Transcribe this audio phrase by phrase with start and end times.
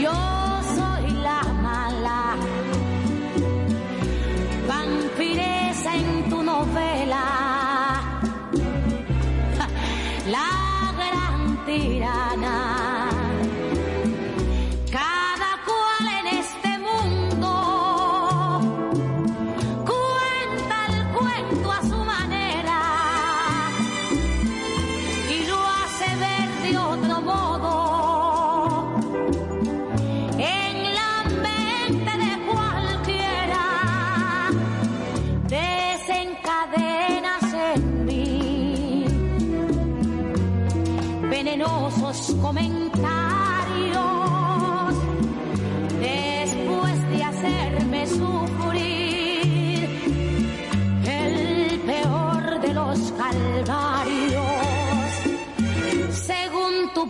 [0.00, 0.12] Yo
[0.76, 2.36] soy la mala
[4.68, 7.24] vampireza en tu novela,
[10.34, 12.37] la gran tira.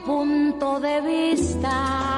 [0.09, 2.18] punto de vista.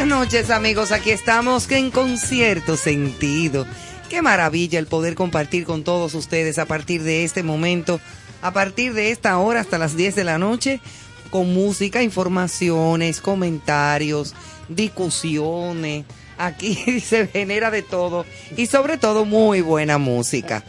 [0.00, 3.66] Buenas noches amigos, aquí estamos en concierto sentido.
[4.08, 8.00] Qué maravilla el poder compartir con todos ustedes a partir de este momento,
[8.40, 10.80] a partir de esta hora hasta las 10 de la noche,
[11.28, 14.34] con música, informaciones, comentarios,
[14.70, 16.06] discusiones.
[16.38, 18.24] Aquí se genera de todo
[18.56, 20.64] y sobre todo muy buena música.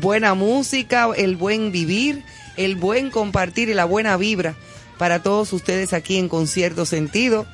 [0.00, 2.24] Buena música, el buen vivir,
[2.56, 4.56] el buen compartir y la buena vibra
[4.98, 7.46] para todos ustedes aquí en Concierto Sentido.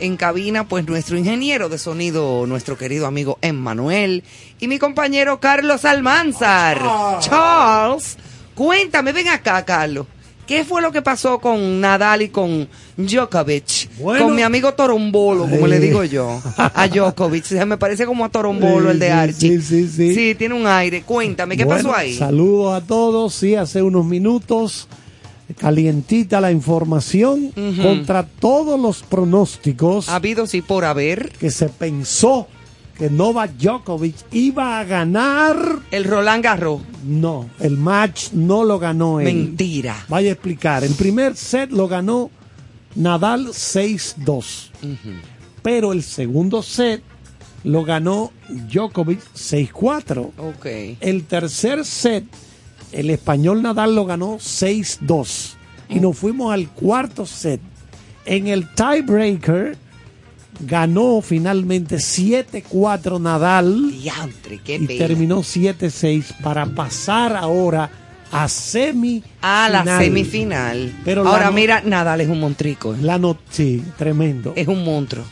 [0.00, 4.24] En cabina, pues nuestro ingeniero de sonido, nuestro querido amigo Emmanuel,
[4.60, 6.80] y mi compañero Carlos Almanzar.
[7.20, 8.16] Charles,
[8.54, 10.06] cuéntame, ven acá, Carlos.
[10.46, 13.96] ¿Qué fue lo que pasó con Nadal y con Djokovic?
[13.98, 14.26] Bueno.
[14.26, 16.38] con mi amigo Torombolo, como le digo yo.
[16.58, 17.50] A Djokovic.
[17.64, 19.60] Me parece como a Torombolo, el de Archie.
[19.60, 20.14] sí, sí, sí.
[20.14, 21.02] Sí, tiene un aire.
[21.02, 22.14] Cuéntame, ¿qué Bueno, pasó ahí?
[22.14, 23.34] Saludos a todos.
[23.34, 24.86] Sí, hace unos minutos
[25.58, 31.30] calientita la información contra todos los pronósticos Habidos y por haber.
[31.32, 32.48] que se pensó
[32.96, 35.80] que Novak Djokovic iba a ganar.
[35.90, 36.80] El Roland Garros.
[37.04, 39.26] No, el match no lo ganó él.
[39.26, 40.04] Mentira.
[40.08, 40.84] Vaya a explicar.
[40.84, 42.30] El primer set lo ganó
[42.94, 44.70] Nadal 6-2.
[45.62, 47.02] Pero el segundo set
[47.64, 50.30] lo ganó Djokovic 6-4.
[50.38, 50.66] Ok.
[51.00, 52.24] El tercer set,
[52.94, 55.54] el español Nadal lo ganó 6-2.
[55.88, 57.60] Y nos fuimos al cuarto set.
[58.24, 59.76] En el tiebreaker
[60.60, 67.90] ganó finalmente 7-4 Nadal Diantre, qué y terminó 7-6 para pasar ahora
[68.32, 70.92] a semi A la semifinal.
[71.04, 72.94] Pero la Ahora no- mira, Nadal es un montrico.
[72.94, 72.98] ¿eh?
[73.02, 74.52] La no- sí, tremendo.
[74.56, 75.24] Es un monstruo.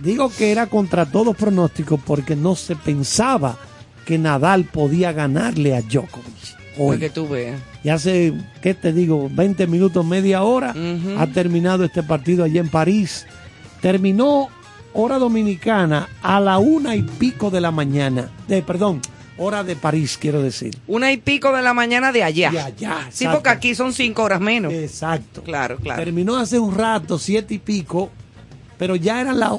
[0.00, 3.58] Digo que era contra todos pronósticos porque no se pensaba
[4.06, 6.56] que Nadal podía ganarle a Djokovic.
[6.78, 6.96] Hoy.
[6.96, 7.60] Para que tú veas.
[7.82, 8.32] Y hace,
[8.62, 9.28] ¿qué te digo?
[9.32, 10.74] 20 minutos, media hora,
[11.18, 13.26] ha terminado este partido allí en París.
[13.80, 14.48] Terminó
[14.92, 18.30] hora dominicana a la una y pico de la mañana.
[18.48, 19.00] De, perdón,
[19.36, 20.76] hora de París, quiero decir.
[20.86, 22.50] Una y pico de la mañana de allá.
[22.50, 23.36] De allá, Sí, exacto.
[23.38, 24.72] porque aquí son cinco horas menos.
[24.72, 25.42] Exacto.
[25.42, 26.02] Claro, claro.
[26.02, 28.10] Terminó hace un rato, siete y pico,
[28.76, 29.52] pero ya eran las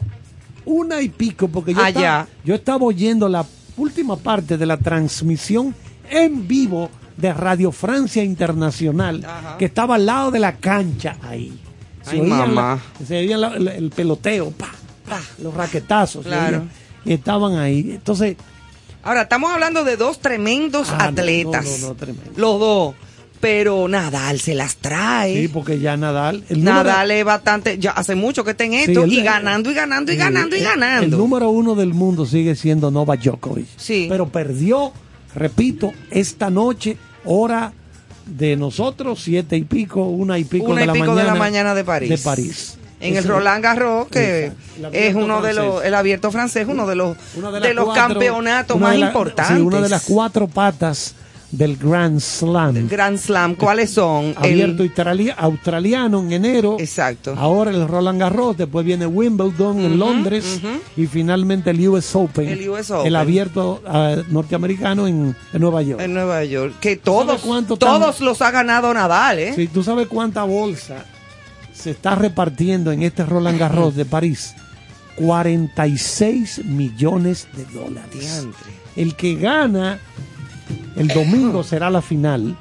[0.66, 2.00] una y pico, porque yo, Allá.
[2.00, 3.46] estaba, yo estaba oyendo la
[3.78, 5.74] última parte de la transmisión
[6.10, 9.58] en vivo de Radio Francia Internacional, Ajá.
[9.58, 11.60] que estaba al lado de la cancha ahí.
[12.06, 12.80] Ay, oían mamá.
[13.00, 14.70] la- se oía la- el, el peloteo, pa,
[15.08, 16.24] pa, los raquetazos.
[16.24, 16.58] se Claro.
[16.58, 16.70] oían,
[17.06, 17.92] y estaban ahí.
[17.96, 18.36] Entonces,
[19.02, 21.66] Ahora, estamos hablando de dos tremendos Ah, no, atletas.
[21.66, 22.32] no, no, no, tremendo.
[22.36, 22.96] Los dos.
[23.40, 25.34] Pero Nadal se las trae.
[25.44, 26.44] sí, porque ya Nadal.
[26.50, 27.80] el número- Nadal es bastante.
[27.80, 29.06] Ya hace mucho que está en esto.
[29.06, 31.06] Sí, y ganando y ganando y ganando y ganando.
[31.06, 33.68] El número uno del mundo sigue siendo Novak Djokovic.
[33.78, 34.08] Sí.
[34.10, 34.92] Pero perdió,
[35.34, 37.74] repito, esta noche, hora
[38.26, 41.36] de nosotros, siete y pico, una y pico, Una de, la pico mañana, de la
[41.36, 42.10] mañana de París.
[42.10, 42.78] De París.
[43.02, 44.52] En el Roland Garros, que
[44.92, 47.16] es uno de los, el abierto francés, uno de los,
[47.62, 49.56] de los cuatro- campeonatos más de la- importantes.
[49.56, 51.16] Sí, una de las cuatro patas
[51.52, 52.88] del Grand Slam.
[52.88, 54.34] Grand Slam, ¿cuáles son?
[54.38, 56.78] Abierto El- australiano en enero.
[56.80, 57.34] Exacto.
[57.38, 60.62] Ahora el Roland Garros, después viene Wimbledon en Londres
[60.96, 62.48] y finalmente el US Open.
[62.48, 63.08] El US Open.
[63.08, 66.02] El abierto ah, norteamericano en, en Nueva York.
[66.02, 66.76] en Nueva York.
[66.80, 69.54] Que todos, ¿Sabes cuánto todos tan- los ha ganado Nadal, ¿eh?
[69.56, 71.06] Sí, ¿Tú sabes cuánta bolsa
[71.74, 74.54] se está repartiendo en este Roland Garros de París?
[75.16, 78.12] 46 millones de dólares.
[78.20, 78.72] Diantre.
[78.96, 80.00] El que gana
[80.96, 82.56] el domingo será la final.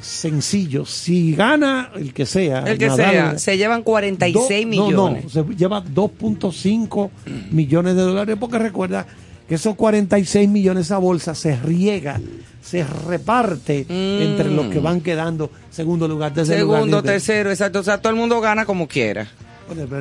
[0.00, 0.86] Sencillo.
[0.86, 2.60] Si gana el que sea.
[2.60, 5.24] El que Nadal, sea, se llevan 46 do- no, millones.
[5.24, 7.10] No, se lleva 2.5
[7.50, 9.06] millones de dólares porque recuerda
[9.48, 12.20] que esos 46 millones, esa bolsa se riega,
[12.62, 16.80] se reparte entre los que van quedando segundo lugar, tercer lugar.
[16.80, 16.84] Mm.
[16.84, 17.80] Segundo, tercero, exacto.
[17.80, 19.26] O sea, todo el mundo gana como quiera.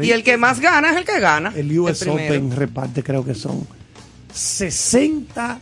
[0.01, 1.51] Y el que más gana es el que gana.
[1.55, 2.23] el US primero.
[2.35, 3.67] Open reparte creo que son
[4.33, 5.59] 60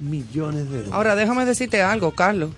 [0.00, 0.92] millones de dólares.
[0.92, 2.50] Ahora, déjame decirte algo, Carlos.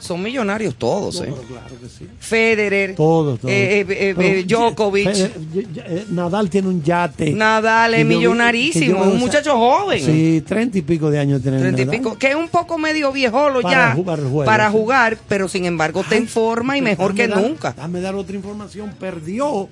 [0.00, 1.34] Son millonarios todos, No, ¿eh?
[1.48, 2.06] claro que sí.
[2.18, 3.50] Federer, Todos, todos.
[3.50, 7.32] eh, eh, eh, Djokovic, Federer, Nadal tiene un yate.
[7.32, 10.04] Nadal es yo millonarísimo, yo un muchacho joven.
[10.04, 13.12] Sí, treinta y pico de años tiene Treinta y pico, que es un poco medio
[13.12, 14.72] viejolo Para ya jugar el juego, para sí.
[14.72, 17.72] jugar, pero sin embargo está en forma y mejor que dar- nunca.
[17.72, 18.92] Déjame dar otra información.
[19.00, 19.70] Perdió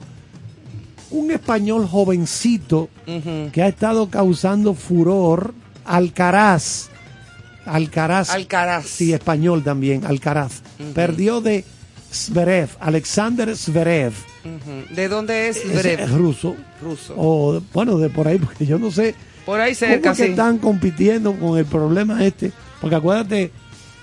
[1.11, 2.89] un español jovencito
[3.53, 5.53] que ha estado causando furor,
[5.85, 6.89] Alcaraz.
[7.65, 8.31] Alcaraz.
[8.31, 8.87] Alcaraz.
[8.87, 10.63] Sí, español también, Alcaraz.
[10.95, 11.65] Perdió de
[12.13, 14.13] Zverev, Alexander Zverev.
[14.95, 16.01] ¿De dónde es Zverev?
[16.01, 16.57] es ruso.
[16.83, 17.15] Ruso.
[17.17, 19.15] O, bueno, de por ahí, porque yo no sé
[19.47, 22.53] Por ahí cómo cerca, es que están compitiendo con el problema este.
[22.81, 23.53] Porque acuérdate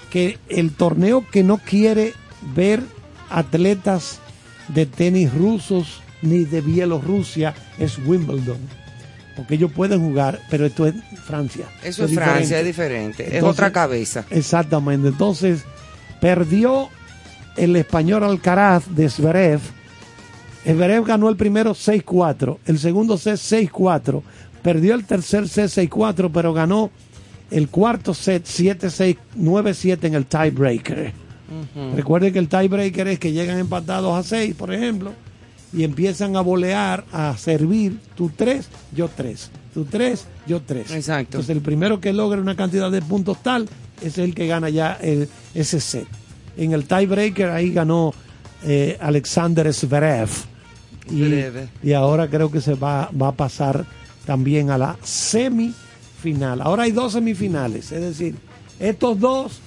[0.09, 2.13] que el torneo que no quiere
[2.55, 2.81] ver
[3.29, 4.19] atletas
[4.69, 8.57] de tenis rusos ni de Bielorrusia es Wimbledon.
[9.39, 11.65] Porque ellos pueden jugar, pero esto es Francia.
[11.83, 12.65] Eso es Francia, es diferente.
[12.65, 13.23] diferente.
[13.23, 14.25] es Entonces- otra cabeza.
[14.29, 15.07] Exactamente.
[15.09, 15.63] Entonces,
[16.21, 16.89] perdió
[17.57, 19.59] el español Alcaraz de Zverev.
[20.65, 24.21] Zverev ganó el primero 6-4, el segundo set 6-4,
[24.61, 26.91] perdió el tercer set 6-4, pero ganó
[27.49, 31.13] el cuarto set 7-6, 9-7 en el tiebreaker.
[31.95, 35.13] Recuerden que el tiebreaker es que llegan empatados a 6, por ejemplo,
[35.73, 40.91] y empiezan a volear, a servir, tú 3, yo 3, tú 3, yo 3.
[40.91, 41.37] Exacto.
[41.37, 43.67] Entonces el primero que logra una cantidad de puntos tal
[44.01, 46.07] es el que gana ya el- ese set.
[46.57, 48.13] En el tiebreaker ahí ganó
[48.63, 50.29] eh, Alexander Zverev.
[51.09, 51.23] Y,
[51.83, 53.85] y ahora creo que se va, va a pasar
[54.25, 56.61] también a la semifinal.
[56.61, 58.35] Ahora hay dos semifinales, es decir,
[58.79, 59.59] estos dos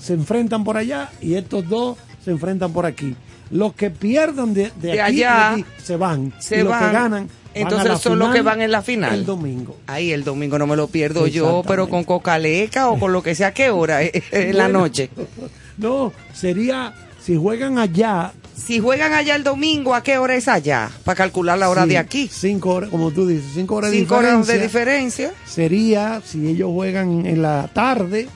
[0.00, 3.14] se enfrentan por allá y estos dos se enfrentan por aquí.
[3.50, 6.32] Los que pierdan de, de De aquí, de allá, aquí, se van.
[6.38, 6.86] se y los van.
[6.86, 9.14] que ganan Entonces son los que van en la final.
[9.14, 9.76] El domingo.
[9.86, 13.34] Ay, el domingo no me lo pierdo yo, pero con cocaleca o con lo que
[13.34, 14.00] sea, ¿qué hora?
[14.32, 15.10] En la noche.
[15.78, 18.32] No, sería, si juegan allá.
[18.56, 20.90] Si juegan allá el domingo, ¿a qué hora es allá?
[21.04, 22.28] Para calcular la hora sí, de aquí.
[22.32, 24.54] Cinco horas, como tú dices, cinco horas de Cinco horas diferencia.
[24.56, 25.32] de diferencia.
[25.46, 28.26] Sería, si ellos juegan en la tarde,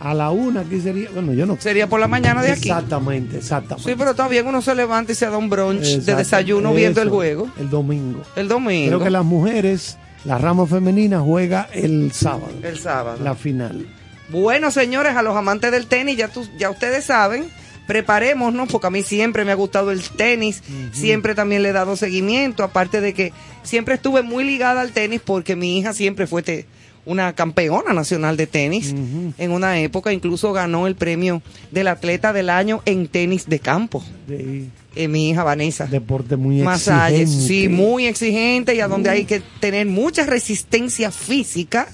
[0.00, 2.68] a la una, aquí sería, bueno, yo no Sería por la mañana de aquí.
[2.70, 3.90] Exactamente, exactamente.
[3.90, 7.02] Sí, pero está bien, uno se levanta y se da un brunch de desayuno viendo
[7.02, 7.50] el juego.
[7.58, 8.22] El domingo.
[8.34, 8.88] El domingo.
[8.88, 13.18] Creo que las mujeres, la rama femenina juega el sábado, El sábado.
[13.22, 13.86] la final.
[14.30, 17.44] Bueno, señores, a los amantes del tenis, ya, tú- ya ustedes saben,
[17.86, 21.96] preparémonos, porque a mí siempre me ha gustado el tenis, siempre también le he dado
[21.96, 23.32] seguimiento, aparte de que
[23.64, 26.66] siempre estuve muy ligada al tenis porque mi hija siempre fue te-
[27.06, 28.94] una campeona nacional de tenis
[29.38, 34.04] en una época, incluso ganó el premio del atleta del año en tenis de campo,
[34.28, 35.86] De, eh, mi hija Vanessa.
[35.86, 37.48] deporte muy Masalles, exigente.
[37.48, 41.88] sí, muy exigente y a donde hay que tener mucha resistencia física.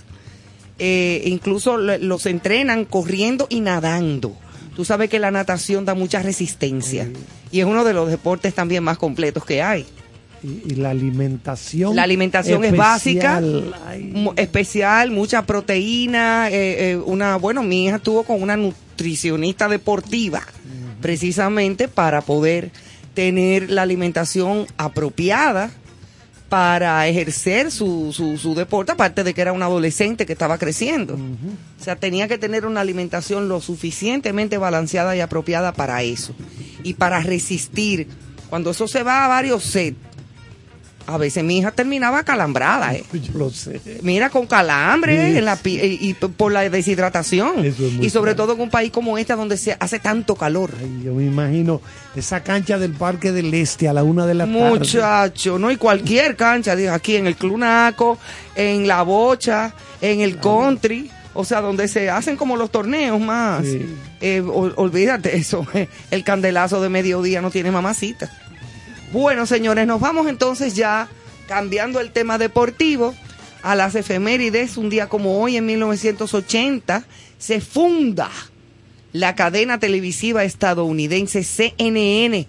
[0.79, 4.37] Eh, incluso los entrenan corriendo y nadando.
[4.75, 7.09] Tú sabes que la natación da mucha resistencia
[7.51, 9.87] y es uno de los deportes también más completos que hay.
[10.43, 11.97] Y, y la alimentación.
[11.97, 13.75] La alimentación es básica, especial.
[13.87, 16.49] Ay, mu- especial, mucha proteína.
[16.51, 20.43] eh, eh, una, bueno, mi hija estuvo con una nutricionista deportiva,
[21.01, 22.71] precisamente para poder
[23.15, 25.71] tener la alimentación apropiada
[26.49, 31.15] para ejercer su, su, su deporte, aparte de que era un adolescente que estaba creciendo.
[31.15, 36.35] O sea, tenía que tener una alimentación lo suficientemente balanceada y apropiada para eso.
[36.85, 38.07] Y para resistir.
[38.49, 39.97] Cuando eso se va a varios sets,
[41.07, 43.05] a veces mi hija terminaba calambrada, ¿eh?
[43.13, 43.81] yo lo sé.
[44.03, 45.39] Mira, con calambre Sí.
[45.39, 47.65] en la pi- y, y por la deshidratación.
[47.65, 50.71] Es Y sobre todo en un país como este donde se hace tanto calor.
[50.81, 51.81] Ay, yo me imagino
[52.15, 54.59] esa cancha del Parque del Este a la una de la tarde.
[54.71, 58.19] Muchacho, no, y cualquier cancha, digo, aquí en el Clunaco,
[58.55, 63.65] en la Bocha, en el Country, o sea, donde se hacen como los torneos más.
[63.65, 63.85] Sí.
[64.21, 65.67] Eh, ol- olvídate eso,
[66.11, 68.31] el candelazo de mediodía no tiene mamacita.
[69.13, 71.09] Bueno, señores, nos vamos entonces ya
[71.47, 73.15] cambiando el tema deportivo
[73.63, 74.77] a las efemérides.
[74.77, 77.05] Un día como hoy, en 1980,
[77.39, 78.31] se funda
[79.13, 82.47] la cadena televisiva estadounidense CNN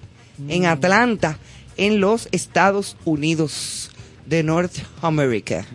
[0.48, 1.38] en Atlanta,
[1.78, 3.92] en los Estados Unidos
[4.26, 5.66] de North America.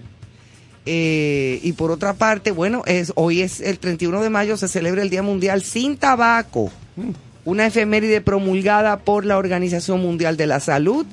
[0.85, 5.03] Eh, y por otra parte, bueno, es, hoy es el 31 de mayo, se celebra
[5.03, 6.73] el Día Mundial sin Tabaco,
[7.45, 11.07] una efeméride promulgada por la Organización Mundial de la Salud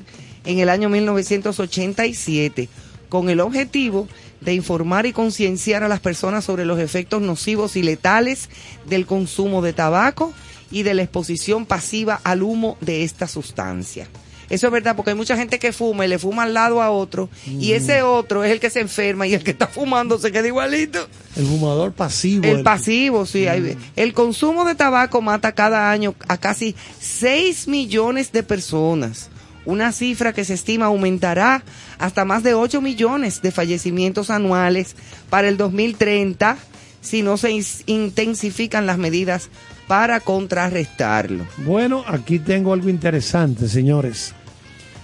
[0.45, 2.69] en el año 1987,
[3.09, 4.07] con el objetivo
[4.41, 8.49] de informar y concienciar a las personas sobre los efectos nocivos y letales
[8.87, 10.33] del consumo de tabaco
[10.71, 14.07] y de la exposición pasiva al humo de esta sustancia.
[14.49, 16.89] Eso es verdad, porque hay mucha gente que fuma y le fuma al lado a
[16.89, 20.31] otro, y ese otro es el que se enferma y el que está fumando se
[20.31, 21.07] queda igualito.
[21.35, 22.43] El fumador pasivo.
[22.45, 23.47] El pasivo, sí.
[23.47, 29.29] hay- el consumo de tabaco mata cada año a casi 6 millones de personas.
[29.65, 31.63] Una cifra que se estima aumentará
[31.99, 34.95] hasta más de 8 millones de fallecimientos anuales
[35.29, 36.57] para el 2030
[37.01, 37.51] si no se
[37.85, 39.49] intensifican las medidas
[39.87, 41.45] para contrarrestarlo.
[41.57, 44.33] Bueno, aquí tengo algo interesante, señores.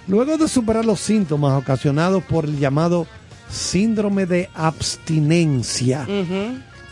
[0.07, 3.07] Luego de superar los síntomas ocasionados por el llamado
[3.49, 6.07] síndrome de abstinencia,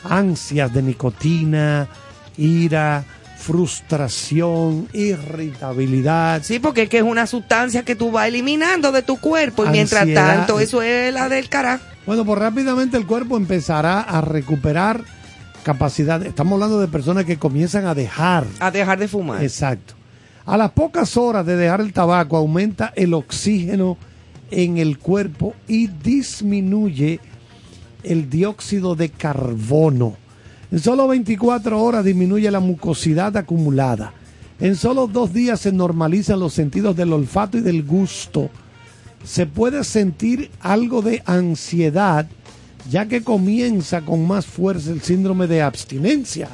[0.03, 1.87] ansias de nicotina,
[2.37, 3.03] ira,
[3.37, 9.19] frustración, irritabilidad, Sí, porque es que es una sustancia que tú vas eliminando de tu
[9.19, 11.81] cuerpo y mientras tanto eso es la del cara.
[12.05, 15.03] Bueno, pues rápidamente el cuerpo empezará a recuperar
[15.63, 16.23] capacidad.
[16.25, 18.45] Estamos hablando de personas que comienzan a dejar.
[18.59, 19.43] A dejar de fumar.
[19.43, 19.93] Exacto.
[20.45, 23.97] A las pocas horas de dejar el tabaco aumenta el oxígeno
[24.51, 27.19] en el cuerpo y disminuye
[28.03, 30.17] el dióxido de carbono.
[30.71, 34.13] En solo 24 horas disminuye la mucosidad acumulada.
[34.59, 38.49] En solo dos días se normalizan los sentidos del olfato y del gusto.
[39.23, 42.27] Se puede sentir algo de ansiedad
[42.89, 46.49] ya que comienza con más fuerza el síndrome de abstinencia.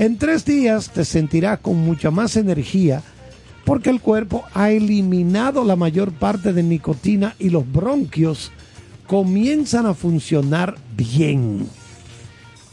[0.00, 3.02] En tres días te sentirás con mucha más energía
[3.66, 8.50] porque el cuerpo ha eliminado la mayor parte de nicotina y los bronquios
[9.06, 11.68] comienzan a funcionar bien.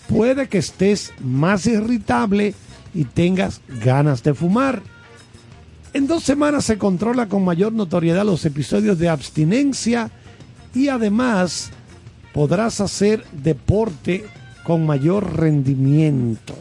[0.07, 2.53] Puede que estés más irritable
[2.93, 4.81] y tengas ganas de fumar.
[5.91, 10.11] En dos semanas se controla con mayor notoriedad los episodios de abstinencia
[10.73, 11.71] y además
[12.33, 14.23] podrás hacer deporte
[14.63, 16.55] con mayor rendimiento.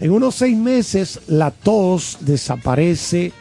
[0.00, 3.32] En unos seis meses la tos desaparece,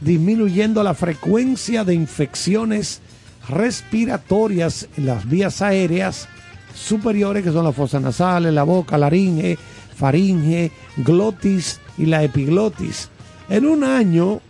[0.00, 3.00] disminuyendo la frecuencia de infecciones
[3.48, 6.28] respiratorias en las vías aéreas
[6.74, 9.58] superiores, que son las fosas nasales, la boca, laringe,
[9.96, 13.08] faringe, glotis y la epiglotis.
[13.48, 14.40] En un año,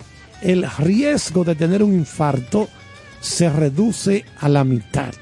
[0.43, 2.69] el riesgo de tener un infarto
[3.21, 5.13] se reduce a la mitad.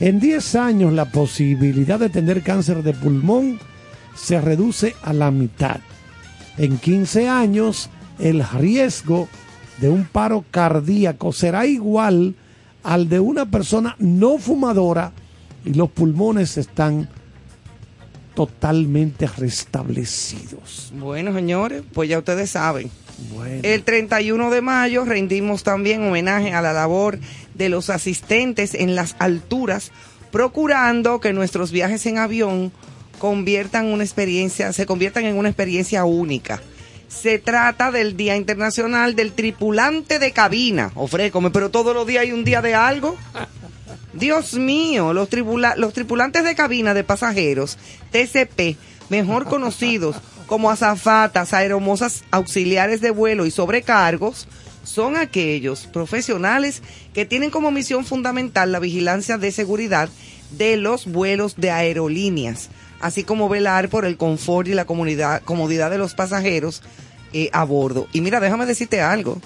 [0.00, 3.58] En 10 años, la posibilidad de tener cáncer de pulmón
[4.14, 5.80] se reduce a la mitad.
[6.58, 9.28] En 15 años, el riesgo
[9.78, 12.34] de un paro cardíaco será igual
[12.82, 15.12] al de una persona no fumadora
[15.64, 17.08] y los pulmones están
[18.34, 20.92] totalmente restablecidos.
[20.98, 22.90] Bueno, señores, pues ya ustedes saben.
[23.34, 27.18] Bueno, El 31 de mayo rendimos también homenaje a la labor
[27.54, 29.92] de los asistentes en las alturas,
[30.30, 32.72] procurando que nuestros viajes en avión
[33.20, 36.60] conviertan una experiencia, se conviertan en una experiencia única.
[37.06, 40.90] Se trata del Día Internacional del Tripulante de Cabina.
[40.96, 43.16] Ofrécome, pero todos los días hay un día de algo.
[44.12, 47.78] Dios mío, los, tribula- los tripulantes de cabina de pasajeros,
[48.10, 48.76] TCP,
[49.08, 54.48] mejor conocidos como azafatas, aeromosas auxiliares de vuelo y sobrecargos,
[54.82, 56.82] son aquellos profesionales
[57.14, 60.08] que tienen como misión fundamental la vigilancia de seguridad
[60.50, 65.90] de los vuelos de aerolíneas, así como velar por el confort y la comunidad- comodidad
[65.90, 66.82] de los pasajeros
[67.32, 68.06] eh, a bordo.
[68.12, 69.40] Y mira, déjame decirte algo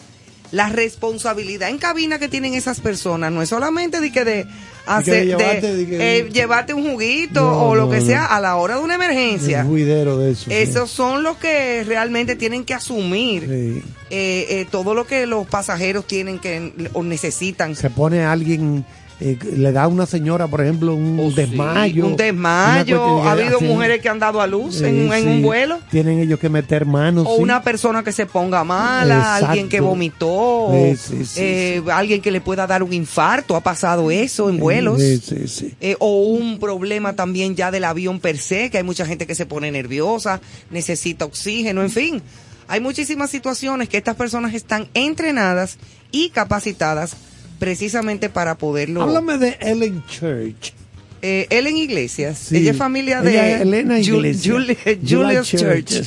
[0.53, 4.47] la responsabilidad en cabina que tienen esas personas no es solamente de que de
[4.87, 8.07] hacer de, llevarte, de que- eh, llevarte un juguito No, o lo no, que no.
[8.07, 9.63] sea a la hora de una emergencia.
[9.63, 10.45] el juidero de eso.
[10.45, 10.53] sí.
[10.53, 13.83] Esos son los que realmente tienen que asumir Sí.
[14.11, 17.75] eh, eh, todo lo que los pasajeros tienen que o necesitan.
[17.75, 18.85] Se pone alguien,
[19.25, 22.07] eh, le da a una señora, por ejemplo, un Oh, sí, desmayo.
[22.07, 23.23] un desmayo.
[23.23, 25.29] Ha habido mujeres que han dado a luz Sí, en, en sí.
[25.29, 25.79] un vuelo.
[25.91, 27.25] Tienen ellos que meter manos.
[27.29, 27.43] O sí.
[27.43, 29.47] una persona que se ponga mala, Exacto.
[29.47, 33.61] alguien que vomitó, Sí, sí, sí, eh, alguien que le pueda dar un infarto, ha
[33.63, 35.01] pasado eso en vuelos.
[35.01, 35.75] Sí, sí, sí.
[35.81, 39.35] Eh, o un problema también ya del avión per se, que hay mucha gente que
[39.35, 42.23] se pone nerviosa, necesita oxígeno, en fin.
[42.69, 45.77] Hay muchísimas situaciones que estas personas están entrenadas
[46.11, 47.17] y capacitadas
[47.65, 49.03] precisamente para poderlo.
[49.03, 50.75] Háblame de Ellen Church.
[51.23, 52.59] Eh, Ellen Iglesias, Sí.
[52.59, 54.55] ella es familia de Ella Elena Iglesias.
[54.55, 54.99] Juli- Julia
[55.41, 56.03] Julius Church.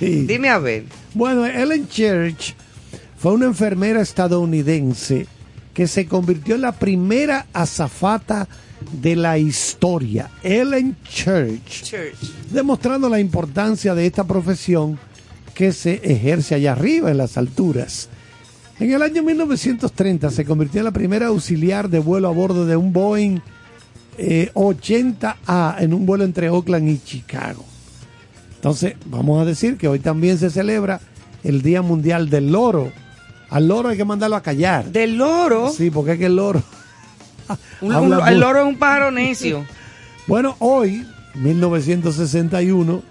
[0.00, 0.24] Sí.
[0.26, 0.82] Dime a ver.
[1.14, 2.54] Bueno, Ellen Church
[3.16, 5.28] fue una enfermera estadounidense
[5.72, 8.48] que se convirtió en la primera azafata
[8.90, 10.28] de la historia.
[10.42, 11.84] Ellen Church.
[11.84, 12.16] Church.
[12.50, 14.98] demostrando la importancia de esta profesión
[15.54, 18.08] que se ejerce allá arriba en las alturas.
[18.80, 22.76] En el año 1930 se convirtió en la primera auxiliar de vuelo a bordo de
[22.76, 23.38] un Boeing
[24.16, 27.64] eh, 80A en un vuelo entre Oakland y Chicago.
[28.56, 31.00] Entonces, vamos a decir que hoy también se celebra
[31.44, 32.90] el Día Mundial del Loro.
[33.50, 34.84] Al loro hay que mandarlo a callar.
[34.92, 35.70] Del loro.
[35.70, 36.62] Sí, porque es que el loro...
[37.80, 39.64] Un- habla un- el loro es un pájaro necio.
[40.26, 43.02] Bueno, hoy, 1961,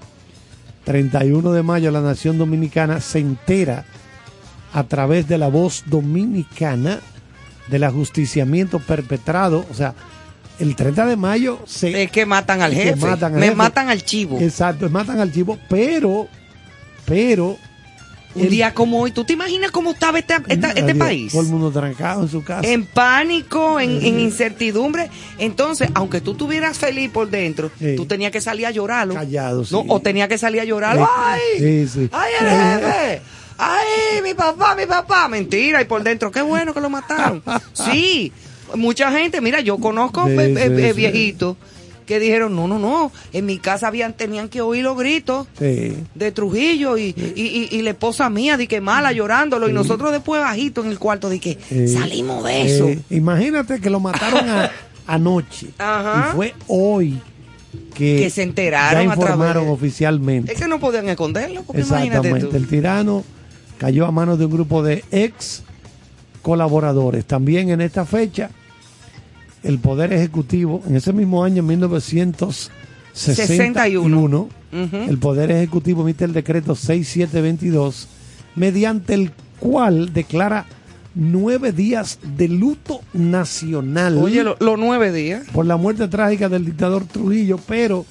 [0.86, 3.84] 31 de mayo, la nación dominicana se entera
[4.74, 7.00] a través de la voz dominicana
[7.68, 9.66] del ajusticiamiento perpetrado.
[9.72, 9.94] O sea,
[10.60, 12.04] el 30 de mayo se...
[12.04, 12.96] Es que matan al jefe.
[12.96, 13.56] matan al Me jefe.
[13.56, 14.40] matan al chivo.
[14.40, 16.28] Exacto, matan al chivo, pero,
[17.06, 17.58] pero...
[18.36, 21.32] Un el- día como hoy, ¿tú te imaginas cómo estaba esta- esta- este país?
[21.32, 22.68] Todo el mundo trancado en su casa.
[22.70, 25.10] En pánico, en, en incertidumbre.
[25.40, 27.96] Entonces, aunque tú estuvieras feliz por dentro, Sí.
[27.96, 29.16] tú tenías que salir a llorarlo.
[29.16, 29.74] Callado, sí.
[29.74, 30.96] No, o tenías que salir a llorar.
[30.98, 31.04] Sí.
[31.18, 32.10] ¡Ay!
[32.12, 33.22] ¡Ay, el jefe!
[33.62, 35.28] ¡Ay, mi papá, mi papá!
[35.28, 37.44] Mentira, y por dentro, qué bueno que lo mataron.
[37.74, 38.32] Sí,
[38.76, 41.58] mucha gente, mira, yo conozco Sí, eh, eh, sí, eh, viejitos
[42.06, 45.96] que dijeron, no, no, no, en mi casa habían, tenían que oír los gritos Sí.
[46.16, 50.12] de Trujillo y, y, y- y la esposa mía de que mala llorándolo y nosotros
[50.12, 52.88] después bajito en el cuarto de que salimos de eso.
[52.88, 54.72] Eh, imagínate que lo mataron a-
[55.06, 55.68] anoche.
[55.78, 56.30] Ajá.
[56.32, 57.22] Y fue hoy
[57.94, 60.52] que, Que se enteraron ya a través informaron de- oficialmente.
[60.54, 62.48] Es que no podían esconderlo, porque imagínate Exactamente.
[62.48, 62.56] tú.
[62.58, 63.24] El tirano
[63.80, 65.64] cayó a manos de un grupo de ex
[66.44, 67.26] colaboradores.
[67.26, 68.52] También en esta fecha,
[69.64, 74.98] el Poder Ejecutivo, en ese mismo año, 1961, Ujú.
[75.10, 78.08] el Poder Ejecutivo emite el decreto 6722,
[78.56, 80.66] mediante el cual declara
[81.16, 85.44] nueve días de luto nacional Oye, lo- los nueve días.
[85.52, 88.06] por la muerte trágica del dictador Trujillo, pero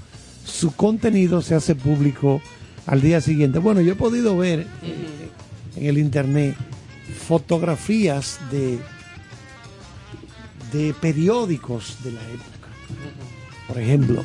[0.44, 2.40] su contenido se hace público
[2.86, 3.58] al día siguiente.
[3.60, 4.66] Bueno, yo he podido ver
[5.78, 6.54] en el internet
[7.26, 8.78] fotografías de,
[10.72, 12.68] de periódicos de la época.
[13.66, 14.22] Por ejemplo,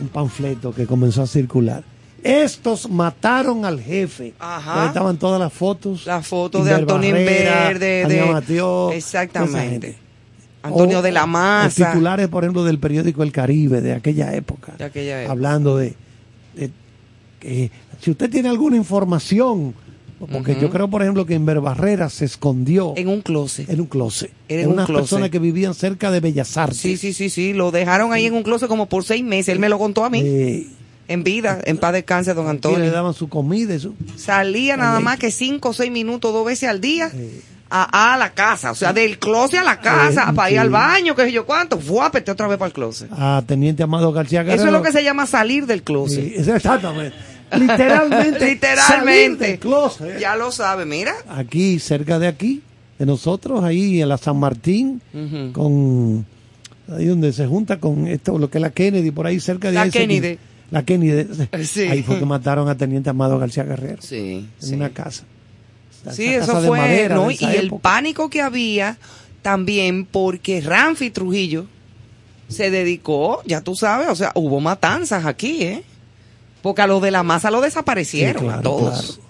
[0.00, 1.82] un panfleto que comenzó a circular
[2.22, 4.34] Estos mataron al jefe.
[4.38, 4.72] Ajá.
[4.74, 6.06] Donde estaban todas las fotos.
[6.06, 9.96] La foto de Antonio Inver, de, Mateo, exactamente.
[10.62, 11.92] Antonio O- de la Los Maza.
[11.92, 14.74] titulares, por ejemplo, del periódico El Caribe de aquella época.
[14.76, 15.32] De aquella época.
[15.32, 15.94] Hablando de,
[16.56, 16.70] de
[17.38, 19.72] que si usted tiene alguna información,
[20.26, 23.68] porque yo creo, por ejemplo, que Inver Barrera se escondió En un closet.
[23.70, 24.30] en un closet.
[24.48, 25.02] Era en en un unas closet.
[25.04, 26.78] personas que vivían cerca de Bellas Artes.
[26.78, 27.52] Sí, sí, sí, sí.
[27.52, 29.48] Lo dejaron ahí en un closet como por seis meses.
[29.50, 30.22] Él me lo contó a mí.
[30.24, 30.66] Eh,
[31.08, 32.92] En vida, en paz descanse, don y le Antonio.
[32.92, 33.94] daban su comida y su...
[34.16, 37.10] Salía nada más que cinco o seis minutos, dos veces al día.
[37.70, 40.70] A, a la casa, o sea, del closet a la casa, Eh, para ir al
[40.70, 43.10] baño, qué sé yo cuánto, fuápete otra vez para el closet.
[43.12, 44.62] A Teniente Amado García Guerrero.
[44.62, 46.24] Eso es lo que se llama salir del closet.
[46.44, 47.14] Sí, exactamente.
[47.56, 48.46] Literalmente.
[48.46, 49.58] Literalmente.
[49.58, 50.18] closet.
[50.18, 51.14] Ya lo sabe, mira.
[51.28, 52.62] Aquí, cerca de aquí,
[52.98, 55.00] de nosotros, ahí en la San Martín,
[55.52, 56.26] con
[56.94, 59.74] ahí donde se junta con esto, lo que es la Kennedy, por ahí cerca de
[59.74, 59.90] La ahí.
[59.90, 60.38] Kennedy.
[60.70, 61.26] La Kennedy.
[61.64, 61.82] Sí.
[61.82, 64.02] Ahí fue que mataron a Teniente Amado García Guerrero.
[64.02, 65.24] Sí, En una casa.
[66.02, 67.28] Esa Sí, casa eso de fue, madera ¿no?
[67.28, 68.98] de Y el pánico que había
[69.42, 71.66] también porque Ramfi Trujillo
[72.48, 75.82] se dedicó, ya tú sabes, o sea, hubo matanzas aquí, ¿eh?
[76.62, 78.90] Porque a los de la masa lo desaparecieron, Sí, claro, a todos.
[79.16, 79.28] claro.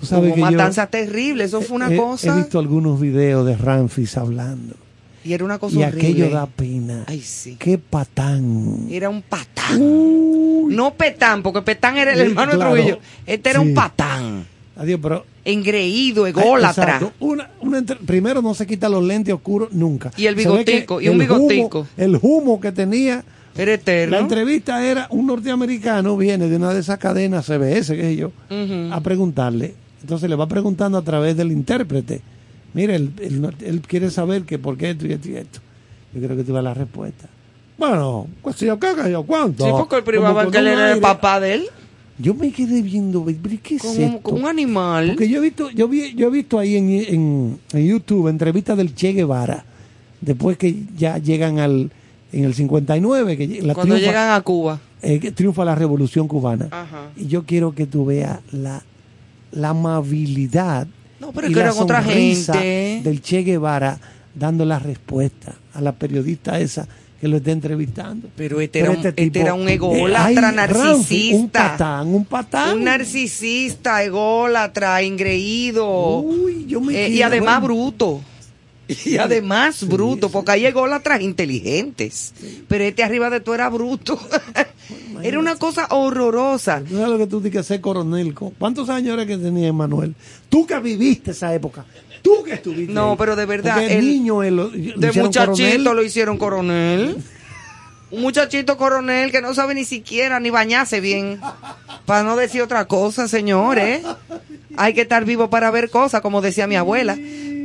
[0.00, 2.32] Tú sabes yo matanzas terribles, eso fue una he, cosa.
[2.32, 4.74] He visto algunos videos de Ramfis hablando.
[5.22, 6.00] y era una cosa Y horrible.
[6.08, 7.04] aquello da pena.
[7.06, 7.56] Ay, sí.
[7.58, 8.86] Qué patán.
[8.90, 9.78] Era un patán.
[9.80, 10.74] Uy.
[10.74, 12.74] No petán, porque petán era el hermano claro.
[12.74, 12.98] de Trujillo.
[13.26, 13.66] Este era Sí.
[13.68, 14.46] un patán.
[14.76, 17.00] Adiós, pero Engreído, ególatra.
[17.20, 20.10] Una, una primero no se quita los lentes oscuros nunca.
[20.16, 21.86] Y el bigotico, y un el humo- bigotico.
[21.98, 23.22] el humo que tenía.
[23.56, 24.16] Era eterno.
[24.16, 28.92] La entrevista era un norteamericano, viene de una de esas cadenas CBS, que yo, Ujú.
[28.92, 29.74] a preguntarle.
[30.02, 32.22] Entonces le va preguntando a través del intérprete.
[32.72, 33.12] Mire, él,
[33.60, 35.60] él quiere saber que por qué esto y esto y esto.
[36.14, 37.28] Yo creo que tú vas la respuesta.
[37.76, 39.64] Bueno, pues si yo qué, que yo cuánto.
[39.64, 40.02] Sí, porque
[40.50, 41.64] que él un era el papá de él.
[42.18, 43.24] Yo me quedé viendo,
[43.62, 44.20] ¿qué es Con esto?
[44.20, 45.08] con un animal.
[45.08, 48.76] Porque yo he visto, yo vi, yo he visto ahí en, en, en YouTube entrevistas
[48.76, 49.64] del Che Guevara,
[50.20, 51.90] después que ya llegan al
[52.32, 54.80] en el 59, que la cuando triunfa, llegan a Cuba.
[55.02, 56.68] eh, que triunfa la revolución cubana.
[56.70, 57.08] Ajá.
[57.16, 58.82] Y yo quiero que tú veas la,
[59.52, 60.86] la amabilidad
[61.20, 63.00] No, pero y la otra gente.
[63.02, 63.98] del Che Guevara
[64.34, 66.86] dando la respuesta a la periodista esa
[67.20, 68.28] que lo está entrevistando.
[68.34, 71.36] Pero este era un- este tipo, era un eh, ególatra, Ramfi, narcisista.
[71.36, 72.76] Un patán, un patán.
[72.78, 76.20] Un narcisista, ególatra, engreído.
[76.20, 77.74] Uy, yo me Eh, y además bueno.
[77.74, 78.20] bruto.
[79.06, 82.32] Y además bruto, porque hay ególatras inteligentes.
[82.68, 84.18] Pero este arriba de todo era bruto.
[85.22, 86.82] era una cosa horrorosa.
[86.88, 88.34] No es lo que tú tienes que ser coronel.
[88.34, 90.14] co- ¿Cuántos años era que tenía Emanuel?
[90.48, 91.84] Tú que viviste esa época.
[92.22, 92.92] Tú que estuviste.
[92.92, 93.16] No, ahí.
[93.18, 95.84] pero de verdad, Porque el- niño él lo- De muchachito coronel.
[95.84, 97.16] lo hicieron coronel.
[98.12, 101.40] Un muchachito coronel que no sabe ni siquiera ni bañarse bien.
[102.06, 104.02] Para no decir otra cosa, señores.
[104.76, 107.16] Hay que estar vivo para ver cosas, como decía mi abuela.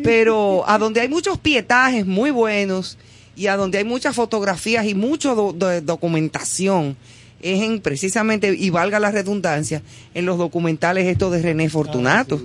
[0.06, 2.98] Pero a donde hay muchos pietajes muy buenos
[3.36, 6.96] y a donde hay muchas fotografías y mucha documentación,
[7.42, 9.82] es en precisamente, y valga la redundancia,
[10.14, 12.42] en los documentales estos de René Fortunato.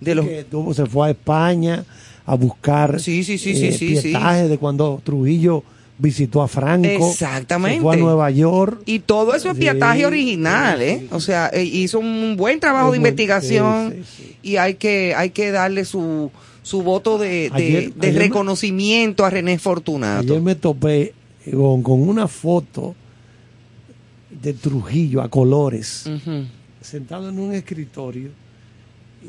[0.00, 1.84] De los, Que se fue a España
[2.24, 4.02] a buscar Sí, sí, sí, eh, sí, sí.
[4.10, 5.64] pietaje de cuando Trujillo
[5.98, 6.86] visitó a Franco.
[7.10, 7.80] Exactamente.
[7.80, 8.82] Fue a Nueva York.
[8.86, 10.98] Y todo eso es Sí, pietaje original, ¿eh?
[11.00, 11.08] sí.
[11.10, 13.96] O sea, eh, hizo un buen trabajo de muy- investigación
[14.42, 16.30] y hay que hay que darle su,
[16.68, 20.20] su voto de, de- Ayer- de ayer me- reconocimiento a René Fortunato.
[20.32, 21.14] Ayer me topé
[21.50, 22.94] con, con una foto
[24.30, 26.04] de Trujillo a colores.
[26.80, 28.30] Sentado en un escritorio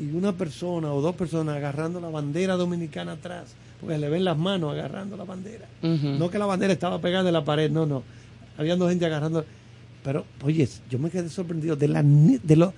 [0.00, 3.46] y una persona o dos personas agarrando la bandera dominicana atrás,
[3.80, 5.66] porque le ven las manos agarrando la bandera.
[5.82, 8.02] No que la bandera estaba pegada en la pared, no, no.
[8.58, 9.44] Había dos gente agarrando.
[10.04, 12.72] Pero, oye, yo me quedé sorprendido de la, de lo,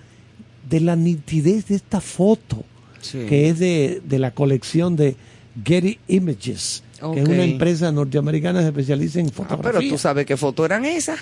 [0.68, 2.64] de la nitidez de esta foto,
[3.03, 3.27] Sí.
[3.29, 5.17] que es de, de la colección de
[5.65, 9.79] Getty Images, que es una empresa norteamericana que se especializa en Ah, fotografía.
[9.81, 11.19] pero tú sabes qué fotos eran esas.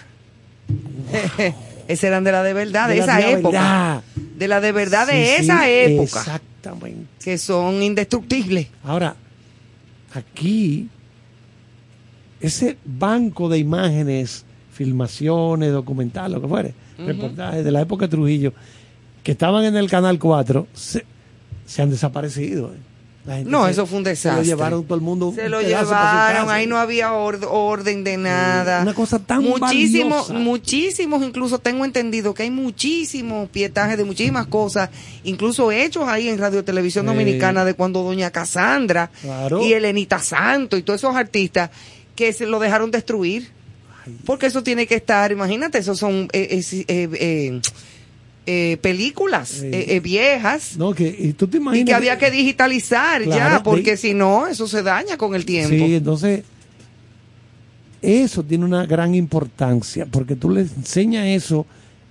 [1.89, 3.51] esas eran de la de verdad, de, esa de época.
[3.59, 4.03] verdad.
[4.37, 6.03] De la de verdad de esa sí, época.
[6.21, 7.07] Exactamente.
[7.23, 8.69] Que son indestructibles.
[8.85, 9.17] Ahora,
[10.15, 10.89] aquí,
[12.41, 18.53] ese banco de imágenes, filmaciones, documentales, lo que fuere, reportajes de la época de Trujillo,
[19.23, 21.05] que estaban en el Canal 4, se,
[21.71, 22.73] se han desaparecido.
[22.75, 22.79] ¿eh?
[23.27, 24.41] La gente No, se- eso fue un Se desastre.
[24.43, 25.31] lo llevaron todo el mundo.
[25.37, 28.81] Se lo llevaron, ahí no había or- orden de nada.
[28.81, 34.89] una cosa tan Muchísimos, muchísimos, incluso tengo entendido que hay muchísimos pietajes de muchísimas cosas,
[35.23, 37.05] incluso hechos ahí en Radio Televisión.
[37.07, 39.63] Dominicana de cuando Doña Casandra Claro.
[39.63, 41.71] y Elenita Santo y todos esos artistas
[42.17, 43.51] que se lo dejaron destruir.
[44.25, 46.85] Porque eso tiene que estar, imagínate, esos son eh, eh, sí,
[48.47, 51.87] eh, películas eh, eh, viejas No, que, y tú te y imaginas.
[51.87, 55.75] que había que digitalizar Claro, ya, porque si no, eso se daña con el tiempo.
[55.75, 56.43] Sí, entonces,
[58.03, 61.67] eso tiene una gran importancia, porque tú le enseñas eso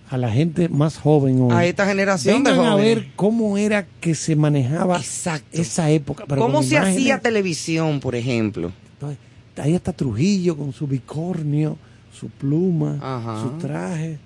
[0.09, 1.51] a la gente más joven hoy.
[1.51, 5.59] A esta generación de Vengan a ver cómo era que se manejaba Exacto.
[5.61, 6.25] esa época.
[6.27, 6.97] pero ¿Cómo se imágenes.
[6.97, 8.71] hacía televisión, por ejemplo?
[8.93, 9.17] Entonces,
[9.57, 11.77] ahí está Trujillo con su bicornio,
[12.17, 13.41] su pluma, Ajá.
[13.43, 14.17] su traje.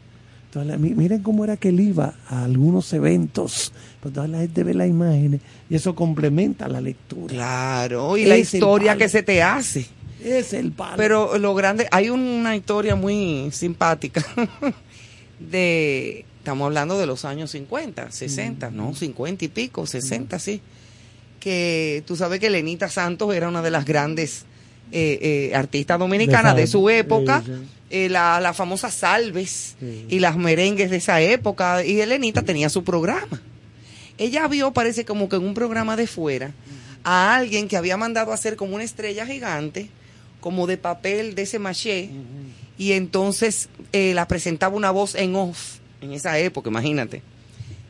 [0.56, 3.72] La- miren cómo era que él iba a algunos eventos.
[4.02, 7.34] Pues toda la gente ve las imágenes y eso complementa la lectura.
[7.34, 9.88] Claro, y la Es historia que se te hace.
[10.24, 10.98] Es el palo.
[10.98, 14.24] Pero lo grande, hay una historia muy simpática
[15.40, 18.94] de, estamos hablando de los años 50, 60, ¿no?
[18.94, 20.62] 50 y pico, 60, sí.
[21.40, 24.46] Que tú sabes que Lenita Santos era una de las grandes
[24.92, 27.44] eh, eh, artistas dominicanas De su época,
[27.90, 30.06] eh, la, la famosa Salves Sí.
[30.10, 31.84] y las merengues de esa época.
[31.86, 33.42] Y Elenita tenía su programa.
[34.18, 36.52] Ella vio, parece como que en un programa de fuera,
[37.04, 39.90] a alguien que había mandado a hacer como una estrella gigante,
[40.40, 42.10] como de papel de ese maché,
[42.78, 47.22] y entonces eh, la presentaba una voz en off, en esa época, imagínate.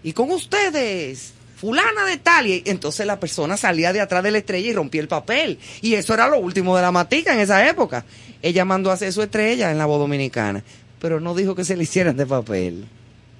[0.04, 4.40] Y con ustedes, fulana de tal, y entonces la persona salía de atrás de la
[4.40, 5.58] estrella y rompía el papel.
[5.82, 8.04] Y eso era lo último de la matica en esa época.
[8.42, 10.62] Ella mandó a hacer su estrella en la voz dominicana,
[11.00, 12.86] pero no dijo que se le hicieran de papel.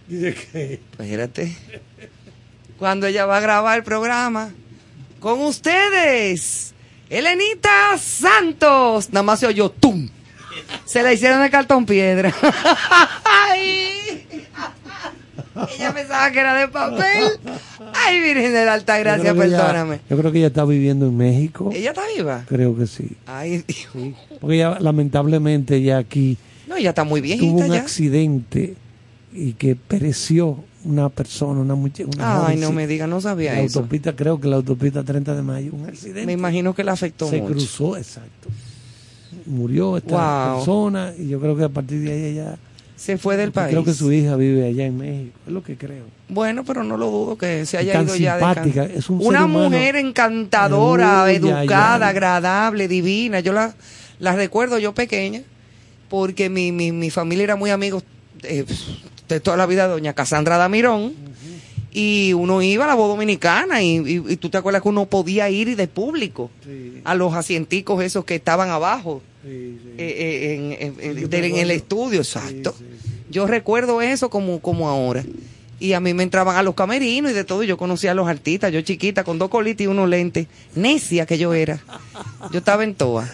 [0.08, 1.54] Que Espérate.
[2.80, 4.54] Cuando ella va a grabar el programa,
[5.20, 6.74] con ustedes,
[7.10, 9.10] Elenita Santos.
[9.12, 10.10] Nada más se oyó tum.
[10.86, 12.34] Se la hicieron de cartón piedra.
[13.26, 14.26] Ay.
[15.76, 17.40] Ella pensaba que era de papel.
[18.08, 20.00] Ay, Virgen de la Alta Yo Gracia, creo que ella- perdóname.
[20.10, 21.70] yo creo que ella está viviendo en México.
[21.74, 22.44] ¿Ella está viva?
[22.48, 23.12] Creo que sí.
[23.26, 23.88] Ay, Dios.
[23.94, 24.14] sí.
[24.40, 26.38] Porque ella, lamentablemente, ya aquí
[26.68, 27.80] No, ella está muy tuvo viejita un ya.
[27.82, 28.76] accidente
[29.34, 32.10] y que pereció una persona, una muchacha.
[32.48, 33.80] Ay, no me diga, no sabía La eso.
[33.80, 36.26] autopista, creo que la autopista 30 de mayo, un accidente.
[36.26, 37.54] Me imagino que la afectó se mucho.
[37.54, 38.50] cruzó, exacto.
[39.46, 40.58] Murió esta Wow.
[40.58, 42.58] persona y yo creo que a partir de ahí ella.
[43.04, 43.72] Se fue del país.
[43.72, 46.06] Creo que su hija vive allá en México, es lo que creo.
[46.30, 49.10] Bueno, pero no lo dudo que se haya tan ido ya de simpática, can- es
[49.10, 53.42] un Una mujer encantadora, Uy, educada, agradable, divina.
[53.42, 53.76] Yo la,
[54.20, 55.42] la recuerdo yo pequeña,
[56.10, 58.04] porque mi, mi, mi familia era muy amigos
[58.44, 58.64] eh,
[59.28, 61.14] de toda la vida de doña Casandra Damirón.
[61.96, 65.06] Y uno iba a la voz dominicana y, y- y tú te acuerdas que uno
[65.06, 66.50] podía ir de público
[67.04, 72.74] a los asienticos esos que estaban abajo eh, eh, en, el estudio, exacto.
[72.78, 72.86] sí.
[73.34, 75.24] Yo recuerdo eso como, como ahora.
[75.80, 77.64] Y a mí me entraban a los camerinos y de todo.
[77.64, 80.48] Yo conocía a los artistas, yo chiquita, con dos colitas y unos lentes.
[80.76, 81.80] Necia que yo era.
[82.52, 83.28] Yo estaba en toa.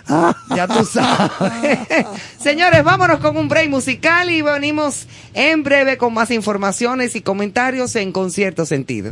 [0.55, 1.79] Ya tú sabes.
[2.39, 7.95] Señores, vámonos con un break musical y venimos en breve con más informaciones y comentarios
[7.97, 9.11] en concierto sentido.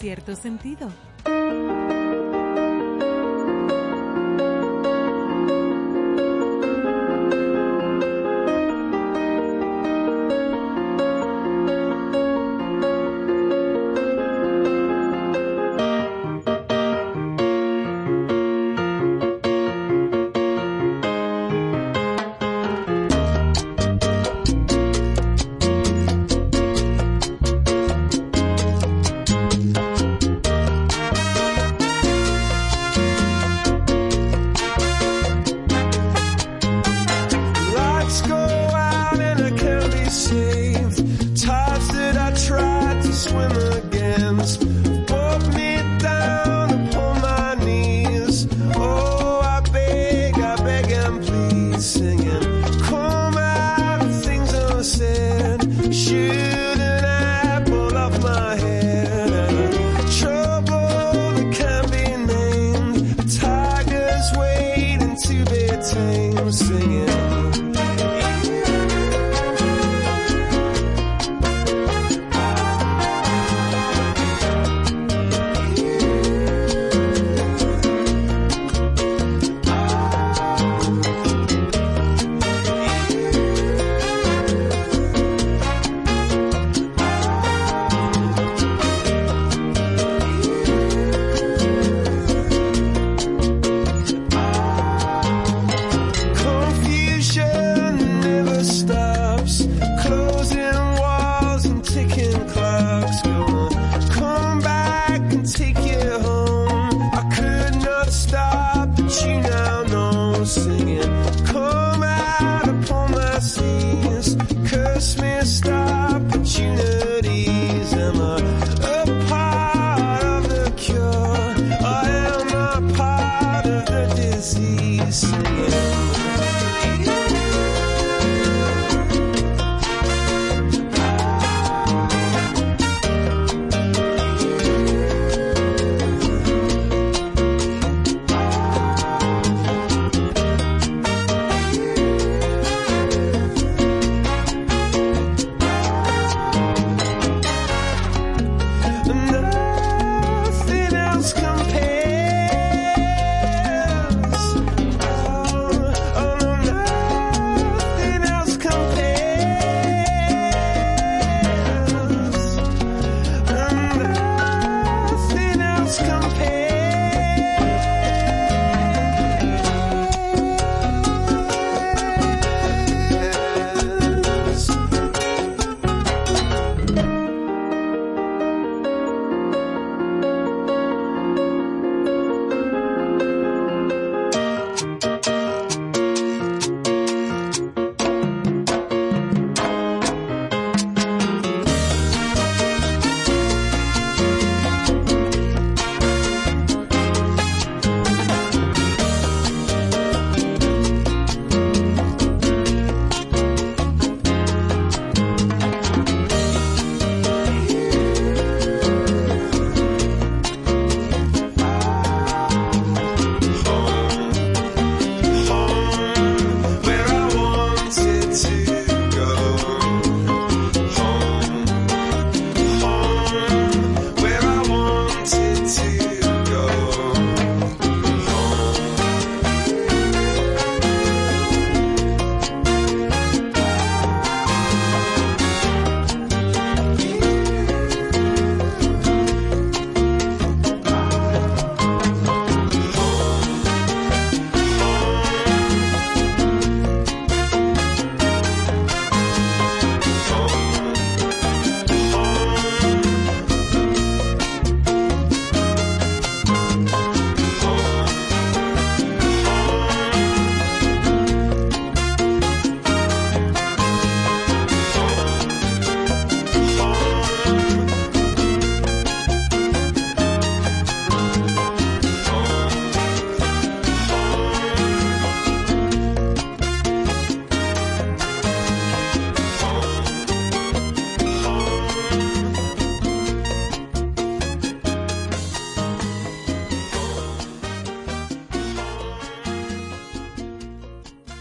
[0.00, 0.88] Cierto sentido.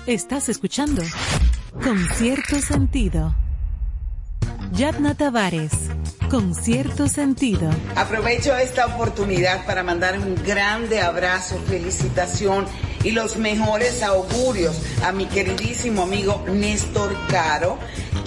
[0.10, 1.04] Estás escuchando
[1.84, 3.36] con cierto sentido.
[4.72, 5.72] Yadna Tavares,
[6.32, 7.70] con cierto sentido.
[7.96, 12.66] Aprovecho esta oportunidad para mandar un grande abrazo, felicitación
[13.04, 17.78] y los mejores augurios a mi queridísimo amigo Néstor Caro,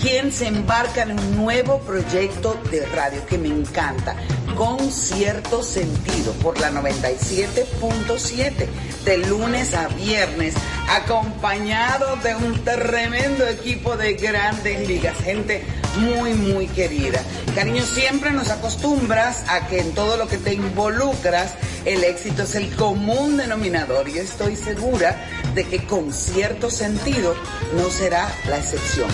[0.00, 4.14] quien se embarca en un nuevo proyecto de radio que me encanta,
[4.56, 8.68] con cierto sentido, por la 97.7,
[9.04, 10.54] de lunes a viernes,
[10.96, 15.64] acompañado de un tremendo equipo de grandes ligas, gente
[15.96, 17.20] muy, muy querida.
[17.54, 22.54] Cariño, siempre nos acostumbras a que en todo lo que te involucras, el éxito es
[22.54, 25.16] el común denominador y estoy segura
[25.54, 27.34] de que con cierto sentido
[27.74, 29.10] no será la excepción.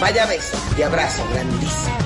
[0.00, 2.01] Vaya beso y abrazo grandísimo.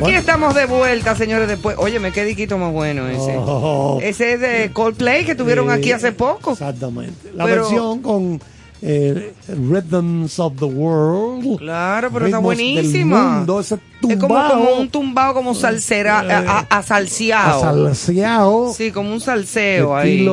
[0.00, 0.18] Aquí Bueno.
[0.18, 1.76] estamos de vuelta, señores, después.
[1.78, 3.36] Óyeme, qué diquito más bueno ese.
[3.38, 3.98] Oh.
[4.02, 6.52] Ese es de Coldplay que tuvieron aquí hace poco.
[6.52, 7.30] Exactamente.
[7.34, 8.40] La Pero- versión con
[8.82, 11.58] eh, Rhythms of the World.
[11.58, 13.34] Claro, pero está buenísima.
[13.36, 13.74] mundo, ese
[14.08, 17.58] Es como, como un tumbao, como salsera, Eh, asalseado.
[17.58, 18.72] Asalseado.
[18.72, 20.24] Sí, como un salseo ahí.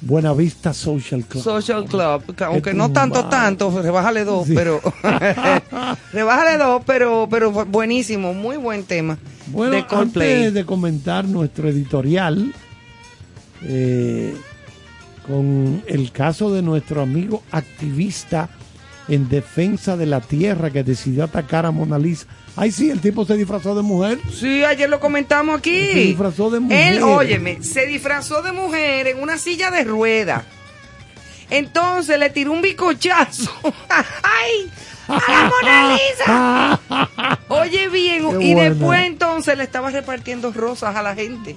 [0.00, 1.42] Buenavista Social Club.
[1.42, 4.54] Social Club, que aunque no tanto, tanto, rebájale dos, Sí.
[4.54, 4.80] pero
[6.12, 9.18] rebájale dos, pero, pero buenísimo, muy buen tema
[9.48, 10.34] Bueno, de Coldplay.
[10.36, 12.52] antes de comentar nuestro editorial,
[13.64, 14.36] eh,
[15.26, 18.48] con el caso de nuestro amigo activista
[19.08, 22.26] en defensa de la tierra que decidió atacar a Mona Lisa.
[22.60, 24.18] Ay, sí, el tipo se disfrazó de mujer.
[24.32, 25.86] Sí, ayer lo comentamos aquí.
[25.92, 26.94] Se disfrazó de mujer.
[26.94, 30.44] Él, óyeme, se disfrazó de mujer en una silla de rueda.
[31.50, 33.50] Entonces le tiró un bicochazo.
[33.88, 34.70] ¡Ay!
[35.08, 37.38] ¡A la Mona Lisa!
[37.48, 38.70] Oye bien, Qué y buena.
[38.70, 41.56] después entonces le estaba repartiendo rosas a la gente.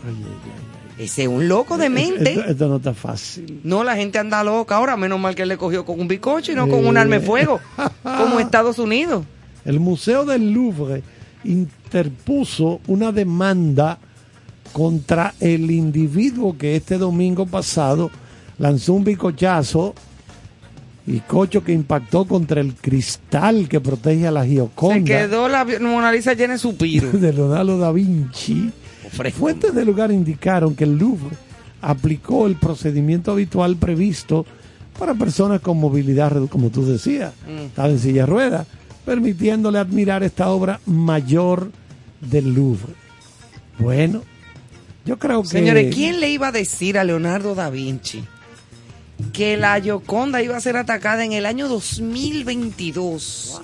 [0.97, 2.31] Ese es un loco de mente.
[2.33, 3.59] Esto, esto no está fácil.
[3.63, 6.51] No, la gente anda loca ahora, menos mal que él le cogió con un bicocho
[6.51, 6.99] y no con un Eh.
[6.99, 7.59] arma de fuego,
[8.03, 9.25] como Estados Unidos.
[9.65, 11.03] El Museo del Louvre
[11.43, 13.97] interpuso una demanda
[14.73, 18.09] contra el individuo que este domingo pasado
[18.57, 19.93] lanzó un bicochazo
[21.07, 25.65] y cocho que impactó contra el cristal que protege a la Se Gioconda quedó la
[25.81, 27.11] Mona Lisa llena de suspiros.
[27.19, 28.71] de Leonardo da Vinci.
[29.33, 31.35] Fuentes del lugar indicaron que el Louvre
[31.81, 34.45] aplicó el procedimiento habitual previsto
[34.97, 37.65] para personas con movilidad, como tú decías, Mm.
[37.65, 38.67] estaba en silla de ruedas,
[39.05, 41.71] permitiéndole admirar esta obra mayor
[42.21, 42.93] del Louvre.
[43.79, 44.23] Bueno,
[45.05, 45.49] yo creo que...
[45.49, 48.23] Señores, ¿quién le iba a decir a Leonardo da Vinci
[49.33, 53.61] que la Gioconda iba a ser atacada en el año 2022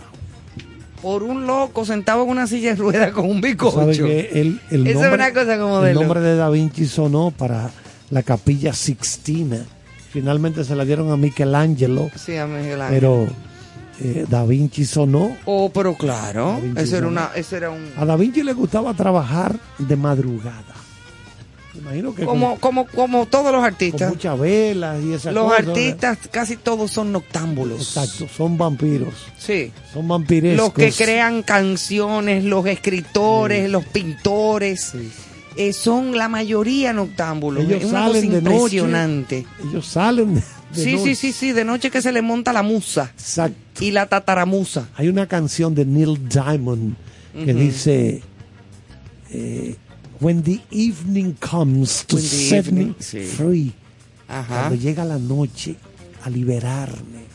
[1.02, 5.34] por un loco sentado en una silla de ruedas con un que el, es una
[5.34, 7.72] cosa como de el nombre de Da Vinci sonó para
[8.10, 9.66] la capilla Sixtina.
[10.12, 13.00] Finalmente se la dieron a Michelangelo, Sí, a Miguel Ángel.
[13.00, 13.28] pero
[14.00, 17.92] eh, Da Vinci sonó Oh, pero claro, eso era, una, eso era un...
[17.98, 20.64] A Da Vinci le gustaba trabajar de madrugada.
[21.74, 24.10] Me imagino que Como, con, como, como todos los con artistas.
[24.10, 25.58] muchas velas y esas Los cosas.
[25.60, 25.72] ¿verdad?
[25.78, 27.80] artistas casi todos son noctámbulos.
[27.80, 29.14] Exacto, son vampiros.
[29.38, 29.72] Sí.
[29.94, 30.58] Son vampirescos.
[30.66, 35.12] Los que crean canciones, los escritores, los pintores, Sí.
[35.56, 37.64] eh, son la mayoría noctámbulos.
[37.64, 38.56] Ellos es una cosa salen de noche.
[38.56, 39.46] impresionante.
[39.70, 40.42] Ellos salen de
[40.74, 41.16] sí, sí, noche.
[41.16, 43.84] sí, sí, de noche que se le monta la musa Exacto.
[43.84, 44.90] y la tataramusa.
[44.96, 46.96] Hay una canción de Neil Diamond
[47.34, 48.22] que dice
[49.32, 49.76] eh,
[50.20, 53.20] When the evening comes to set me sí.
[53.22, 53.74] free.
[54.28, 54.48] Ajá.
[54.48, 55.76] Cuando llega la noche
[56.24, 57.28] a liberarme.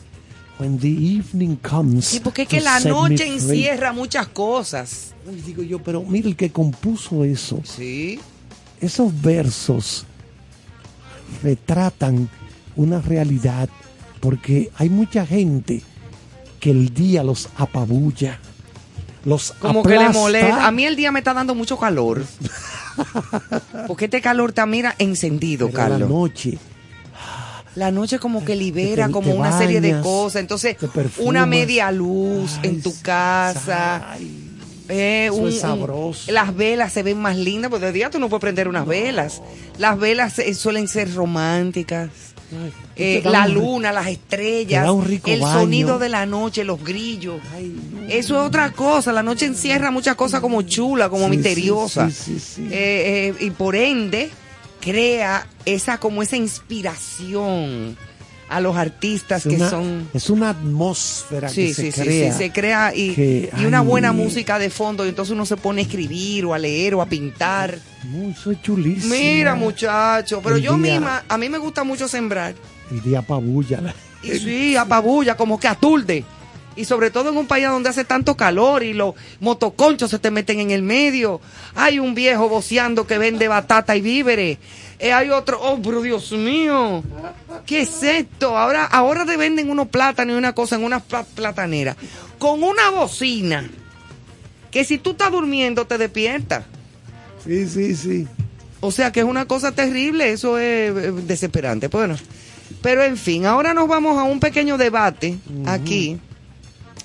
[0.59, 2.05] When the evening comes.
[2.05, 5.13] Sí, porque es que la noche encierra muchas cosas.
[5.45, 7.61] Digo yo, pero mira el que compuso eso.
[7.63, 8.19] Sí.
[8.81, 10.05] Esos versos
[11.41, 12.29] retratan
[12.75, 13.69] una realidad
[14.19, 15.81] porque hay mucha gente
[16.59, 18.39] que el día los apabulla,
[19.25, 20.65] los Como que le molesta.
[20.65, 22.23] A mí el día me está dando mucho calor.
[23.87, 26.09] Porque este calor está, mira, encendido, Pero la Carlos.
[26.09, 26.57] noche
[27.75, 30.41] La noche como que libera te- como te una serie de cosas.
[30.41, 30.77] Entonces,
[31.17, 34.11] una media luz Ay, en tu casa.
[34.11, 34.49] ay,
[34.89, 36.31] eh, Eso un- es un- sabroso.
[36.31, 39.41] las velas se ven más lindas, porque de día tú no puedes prender unas velas.
[39.79, 42.09] Las velas eh, suelen ser románticas.
[42.51, 44.85] Ay, Eh, la un luna, las estrellas,
[45.25, 45.59] el baño.
[45.59, 47.41] sonido de la noche, los grillos.
[47.55, 48.01] ay, no.
[48.07, 49.11] Eso es otra cosa.
[49.13, 52.09] La noche encierra muchas cosas como chula, como Sí, misteriosa.
[52.11, 52.67] sí, sí.
[52.71, 54.29] Eh, eh, y por ende,
[54.81, 57.97] crea esa como esa inspiración
[58.49, 62.31] a los artistas que son es una atmósfera Sí, que se sí, sí, crea.
[62.31, 65.45] sí, se crea y, que, y una ay, buena música de fondo y entonces uno
[65.45, 67.79] se pone a escribir o a leer o a pintar.
[68.03, 69.15] Muy, soy chulísima.
[69.15, 72.53] Mira, muchacho, pero El yo día- misma, a mí me gusta mucho sembrar.
[72.91, 73.93] El día pabulla.
[74.21, 76.23] Y sí, apabulla, como que aturde.
[76.75, 80.31] Y sobre todo en un país donde hace tanto calor y los motoconchos se te
[80.31, 81.39] meten en el medio.
[81.75, 84.57] Hay un viejo voceando que vende batata y víveres.
[84.99, 87.03] Eh, hay otro, oh, pero Dios mío,
[87.65, 88.57] ¿qué es esto?
[88.57, 91.95] Ahora, ahora te venden unos plátanos y una cosa en una pla- platanera.
[92.39, 93.69] Con una bocina.
[94.71, 96.65] Que si tú estás durmiendo te despierta.
[97.45, 98.27] Sí, sí, sí.
[98.79, 100.93] O sea que es una cosa terrible, eso es
[101.27, 101.87] desesperante.
[101.87, 102.15] Bueno,
[102.81, 106.17] pero en fin, ahora nos vamos a un pequeño debate aquí.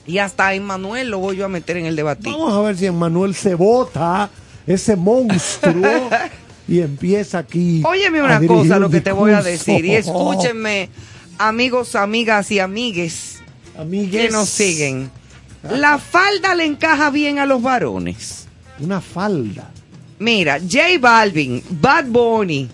[0.07, 2.31] Y hasta Emmanuel lo voy yo a meter en el debate.
[2.31, 4.31] Vamos a ver si Manuel se bota
[4.67, 6.09] ese monstruo
[6.69, 7.83] y empieza aquí.
[7.85, 10.91] Óyeme una cosa lo que te voy a decir y escúchenme,
[11.39, 13.41] amigos, amigas y amigues
[13.77, 14.27] Amigues.
[14.27, 15.11] que nos siguen.
[15.71, 18.47] La falda le encaja bien a los varones.
[18.79, 19.71] Una falda.
[20.19, 22.69] Mira, J Balvin, Bad Bunny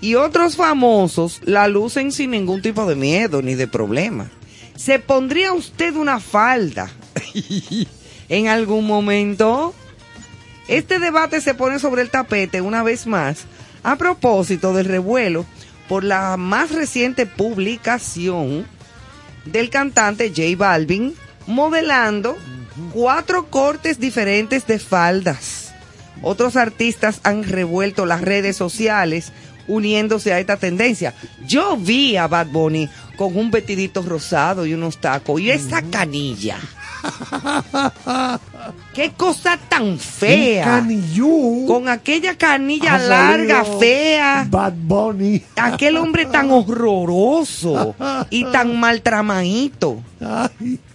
[0.00, 4.30] y otros famosos la lucen sin ningún tipo de miedo ni de problema.
[4.76, 6.90] ¿Se pondría usted una falda
[8.28, 9.74] en algún momento?
[10.68, 13.44] Este debate se pone sobre el tapete una vez más
[13.82, 15.46] a propósito del revuelo
[15.88, 18.66] por la más reciente publicación
[19.44, 21.14] del cantante J Balvin
[21.46, 22.36] modelando
[22.92, 25.72] cuatro cortes diferentes de faldas.
[26.22, 29.32] Otros artistas han revuelto las redes sociales
[29.68, 31.14] uniéndose a esta tendencia.
[31.46, 36.58] Yo vi a Bad Bunny con un vestidito rosado y unos tacos y esa canilla.
[38.94, 40.64] Qué cosa tan fea.
[40.64, 41.66] canillú.
[41.66, 44.46] Con aquella canilla larga, fea.
[44.48, 45.42] Bad Bunny.
[45.56, 47.94] Aquel hombre tan horroroso
[48.30, 50.02] y tan maltramadito,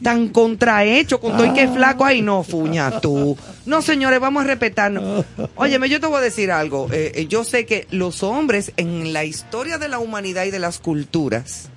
[0.01, 2.05] tan contrahecho, con todo y que es flaco.
[2.05, 3.37] Ay, no, fuña tú.
[3.65, 5.25] No, señores, vamos a respetarnos.
[5.55, 6.89] Óyeme, yo te voy a decir algo.
[6.91, 10.59] Eh, eh, yo sé que los hombres en la historia de la humanidad y de
[10.59, 11.69] las culturas,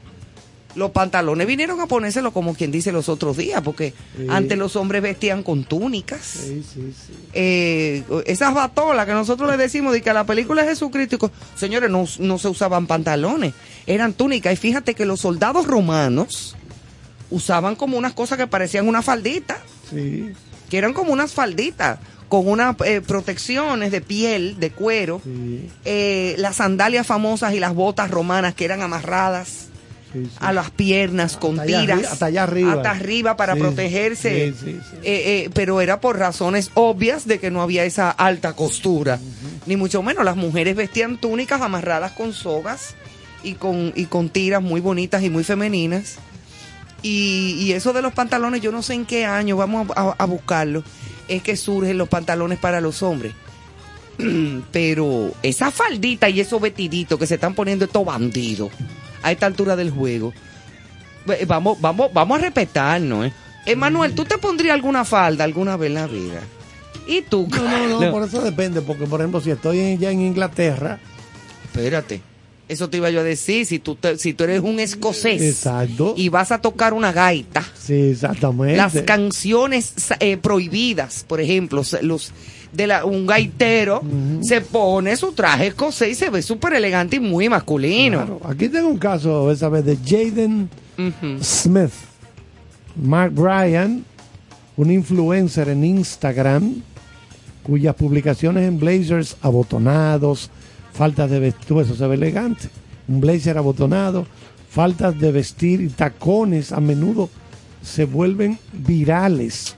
[0.77, 4.27] los pantalones vinieron a ponérselo como quien dice los otros días, porque Sí.
[4.29, 7.13] antes los hombres vestían con túnicas sí, sí, sí.
[7.33, 11.91] eh, esas batolas que nosotros le decimos de que a la película de Jesucristo, señores,
[11.91, 13.55] no, no se usaban pantalones,
[13.87, 14.53] eran túnicas.
[14.53, 16.57] Y fíjate que los soldados romanos
[17.31, 19.59] usaban como unas cosas que parecían una faldita,
[19.91, 20.33] Sí,
[20.71, 21.99] que eran como unas falditas,
[22.29, 25.21] con unas eh, protecciones de piel, de cuero,
[25.85, 29.69] eh, las sandalias famosas y las botas romanas que eran amarradas
[30.15, 30.31] sí, sí.
[30.41, 32.73] a las piernas con tiras hasta allá arriba.
[32.73, 34.49] hasta arriba para protegerse.
[34.49, 34.55] Eh,
[35.03, 39.19] eh, pero era por razones obvias de que no había esa alta costura
[39.67, 42.95] ni mucho menos las mujeres vestían túnicas amarradas con sogas
[43.43, 46.17] y con y con tiras muy bonitas y muy femeninas
[47.03, 50.17] y, y eso de los pantalones yo no sé en qué año vamos a, a-
[50.19, 50.83] a buscarlo
[51.29, 53.33] es que surgen los pantalones para los hombres
[54.73, 58.71] pero esa faldita y esos vestiditos que se están poniendo estos bandidos
[59.25, 60.33] a esta altura del juego,
[61.47, 63.33] vamos, vamos, vamos a respetarnos, ¿eh?
[63.67, 66.41] Emanuel, ¿tú te pondrías alguna falda alguna vez en la vida?
[67.07, 67.49] ¿Y tú?
[67.51, 70.99] No, no, no, por eso depende, porque por ejemplo, si estoy en- ya en Inglaterra,
[71.65, 72.23] Espérate.
[72.69, 76.15] Eso te iba yo a decir, si tú, te- si tú eres un escocés exacto,
[76.17, 78.77] y vas a tocar una gaita, sí, exactamente.
[78.77, 82.33] las canciones eh, prohibidas, por ejemplo, los
[82.73, 84.03] de la, un gaitero
[84.43, 88.19] se pone su traje escocés y se ve súper elegante y muy masculino.
[88.25, 90.69] Claro, Aquí tengo un caso esa vez de Jaden.
[91.43, 91.91] Smith,
[92.97, 94.05] Mark Bryan,
[94.77, 96.77] un influencer en Instagram,
[97.63, 100.51] cuyas publicaciones en blazers abotonados,
[100.95, 102.69] faltas de vestir, eso se ve elegante,
[103.09, 104.27] un blazer abotonado,
[104.71, 107.29] faltas de vestir y tacones a menudo
[107.83, 109.77] se vuelven virales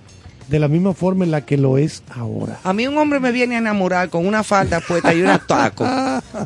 [0.48, 2.60] de la misma forma en la que lo es ahora.
[2.62, 5.88] A mí un hombre me viene a enamorar con una falda puesta y unos tacos.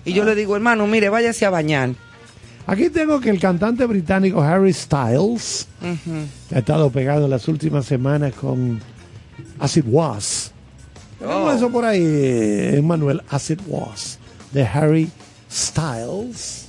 [0.06, 1.90] Y yo le digo, hermano, mire, váyase a bañar.
[2.66, 5.66] Aquí tengo que el cantante británico Harry Styles
[6.54, 8.80] ha estado pegado en las últimas semanas con
[9.58, 10.52] As It Was.
[11.18, 11.56] Tenemos Oh.
[11.56, 14.18] eso por ahí, Manuel, As It Was,
[14.52, 15.10] de Harry
[15.50, 16.66] Styles.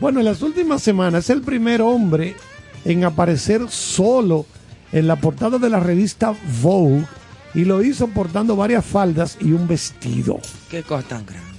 [0.00, 2.36] Bueno, en las últimas semanas es el primer hombre
[2.84, 4.46] en aparecer solo
[4.92, 7.06] en la portada de la revista Vogue
[7.54, 10.40] y lo hizo portando varias faldas y un vestido.
[10.70, 11.54] Qué cosa tan grande.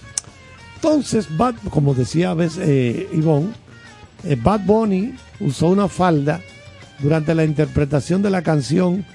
[0.76, 3.54] Entonces, Bad, como decía a veces eh, Ivonne,
[4.24, 6.42] eh, Bad Bunny usó una falda
[7.00, 9.06] durante la interpretación de la canción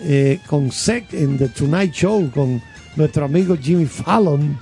[0.00, 2.60] eh, con Sec en The Tonight Show con
[2.96, 4.58] nuestro amigo Jimmy Fallon.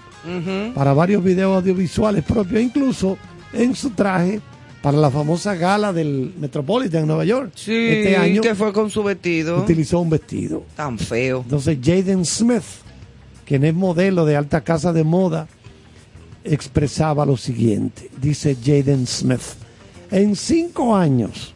[0.75, 3.17] Para varios videos audiovisuales propios, incluso
[3.53, 4.41] en su traje
[4.83, 7.53] para la famosa gala del Metropolitan en Nueva York.
[7.55, 10.65] Sí, este año que fue con su vestido utilizó un vestido.
[10.75, 11.41] tan feo.
[11.43, 12.63] Entonces Jaden Smith,
[13.45, 15.49] quien es modelo de alta casa de moda,
[16.45, 18.11] expresaba lo siguiente.
[18.21, 19.43] Dice Jaden Smith,
[20.11, 21.55] en cinco años,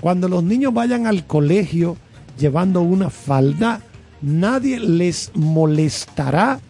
[0.00, 1.96] cuando los niños vayan al colegio
[2.38, 3.80] llevando una falda,
[4.20, 6.60] nadie les molestará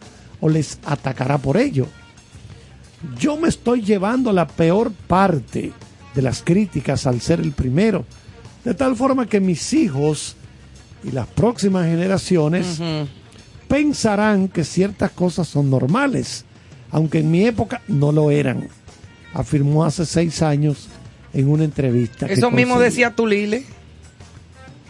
[0.42, 1.86] o les atacará por ello.
[3.18, 5.72] Yo me estoy llevando la peor parte
[6.14, 8.04] de las críticas al ser el primero,
[8.64, 10.36] de tal forma que mis hijos
[11.02, 12.80] y las próximas generaciones
[13.68, 16.44] pensarán que ciertas cosas son normales,
[16.90, 18.68] aunque en mi época no lo eran,
[19.32, 20.88] afirmó hace seis años
[21.32, 22.26] en una entrevista.
[22.26, 23.64] Eso mismo decía Tulile.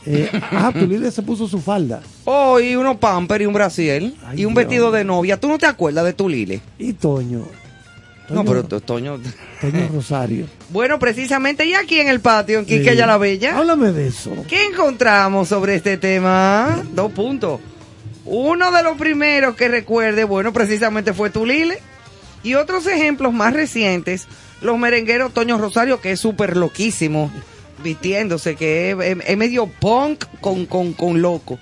[0.06, 2.00] Eh, ah, Tulile se puso su falda.
[2.24, 4.64] Oh, y unos pamper y un brasiel Ay, y un Dios.
[4.66, 5.38] vestido de novia.
[5.38, 6.60] ¿Tú no te acuerdas de Tulile?
[6.78, 7.44] Y Toño.
[8.28, 9.18] No, Toño- pero to- Toño.
[9.60, 10.46] Toño Rosario.
[10.70, 12.96] Bueno, precisamente, y aquí en el patio, en Quique Sí.
[12.96, 14.30] la Bella, Háblame de eso.
[14.48, 16.82] ¿qué encontramos sobre este tema?
[16.94, 17.60] Dos puntos.
[18.24, 21.78] Uno de los primeros que recuerde, bueno, precisamente fue Tulile.
[22.44, 24.26] Y otros ejemplos más recientes,
[24.62, 27.30] los merengueros Toño Rosario, que es súper loquísimo,
[27.82, 28.90] vistiéndose, que
[29.26, 31.58] es, medio punk con, con, con loco.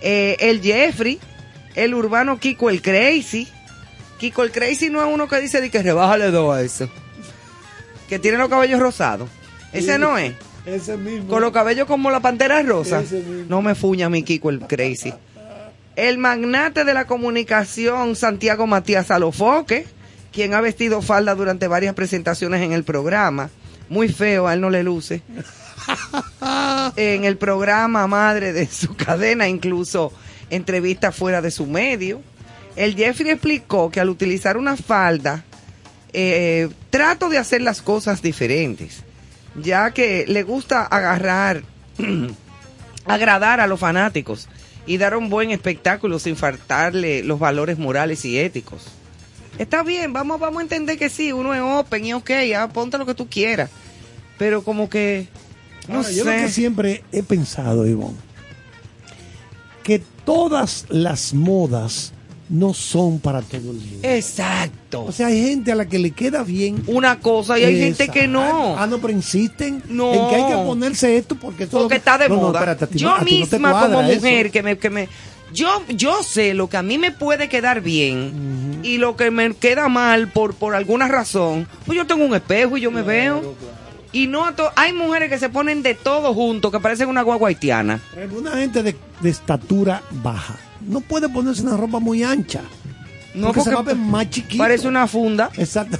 [0.00, 1.18] Eh, el Jeffrey,
[1.74, 3.48] el urbano Kiko el Crazy.
[4.18, 6.88] Kiko el Crazy no es uno que dice de que rebájale dos a eso.
[8.08, 9.28] Que tiene los cabellos rosados.
[9.72, 10.34] Ese no es.
[10.66, 11.28] Ese mismo.
[11.28, 13.02] Con los cabellos como la pantera rosa.
[13.48, 15.12] No me fuña mi Kiko el crazy.
[15.96, 19.86] El magnate de la comunicación Santiago Matías Alofoque,
[20.32, 23.50] quien ha vestido falda durante varias presentaciones en el programa.
[23.88, 25.22] Muy feo, a él no le luce.
[26.96, 30.12] en el programa madre de su cadena, incluso
[30.50, 32.20] entrevistas fuera de su medio.
[32.76, 35.44] El Jeffrey explicó que al utilizar una falda,
[36.12, 39.02] eh, trato de hacer las cosas diferentes,
[39.54, 41.62] ya que le gusta agarrar,
[43.06, 44.48] agradar a los fanáticos
[44.86, 48.86] y dar un buen espectáculo sin faltarle los valores morales y éticos.
[49.58, 52.98] Está bien, vamos, vamos a entender que sí, uno es open y ok, ya ponte
[52.98, 53.70] lo que tú quieras.
[54.38, 55.28] Pero como que,
[55.88, 56.52] no Ahora, yo lo que sé.
[56.54, 58.16] siempre he pensado, Ivonne,
[59.82, 62.12] que todas las modas
[62.48, 63.98] no son para todo el mundo.
[64.02, 65.04] Exacto.
[65.04, 66.82] O sea, hay gente a la que le queda bien.
[66.86, 68.76] Una cosa y hay gente que no.
[68.78, 70.12] Ah, no, pero insisten No.
[70.12, 72.36] en que hay que ponerse esto porque, esto es lo porque que- está de No,
[72.36, 72.58] no, moda.
[72.60, 74.20] espérate, ti no- yo a ti no te misma cuadra como eso.
[74.20, 75.08] mujer que me, que me
[75.54, 79.54] yo yo sé lo que a mí me puede quedar bien y lo que me
[79.54, 81.66] queda mal por por alguna razón.
[81.86, 83.54] Pues yo tengo un espejo y yo me veo.
[84.12, 87.22] Y no a to- hay mujeres que se ponen de todo junto que parecen una
[87.22, 88.00] guagua haitiana.
[88.38, 90.56] Una gente de, de estatura baja
[90.86, 92.60] no puede ponerse una ropa muy ancha.
[93.34, 94.62] No porque, se va porque más chiquito.
[94.62, 95.98] parece una funda, Exacto-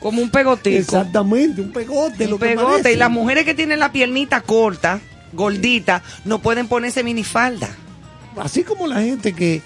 [0.00, 0.76] como un pegotico.
[0.76, 2.26] exactamente, un pegote.
[2.26, 2.66] lo un que pegote.
[2.70, 2.92] parece.
[2.94, 5.00] Y las mujeres que tienen la piernita corta,
[5.32, 7.68] gordita, no pueden ponerse minifalda.
[8.36, 9.62] Así como la gente que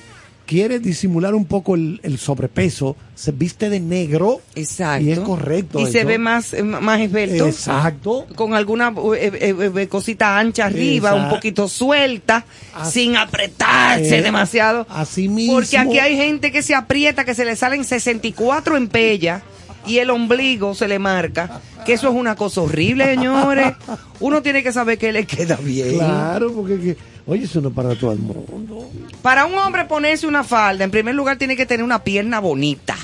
[0.49, 4.41] quiere disimular un poco el, el sobrepeso, se viste de negro.
[4.55, 5.05] Exacto.
[5.05, 5.79] Y es correcto.
[5.79, 7.47] Y se ve más, eh, más esbelto.
[7.47, 8.27] Exacto.
[8.35, 9.31] con alguna eh,
[9.77, 11.25] eh, cosita ancha arriba, Exacto.
[11.29, 14.87] un poquito suelta, Así- sin apretarse Eh, demasiado.
[14.89, 15.53] así mismo.
[15.57, 19.43] Porque aquí hay gente que se aprieta, que se le salen 64 en pella
[19.87, 21.61] y el ombligo se le marca.
[21.85, 23.75] Que eso es una cosa horrible, señores.
[24.21, 25.97] Uno tiene que saber que le queda bien.
[25.99, 26.97] Claro, porque que-
[27.29, 28.91] oye, eso no es para todo el mundo.
[29.23, 32.97] Para un hombre ponerse una falda, en primer lugar tiene que tener una pierna bonita.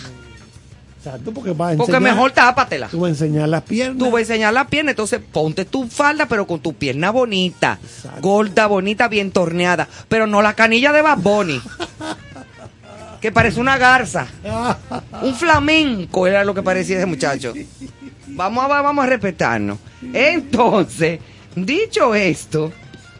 [0.99, 2.89] Exacto, porque va a Porque enseñar- mejor tápatela.
[2.89, 3.99] Tú vas a enseñar las piernas.
[3.99, 7.79] Tú vas a enseñar la pierna, entonces ponte tu falda, pero con tu pierna bonita,
[7.83, 8.20] Exacto.
[8.22, 11.61] gorda, bonita, bien torneada, pero no la canilla de Bad Bunny,
[13.20, 14.27] que parece una garza,
[15.22, 17.53] un flamenco era lo que parecía ese muchacho.
[18.27, 19.79] Vamos a, vamos a respetarnos.
[20.12, 21.20] Entonces,
[21.55, 22.72] dicho esto,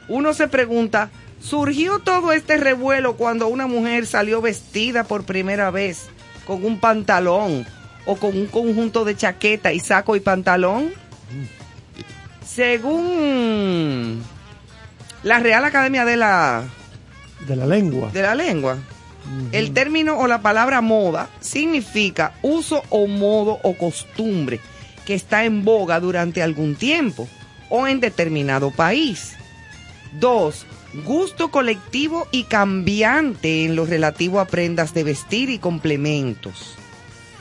[0.09, 6.07] uno se pregunta, ¿surgió todo este revuelo cuando una mujer salió vestida por primera vez
[6.47, 7.67] con un pantalón
[8.07, 10.93] o con un conjunto de chaqueta y saco y pantalón?
[12.45, 14.23] Según
[15.23, 16.65] la Real Academia de la,
[17.47, 18.11] De la lengua.
[18.13, 18.77] de la Lengua,
[19.53, 24.61] el término o la palabra moda significa uso o modo o costumbre
[25.07, 27.27] que está en boga durante algún tiempo
[27.71, 29.35] o en determinado país.
[30.21, 30.67] Dos,
[31.05, 36.77] gusto colectivo y cambiante en lo relativo a prendas de vestir y complementos.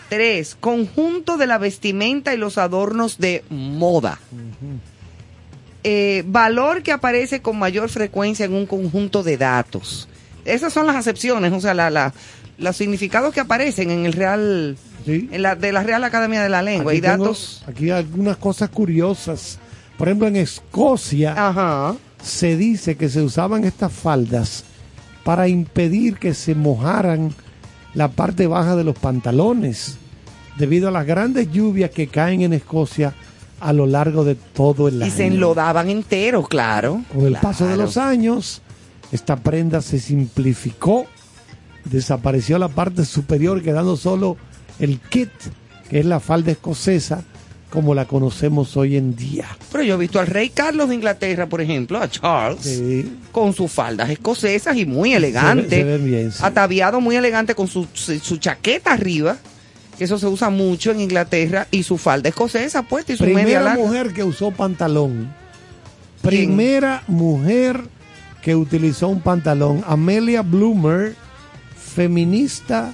[0.09, 4.19] Tres, conjunto de la vestimenta y los adornos de moda.
[5.83, 10.07] Eh, valor que aparece con mayor frecuencia en un conjunto de datos.
[10.45, 12.13] Esas son las acepciones, o sea, la- la-
[12.57, 15.27] los significados que aparecen en el Real, Sí.
[15.31, 17.63] en la, de la Real Academia de la Lengua Aquí y tengo- datos.
[17.67, 19.59] aquí hay algunas cosas curiosas.
[19.97, 21.95] Por ejemplo, en Escocia Ajá.
[22.23, 24.63] Se dice que se usaban estas faldas
[25.23, 27.33] para impedir que se mojaran
[27.93, 29.97] la parte baja de los pantalones,
[30.57, 33.13] debido a las grandes lluvias que caen en Escocia
[33.59, 35.11] a lo largo de todo el Y año.
[35.11, 37.01] se enlodaban enteros, claro.
[37.13, 38.61] Con el paso de los años,
[39.11, 41.05] esta prenda se simplificó,
[41.85, 44.37] desapareció la parte superior, quedando solo
[44.79, 45.29] el kit,
[45.89, 47.23] que es la falda escocesa,
[47.73, 49.47] como la conocemos hoy en día.
[49.71, 53.17] Pero yo he visto al rey Carlos de Inglaterra, por ejemplo, a Charles, Sí.
[53.31, 55.77] con sus faldas escocesas y muy elegante.
[55.77, 56.37] se ven bien, sí.
[56.43, 59.37] Ataviado muy elegante con su, su, su chaqueta arriba,
[59.97, 63.37] que eso se usa mucho en Inglaterra, y su falda escocesa puesta y su media
[63.37, 63.83] Primera larga.
[63.83, 65.33] mujer que usó pantalón.
[66.21, 66.31] ¿Quién?
[66.55, 67.81] Primera mujer
[68.43, 69.83] que utilizó un pantalón.
[69.87, 71.15] Amelia Bloomer,
[71.95, 72.93] feminista,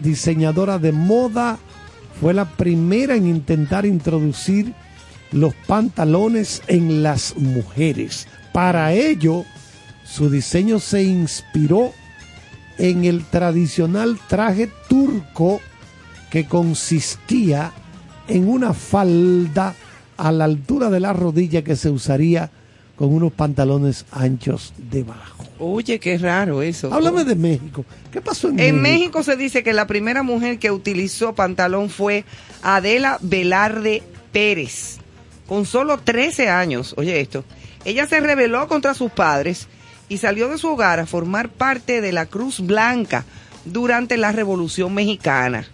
[0.00, 1.58] diseñadora de moda,
[2.20, 4.72] fue la primera en intentar introducir
[5.32, 8.28] los pantalones en las mujeres.
[8.52, 9.44] Para ello,
[10.04, 11.92] su diseño se inspiró
[12.78, 15.60] en el tradicional traje turco
[16.30, 17.72] que consistía
[18.28, 19.74] en una falda
[20.16, 22.50] a la altura de la rodilla que se usaría
[22.96, 25.44] con unos pantalones anchos debajo.
[25.58, 26.92] Oye, qué raro eso.
[26.92, 27.84] Háblame de México.
[28.12, 32.24] ¿Qué pasó en, En México se dice que la primera mujer que utilizó pantalón fue
[32.62, 34.98] Adela Velarde Pérez,
[35.46, 36.94] con solo 13 años.
[36.96, 37.44] Oye esto,
[37.84, 39.68] ella se rebeló contra sus padres
[40.08, 43.24] y salió de su hogar a formar parte de la Cruz Blanca
[43.64, 45.66] durante la Revolución Mexicana.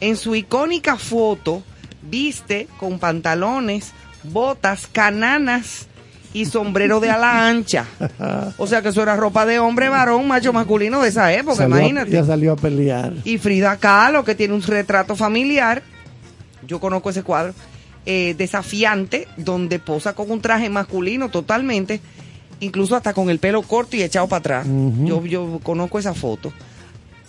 [0.00, 1.62] En su icónica foto
[2.02, 3.92] viste con pantalones,
[4.24, 5.88] botas, cananas
[6.32, 7.86] y sombrero de ala ancha.
[8.56, 11.76] O sea que eso era ropa de hombre, varón, macho masculino de esa época, Salió
[11.76, 12.10] imagínate.
[12.10, 13.12] Ya salió a pelear.
[13.24, 15.82] Y Frida Kahlo, que tiene un retrato familiar,
[16.66, 17.54] yo conozco ese cuadro,
[18.06, 22.00] eh, desafiante, donde posa con un traje masculino totalmente,
[22.60, 24.66] incluso hasta con el pelo corto y echado para atrás.
[25.04, 26.52] Yo, yo conozco esa foto,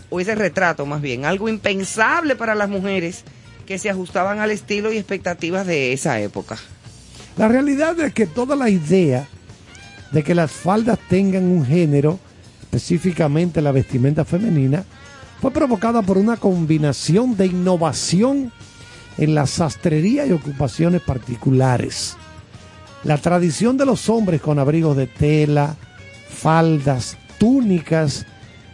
[0.10, 3.24] o ese retrato más bien, algo impensable para las mujeres
[3.66, 6.58] que se ajustaban al estilo y expectativas de esa época.
[7.42, 9.28] La realidad es que toda la idea
[10.12, 12.20] de que las faldas tengan un género,
[12.62, 14.86] específicamente la vestimenta femenina,
[15.42, 18.52] fue provocada por una combinación de innovación
[19.18, 22.16] en la sastrería y ocupaciones particulares.
[23.04, 25.76] La tradición de los hombres con abrigos de tela,
[26.30, 28.28] faldas, túnicas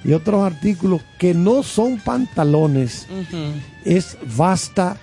[0.04, 3.08] y otros artículos que no son pantalones
[3.86, 4.98] es vasta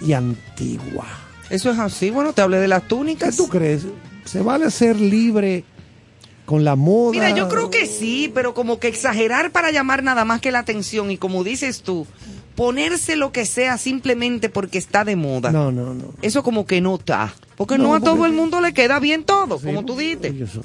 [0.00, 1.25] y antigua.
[1.50, 3.36] Eso es así, bueno, te hablé de las ¿Qué túnicas.
[3.36, 3.82] tú crees?
[4.24, 5.64] ¿Se vale ser libre
[6.44, 7.12] con la moda?
[7.12, 10.58] Mira, yo creo que sí, pero como que exagerar para llamar nada más que la
[10.60, 12.06] atención y como dices tú,
[12.56, 15.52] ponerse lo que sea simplemente porque está de moda.
[15.52, 16.14] No, no, no.
[16.22, 17.32] Eso como que no está.
[17.56, 20.30] Porque no, No, a todo el mundo le queda bien todo, Sí, como tú dijiste.
[20.46, 20.62] son-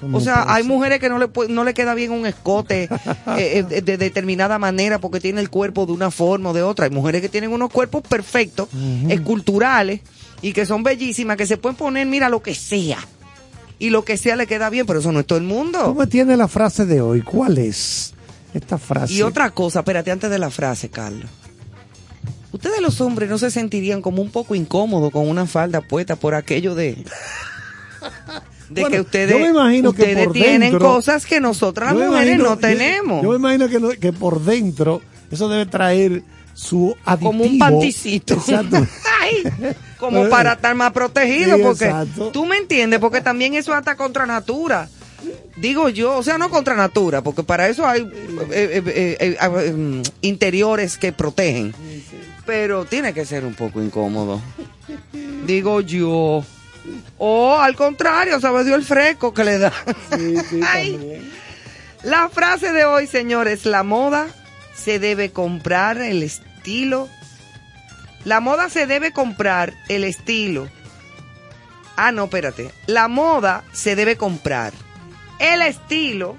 [0.00, 2.88] son O sea, hay mujeres que no le, no le queda bien un escote eh,
[3.70, 6.86] eh, de determinada manera porque tiene el cuerpo de una forma o de otra.
[6.86, 8.68] Hay mujeres que tienen unos cuerpos perfectos,
[9.08, 10.00] esculturales,
[10.44, 12.98] y que son bellísimas, que se pueden poner, mira, lo que sea.
[13.78, 15.94] Y lo que sea le queda bien, pero eso no es todo el mundo.
[15.94, 17.22] me tienes la frase de hoy.
[17.22, 18.12] ¿Cuál es
[18.52, 19.14] esta frase?
[19.14, 21.30] Y otra cosa, espérate, antes de la frase, Carlos.
[22.52, 26.34] Ustedes los hombres no se sentirían como un poco incómodos con una falda puesta por
[26.34, 27.04] aquello de...
[28.70, 31.92] De Bueno, que ustedes, yo me imagino que ustedes por tienen dentro- cosas que nosotras
[31.92, 33.22] Yo las mujeres imagino- no yo- tenemos.
[33.22, 36.22] Yo, me imagino que, que por dentro eso debe traer
[36.54, 37.30] su aditivo.
[37.30, 38.34] como un panticito.
[38.34, 38.86] Exacto.
[39.20, 39.44] Ay,
[39.98, 42.30] como para estar más protegido, Sí, porque exacto.
[42.30, 44.88] tú me entiendes, porque también eso es hasta contra natura.
[45.56, 48.06] Digo yo, o sea, no contra natura, porque para eso hay eh,
[48.50, 51.74] eh, eh, eh, eh, mm, interiores que protegen.
[52.44, 54.40] Pero tiene que ser un poco incómodo.
[55.46, 56.44] Digo yo.
[57.16, 58.66] O al contrario, ¿sabes?
[58.66, 59.72] Dio el fresco que le da.
[60.70, 61.22] Ay.
[62.02, 64.26] La frase de hoy, señores, la moda
[64.74, 67.08] se debe comprar el estilo.
[68.24, 70.68] La moda se debe comprar el estilo.
[71.96, 72.70] Ah, no, espérate.
[72.86, 74.72] La moda se debe comprar.
[75.38, 76.36] El estilo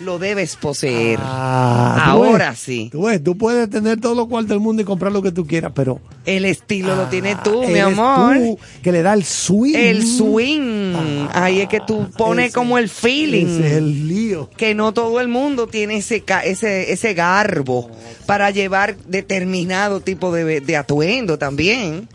[0.00, 1.18] lo debes poseer.
[1.22, 2.88] Ah, tú Ahora ves, sí.
[2.90, 5.46] Tú ves, tú puedes tener todo lo cual del mundo y comprar lo que tú
[5.46, 8.36] quieras, pero el estilo lo tiene ah, tú, mi amor.
[8.82, 9.74] Que le da el swing.
[9.74, 10.94] El swing.
[11.32, 13.62] Ah, Ahí es que tú pones como el feeling.
[13.64, 14.50] El lío.
[14.54, 17.90] Que no todo el mundo tiene ese, ese, ese garbo
[18.26, 22.10] para llevar determinado tipo de, atuendo también.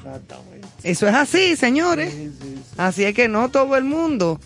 [0.83, 2.13] Eso es así, señores.
[2.77, 4.39] Así es que no todo el mundo.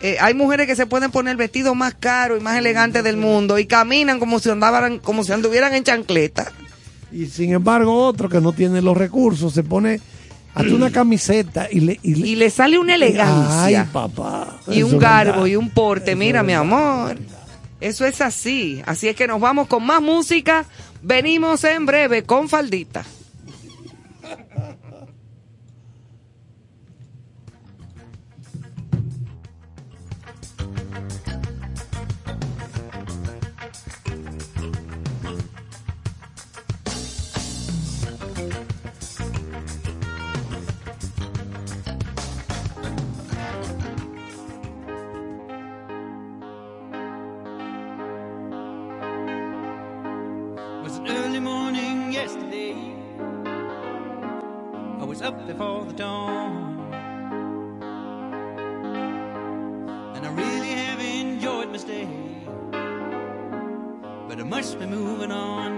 [0.00, 3.60] Eh, hay mujeres que se pueden poner vestidos más caros y más elegantes del mundo
[3.60, 6.52] y caminan como si andaban, como si anduvieran en chancleta.
[7.14, 10.00] Y sin embargo, otro que no tiene los recursos se pone
[10.52, 13.82] hace una camiseta y le, y le, sale una elegancia.
[13.82, 14.58] Ay, papá.
[14.66, 16.16] Y un garbo y un porte.
[16.16, 17.16] Mira, mi amor.
[17.80, 18.82] Eso es así.
[18.84, 20.64] Así es que nos vamos con más música.
[21.02, 23.04] Venimos en breve con Faldita.
[55.46, 56.92] before the dawn.
[60.14, 62.08] And I really have enjoyed my stay,
[64.28, 65.73] but I must be moving on.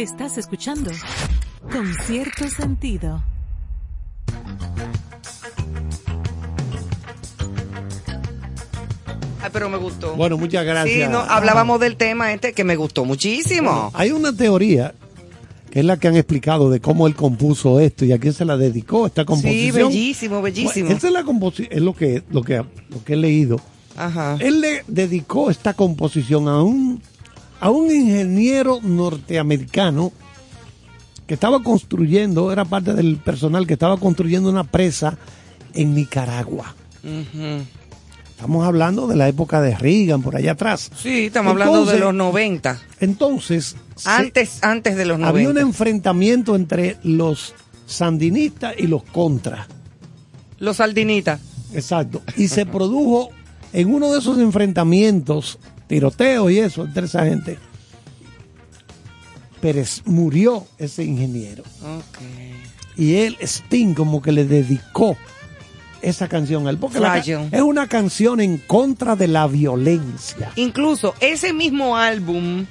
[0.00, 0.90] Estás escuchando
[1.70, 3.22] con cierto sentido.
[9.42, 10.14] Ay, pero me gustó.
[10.16, 11.06] Bueno, muchas gracias.
[11.06, 13.90] Sí, no, hablábamos del tema este que me gustó muchísimo.
[13.94, 14.94] Hay una teoría
[15.70, 18.44] que es la que han explicado de cómo él compuso esto y a quién se
[18.44, 19.88] la dedicó esta sí, composición.
[19.88, 20.90] bellísimo, bellísimo.
[20.90, 23.60] Esta es la composi- es lo que, lo que lo que he leído.
[23.96, 24.36] Ajá.
[24.40, 26.89] Él le dedicó esta composición a un
[27.60, 30.12] a un ingeniero norteamericano
[31.26, 35.16] que estaba construyendo, era parte del personal que estaba construyendo una presa
[35.74, 36.74] en Nicaragua.
[38.30, 40.90] Estamos hablando de la época de Reagan, por allá atrás.
[40.96, 42.80] Sí, estamos hablando de los 90.
[43.00, 45.28] Entonces, se- Antes, antes de los 90.
[45.38, 47.54] había un enfrentamiento entre los
[47.86, 49.66] sandinistas y los contras.
[50.58, 51.40] Los saldinitas.
[51.74, 52.22] Exacto.
[52.36, 53.28] Y se produjo
[53.72, 55.58] en uno de esos enfrentamientos,
[55.90, 57.58] tiroteos y eso entre esa gente.
[59.60, 61.64] Pérez murió ese ingeniero.
[62.96, 65.16] Y él, Sting, como que le dedicó
[66.00, 66.78] esa canción a él.
[66.78, 67.18] Porque la
[67.52, 70.52] es una canción en contra de la violencia.
[70.56, 72.66] Incluso ese mismo álbum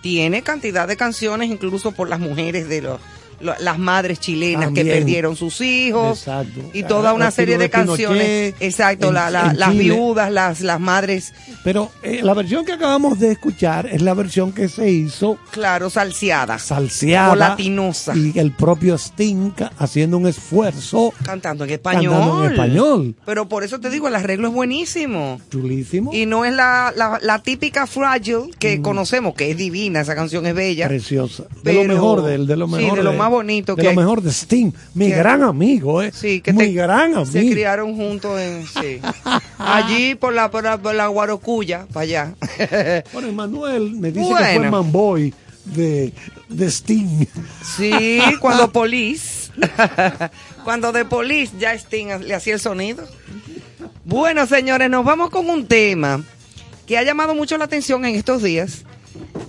[0.00, 3.13] tiene cantidad de canciones, incluso por las mujeres de los lo-
[3.44, 4.86] las madres chilenas También.
[4.86, 6.60] que perdieron sus hijos Exacto.
[6.72, 9.82] y toda Ah, una estilo serie de, canciones exacto en- la- la- en las Chile.
[9.84, 14.52] viudas las las madres Pero eh, la versión que acabamos de escuchar es la versión
[14.52, 18.14] que se hizo claro salseadas salseada O latinosa.
[18.16, 23.14] y el propio Sting haciendo un esfuerzo cantando en español Cantando en español.
[23.24, 27.18] pero por eso te digo el arreglo es buenísimo chulísimo, y no es la, la,
[27.22, 31.44] la típica fragile que conocemos que es divina esa canción es bella preciosa.
[31.62, 33.88] De lo mejor de él, de lo sí, mejor de lo más bonito de que-
[33.90, 36.10] lo mejor de Sting, mi que- gran amigo, eh.
[36.14, 37.26] Sí, que te- gran amigo.
[37.26, 39.00] se criaron juntos en sí.
[39.58, 42.34] allí por la, por la por la Guarocuya para allá
[43.12, 44.60] Bueno, Manuel me dice que Bueno.
[44.60, 45.34] fue manboy
[45.64, 46.12] de,
[46.48, 47.26] de Sting.
[47.76, 49.50] sí cuando Police
[50.64, 53.06] cuando de Police ya Sting le hacía el sonido
[54.04, 56.22] Bueno, señores, nos vamos con un tema
[56.86, 58.84] que ha llamado mucho la atención en estos días,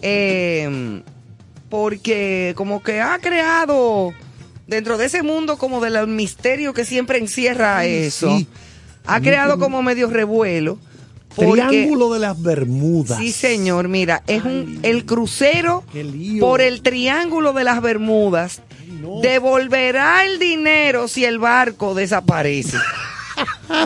[0.02, 1.02] eh,
[1.70, 4.14] porque como que ha creado
[4.68, 8.48] dentro de ese mundo como del misterio que siempre encierra Ay, eso, sí.
[9.06, 10.78] ha creado como medio revuelo.
[11.36, 13.18] porque- Triángulo de las Bermudas.
[13.20, 15.84] Sí, señor, mira, es un el crucero
[16.40, 18.62] por el Triángulo de las Bermudas
[19.02, 19.20] no.
[19.22, 22.78] devolverá el dinero si el barco desaparece.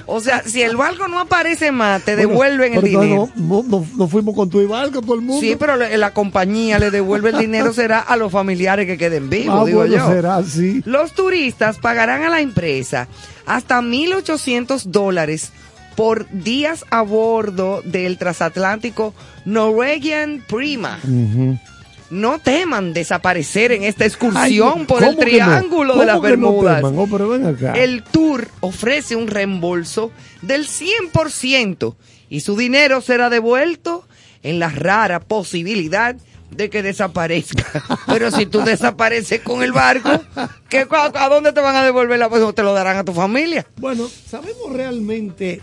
[0.06, 3.30] o sea, si el barco no aparece más, te Bueno, devuelven el dinero.
[3.36, 5.42] No, no, fuimos con tu barco, todo el mundo.
[5.42, 9.62] Sí, pero la compañía le devuelve el dinero será a los familiares que queden vivos,
[9.62, 10.08] Ah, digo bueno, yo.
[10.08, 10.82] será así.
[10.86, 13.08] Los turistas pagarán a la empresa
[13.46, 15.52] hasta 1.800 dólares
[15.96, 19.14] por días a bordo del transatlántico
[19.46, 21.00] Norwegian Prima.
[22.10, 25.30] No teman desaparecer en esta Ay, excursión por el ¿cómo que no?
[25.32, 26.78] triángulo de ¿Cómo las no Bermudas.
[26.78, 26.98] teman?
[26.98, 27.74] Oh, pero ven acá.
[27.74, 30.12] El tour ofrece un reembolso
[30.42, 31.96] del 100%
[32.30, 34.08] y su dinero será devuelto
[34.44, 36.16] en la rara posibilidad
[36.52, 37.84] de que desaparezca.
[38.08, 40.10] Pero si tú desapareces con el barco,
[40.68, 43.14] ¿qué, a, a dónde te van a devolver la pues te lo darán a tu
[43.14, 43.68] familia?
[43.78, 45.62] Bueno, ¿sabemos realmente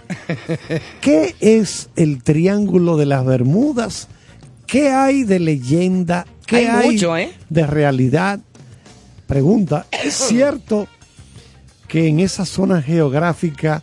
[1.01, 4.09] qué es el Triángulo de las Bermudas?
[4.66, 6.27] ¿Qué hay de leyenda?
[6.47, 7.32] ¿Qué Hay hay, mucho, ¿eh?
[7.48, 8.40] de realidad?
[9.27, 10.86] Pregunta, ¿es cierto
[11.89, 13.82] que en esa zona geográfica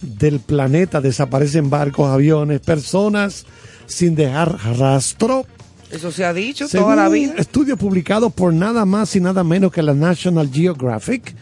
[0.00, 3.46] del planeta desaparecen barcos, aviones, personas
[3.86, 5.46] sin dejar rastro?
[5.90, 7.34] Eso se ha dicho Según toda la vida.
[7.36, 11.34] estudios publicados por nada más y nada menos que la National Geographic,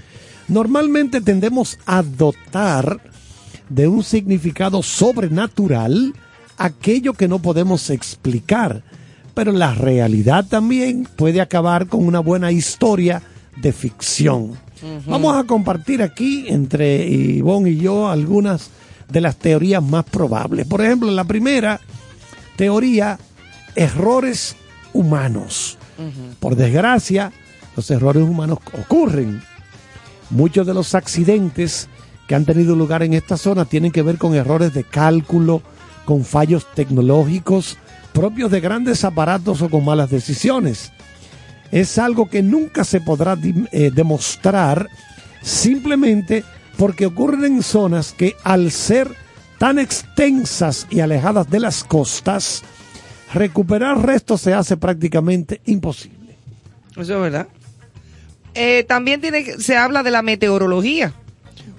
[0.49, 3.01] normalmente tendemos a dotar
[3.69, 6.13] de un significado sobrenatural
[6.59, 8.83] aquello que no podemos explicar,
[9.35, 13.23] pero la realidad también puede acabar con una buena historia
[13.57, 14.53] de ficción.
[15.07, 18.71] Vamos a compartir aquí entre Ivonne y yo algunas
[19.09, 20.67] de las teorías más probables.
[20.67, 21.81] Por ejemplo, la primera
[22.57, 23.19] teoría,
[23.77, 24.57] errores
[24.93, 25.79] humanos.
[26.41, 27.33] Por desgracia,
[27.77, 29.41] los errores humanos ocurren.
[30.31, 31.89] Muchos de los accidentes
[32.27, 35.63] que han tenido lugar en esta zona tienen que ver con errores de cálculo,
[36.05, 37.79] con fallos tecnológicos
[38.13, 40.93] propios de grandes aparatos o con malas decisiones.
[41.71, 43.37] Es algo que nunca se podrá
[43.73, 44.89] eh, demostrar
[45.43, 46.45] simplemente
[46.77, 49.09] porque ocurren en zonas que al ser
[49.59, 52.63] tan extensas y alejadas de las costas,
[53.33, 56.37] recuperar restos se hace prácticamente imposible.
[56.97, 57.49] Eso es verdad.
[58.55, 61.15] Eh, también tiene, se habla de la meteorología.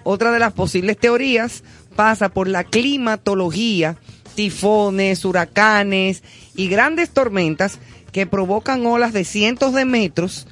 [0.03, 1.63] Otra de las posibles teorías
[1.95, 3.97] pasa por la climatología,
[4.35, 6.23] tifones, huracanes
[6.55, 7.79] y grandes tormentas
[8.11, 10.47] que provocan olas de cientos de metros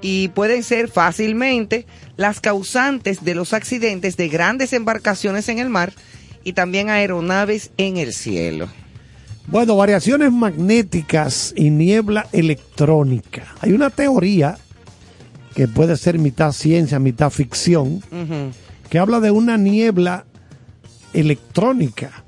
[0.00, 1.86] y pueden ser fácilmente
[2.16, 5.92] las causantes de los accidentes de grandes embarcaciones en el mar
[6.42, 8.68] y también aeronaves en el cielo.
[9.46, 13.54] Bueno, variaciones magnéticas y niebla electrónica.
[13.60, 14.58] Hay una teoría
[15.54, 18.02] que puede ser mitad ciencia, mitad ficción,
[18.90, 20.24] que habla de una niebla
[21.12, 22.23] electrónica.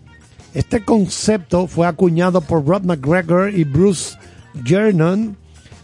[0.56, 4.16] Este concepto fue acuñado por Rod McGregor y Bruce
[4.64, 5.36] Jernon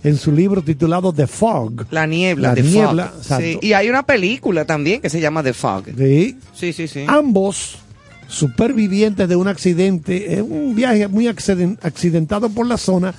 [0.02, 1.86] en su libro titulado The Fog.
[1.90, 3.38] La niebla, La The niebla, Fog.
[3.40, 5.84] Sí, Y hay una película también que se llama The Fog.
[5.96, 6.38] Sí.
[6.54, 7.04] Sí, sí, sí.
[7.06, 7.76] Ambos
[8.28, 13.14] supervivientes de un accidente, eh, un viaje muy acciden- accidentado por la zona,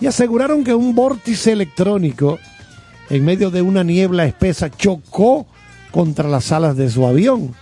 [0.00, 2.38] y aseguraron que un vórtice electrónico
[3.08, 5.46] en medio de una niebla espesa chocó
[5.96, 7.54] contra las alas de su avión.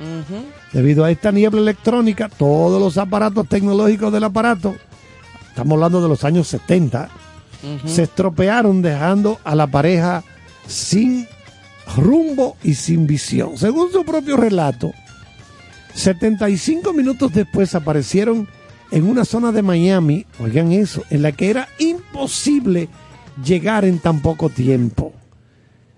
[0.72, 4.74] Debido a esta niebla electrónica, todos los aparatos tecnológicos del aparato,
[5.50, 7.10] estamos hablando de los años 70,
[7.86, 10.24] se estropearon dejando a la pareja
[10.66, 11.28] sin
[11.96, 13.56] rumbo y sin visión.
[13.56, 14.90] Según su propio relato,
[15.94, 18.48] 75 minutos después aparecieron
[18.90, 22.88] en una zona de Miami, oigan eso, en la que era imposible
[23.44, 25.12] llegar en tan poco tiempo.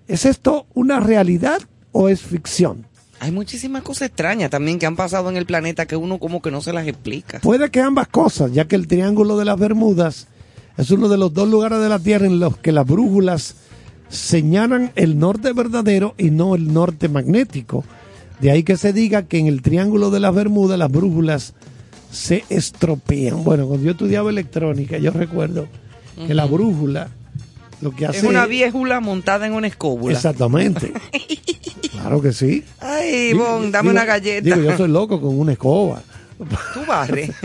[0.07, 1.61] ¿Es esto una realidad
[1.97, 2.85] o es ficción?
[3.19, 6.51] Hay muchísimas cosas extrañas también que han pasado en el planeta que uno como que
[6.51, 7.39] no se las explica.
[7.39, 10.27] Puede que ambas cosas, ya que el Triángulo de las Bermudas
[10.77, 13.55] es uno de los dos lugares de la Tierra en los que las brújulas
[14.09, 17.83] señalan el norte verdadero y no el norte magnético.
[18.39, 21.55] De ahí que se diga que en el Triángulo de las Bermudas las brújulas
[22.11, 23.43] se estropean.
[23.43, 25.67] Bueno, cuando yo estudiaba electrónica, yo recuerdo
[26.27, 27.09] que la brújula
[27.81, 30.15] lo que hace Es una viejula montada en una escóbula.
[30.15, 30.93] Exactamente.
[32.01, 32.63] claro que sí.
[32.79, 34.41] Ay, Digo- Bon, dame digo- una galleta.
[34.43, 36.01] Digo, yo soy loco con una escoba.
[36.73, 37.31] Tú barres.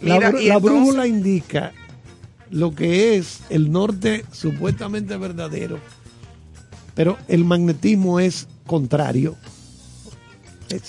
[0.00, 1.72] La, Mira, la brújula indica
[2.50, 5.80] lo que es el norte supuestamente verdadero,
[6.94, 9.34] pero el magnetismo es contrario.
[10.68, 10.82] Es,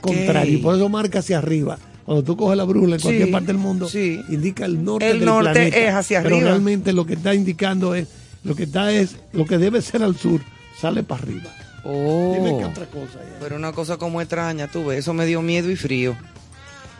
[0.00, 0.62] contrario.
[0.62, 1.78] Por eso marca hacia arriba.
[2.06, 4.18] Cuando tú coges la brújula en cualquier parte del mundo, sí.
[4.30, 5.76] indica el norte El del norte planeta.
[5.76, 6.50] es hacia Pero arriba.
[6.52, 8.08] realmente lo que está indicando es,
[8.44, 10.40] lo que está es, lo que debe ser al sur,
[10.80, 11.50] sale para arriba.
[11.84, 12.32] Oh.
[12.34, 13.18] Dime qué otra cosa.
[13.40, 16.16] Pero una cosa como extraña, tú ves, eso me dio miedo y frío.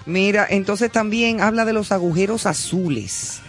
[0.06, 3.40] Mira, entonces también habla de los agujeros azules.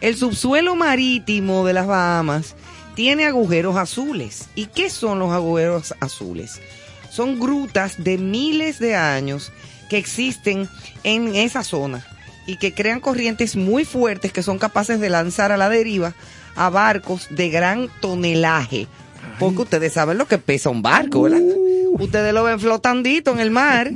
[0.00, 2.56] El subsuelo marítimo de las Bahamas
[2.96, 4.48] tiene agujeros azules.
[4.56, 6.60] ¿Y qué son los agujeros azules?
[7.10, 9.52] Son grutas de miles de años
[9.88, 10.68] que existen
[11.04, 12.04] en esa zona
[12.46, 16.14] y que crean corrientes muy fuertes que son capaces de lanzar a la deriva
[16.56, 18.88] a barcos de gran tonelaje.
[19.42, 21.40] Porque ustedes saben lo que pesa un barco, ¿verdad?
[21.98, 23.90] Ustedes lo ven flotandito en el mar.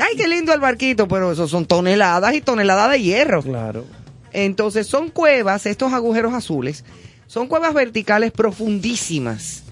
[0.00, 3.42] Ay, qué lindo el barquito, pero eso son toneladas y toneladas de hierro.
[3.42, 3.84] Claro.
[4.32, 6.84] Entonces son cuevas, estos agujeros azules,
[7.26, 9.64] son cuevas verticales profundísimas.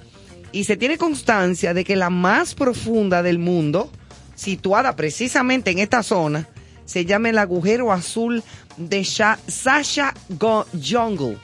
[0.53, 3.91] Y se tiene constancia de que la más profunda del mundo,
[4.35, 6.49] situada precisamente en esta zona,
[6.85, 8.43] se llama el agujero azul
[8.77, 11.39] de Sha- Sasha Jungle.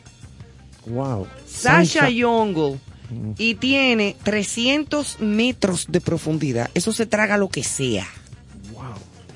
[0.87, 1.27] Wow.
[1.47, 2.09] Sasha.
[2.15, 2.79] Jungle.
[3.39, 6.71] Y tiene 300 metros de profundidad.
[6.75, 8.07] Eso se traga lo que sea.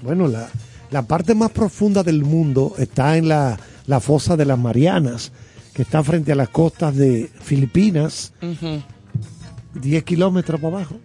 [0.02, 0.48] Bueno, la,
[0.90, 5.32] la parte más profunda del mundo está en la, la fosa de las Marianas,
[5.74, 8.32] que está frente a las costas de Filipinas,
[9.74, 10.97] 10 kilómetros para abajo.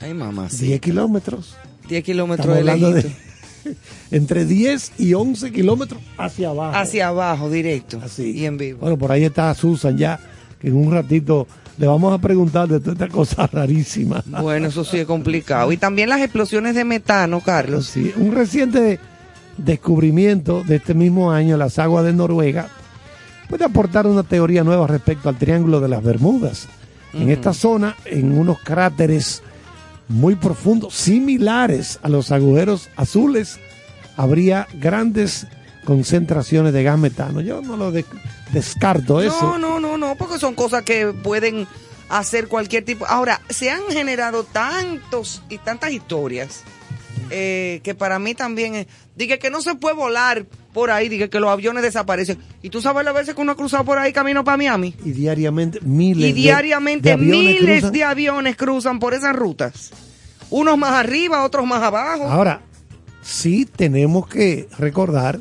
[0.00, 0.48] Ay, mamá.
[0.50, 1.56] 10 kilómetros.
[1.88, 3.12] 10 kilómetros Estamos de de
[4.10, 6.76] entre 10 y 11 kilómetros hacia abajo.
[6.76, 8.00] Hacia abajo, directo.
[8.02, 8.32] Así.
[8.32, 8.80] Y en vivo.
[8.80, 10.20] Bueno, por ahí está Susan ya,
[10.60, 11.46] que en un ratito
[11.76, 14.22] le vamos a preguntar de toda esta cosa rarísima.
[14.26, 15.72] Bueno, eso sí es complicado.
[15.72, 17.86] Y también las explosiones de metano, Carlos.
[17.86, 19.00] Sí, un reciente
[19.56, 22.68] descubrimiento de este mismo año, las aguas de Noruega,
[23.48, 26.68] puede aportar una teoría nueva respecto al Triángulo de las Bermudas.
[27.12, 29.42] En esta zona, en unos cráteres
[30.08, 33.60] muy profundos, similares a los agujeros azules,
[34.16, 35.46] habría grandes
[35.84, 37.40] concentraciones de gas metano.
[37.40, 37.92] Yo no lo
[38.54, 39.42] descarto eso.
[39.42, 41.66] No, no, no, no, porque son cosas que pueden
[42.08, 43.04] hacer cualquier tipo.
[43.06, 46.62] Ahora, se han generado tantos y tantas historias
[47.30, 48.86] eh, que para mí también es.
[49.16, 52.38] Dije que no se puede volar por ahí, dije que los aviones desaparecen.
[52.62, 54.94] Y tú sabes las veces que uno ha cruzado por ahí camino para Miami.
[55.04, 57.92] Y diariamente miles Y diariamente de miles cruzan.
[57.92, 59.90] de aviones cruzan por esas rutas.
[60.50, 62.24] Unos más arriba, otros más abajo.
[62.28, 62.60] Ahora,
[63.22, 65.40] sí tenemos que recordar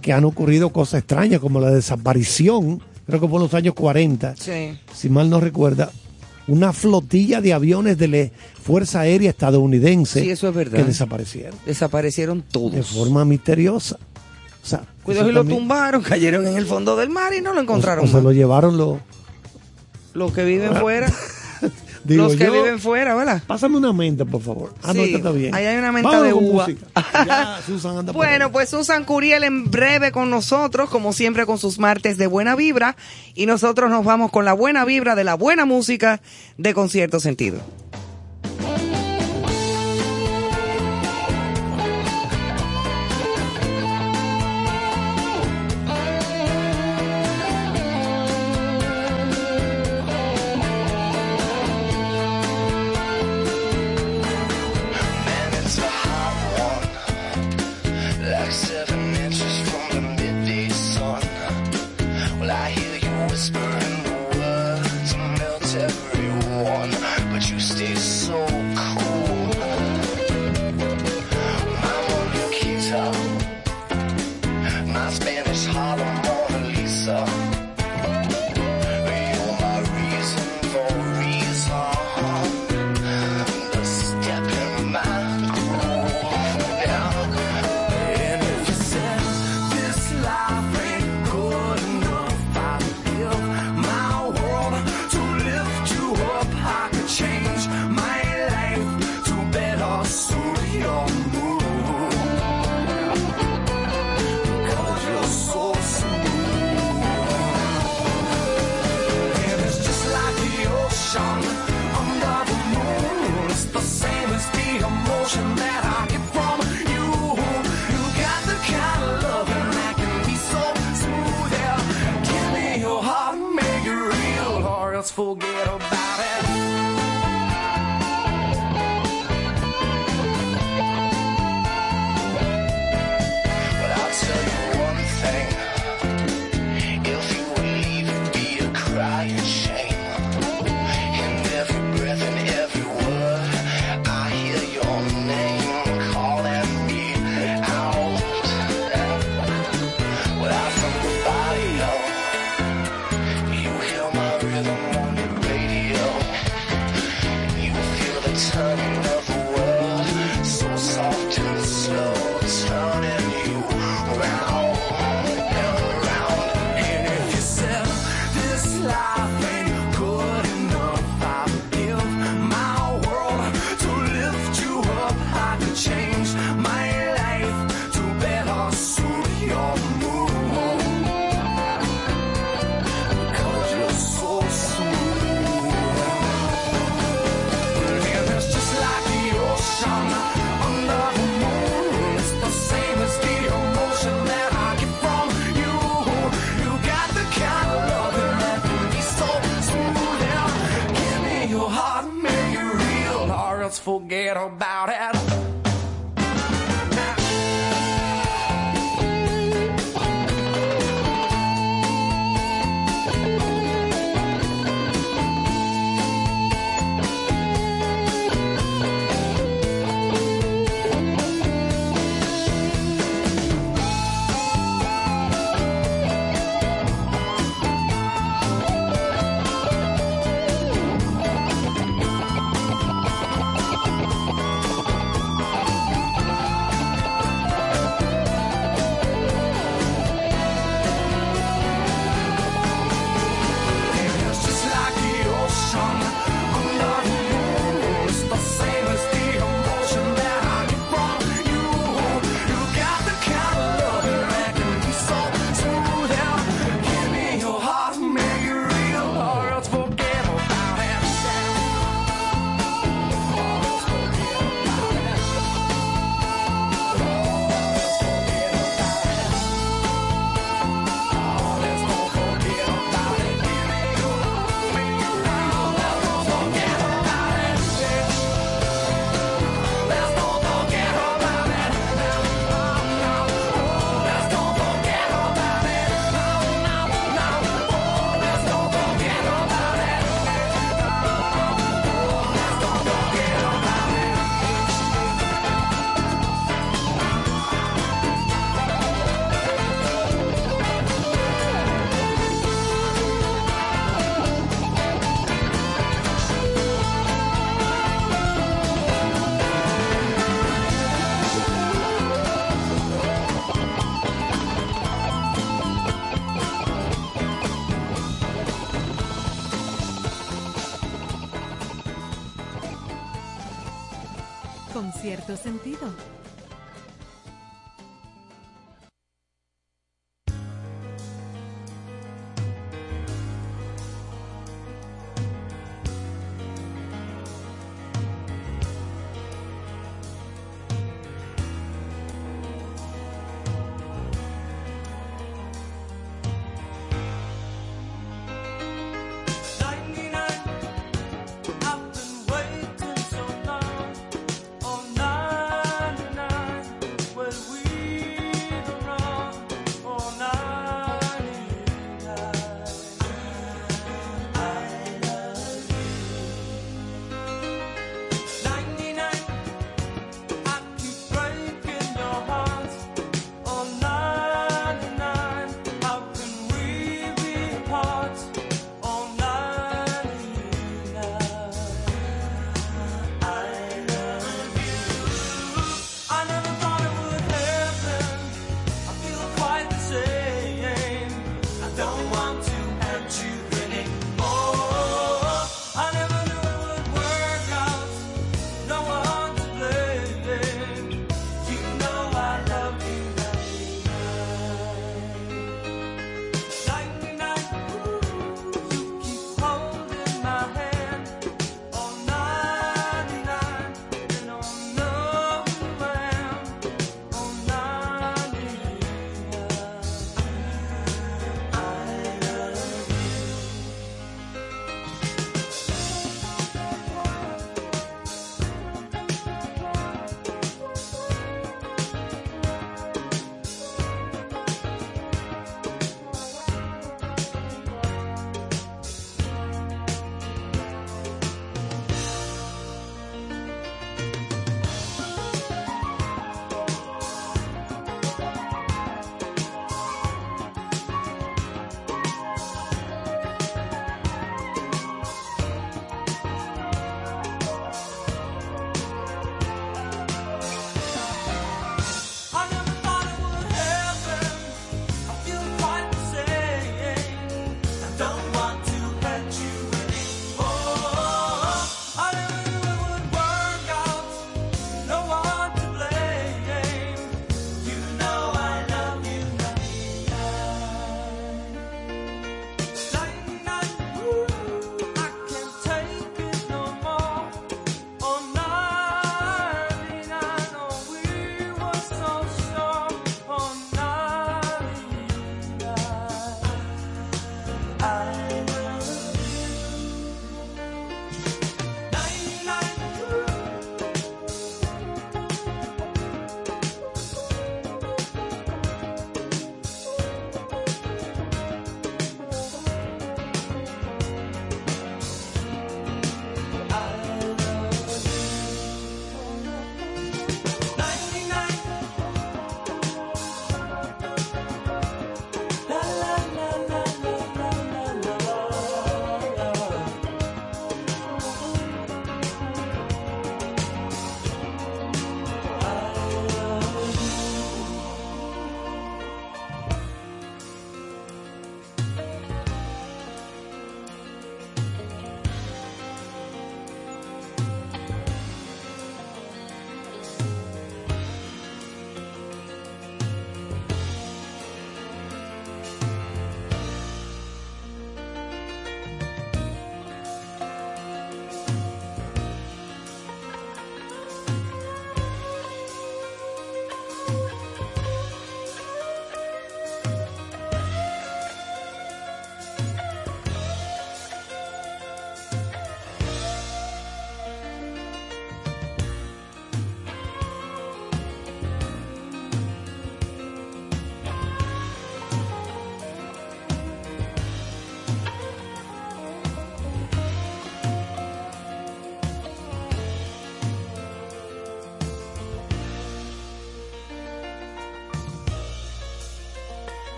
[0.00, 4.36] que han ocurrido cosas extrañas, como la desaparición, creo que fue en los años 40,
[4.36, 4.78] Sí.
[4.94, 5.90] si mal no recuerda,
[6.46, 8.30] una flotilla de aviones de la
[8.62, 10.78] Fuerza Aérea Estadounidense Sí, eso es verdad.
[10.78, 12.72] que desaparecieron Desaparecieron todos.
[12.72, 13.98] de forma misteriosa.
[14.62, 17.54] O sea, Cuidado y lo también- tumbaron, cayeron en el fondo del mar y no
[17.54, 18.04] lo encontraron.
[18.04, 18.98] o se lo llevaron los...
[20.14, 21.12] Los que viven fuera.
[22.08, 23.42] digo los que yo, viven fuera, ¿verdad?
[23.46, 24.74] Pásame una menta, por favor.
[24.82, 25.54] Ah, no, Sí, está bien.
[25.54, 26.66] ahí hay una menta Vámonos de uva.
[27.26, 31.58] Ya Susan anda por Bueno, pues Susan Curiel en breve con nosotros, como siempre con
[31.58, 32.96] sus martes de buena vibra.
[33.34, 36.20] Y nosotros nos vamos con la buena vibra de la buena música
[36.56, 37.60] de Concierto Sentido.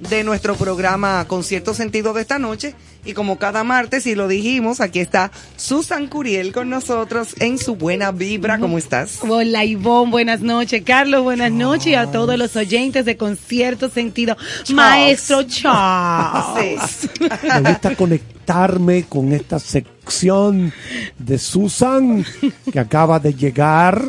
[0.00, 2.74] de nuestro programa con cierto sentido de esta noche.
[3.04, 7.76] Y como cada martes, y lo dijimos, aquí está Susan Curiel con nosotros en su
[7.76, 8.58] buena vibra.
[8.58, 9.20] ¿Cómo estás?
[9.20, 10.82] Hola Ivonne, buenas noches.
[10.84, 11.86] Carlos, buenas noches.
[11.86, 14.36] Y a todos los oyentes de Concierto Sentido.
[14.74, 17.08] Maestro Charles.
[17.20, 20.72] Me gusta conectarme con esta sección
[21.16, 22.24] de Susan
[22.72, 24.02] que acaba de llegar.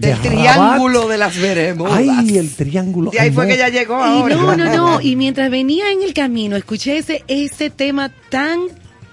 [0.00, 0.30] De Del Rabat.
[0.30, 1.90] triángulo de las veremos.
[1.92, 3.10] Ay, el triángulo.
[3.10, 4.34] De ahí fue que ella llegó Y ahora.
[4.36, 5.00] no, no, no.
[5.00, 8.60] Y mientras venía en el camino, escuché ese, ese tema tan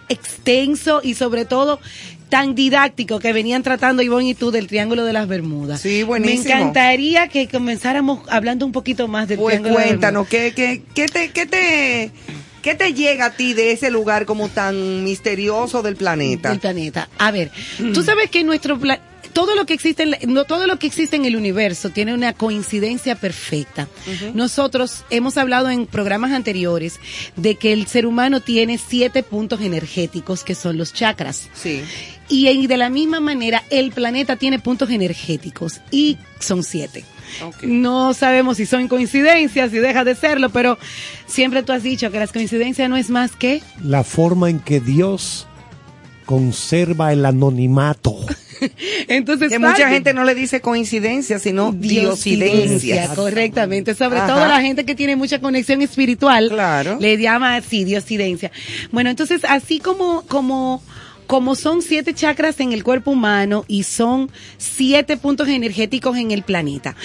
[0.09, 1.79] extenso y sobre todo
[2.29, 5.81] tan didáctico que venían tratando Ivonne y tú del Triángulo de las Bermudas.
[5.81, 6.43] Sí, buenísimo.
[6.43, 10.51] Me encantaría que comenzáramos hablando un poquito más del Pues Triángulo de las cuéntanos, ¿qué,
[10.55, 12.11] qué, qué te, qué, te,
[12.63, 16.49] ¿qué te llega a ti de ese lugar como tan misterioso del planeta?
[16.49, 17.07] del planeta.
[17.19, 17.51] A ver,
[17.93, 18.99] tú sabes que nuestro pla-
[19.33, 22.13] todo lo que existe en la- no todo lo que existe en el universo tiene
[22.13, 23.87] una coincidencia perfecta.
[24.33, 26.99] Nosotros hemos hablado en programas anteriores
[27.35, 31.49] de que el ser humano tiene siete puntos energéticos que son los chakras.
[31.53, 31.81] Sí.
[32.29, 37.03] Y en- de la misma manera, el planeta tiene puntos energéticos y son siete.
[37.63, 40.77] No sabemos si son coincidencias, si deja de serlo, pero
[41.25, 44.79] siempre tú has dicho que las coincidencias no es más que La forma en que
[44.79, 45.47] Dios
[46.25, 48.15] conserva el anonimato.
[49.07, 53.13] entonces Que mucha gente no le dice coincidencia, sino diosidencia.
[53.15, 53.95] Correctamente.
[53.95, 54.27] Sobre Ajá.
[54.27, 56.49] todo la gente que tiene mucha conexión espiritual.
[56.49, 56.97] Claro.
[56.99, 58.51] Le llama así, diosidencia.
[58.91, 60.81] Bueno, entonces, así como, como,
[61.27, 66.43] como son siete chakras en el cuerpo humano y son siete puntos energéticos en el
[66.43, 66.95] planeta,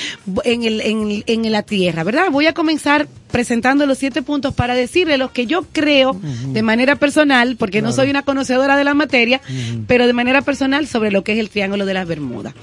[0.44, 2.30] en el, en, en la Tierra, ¿verdad?
[2.30, 6.18] Voy a comenzar presentando los siete puntos para decirle los que yo creo
[6.48, 9.40] de manera personal, porque no soy una conocedora de la materia,
[9.86, 12.54] pero de manera personal sobre lo que es el Triángulo de las Bermudas.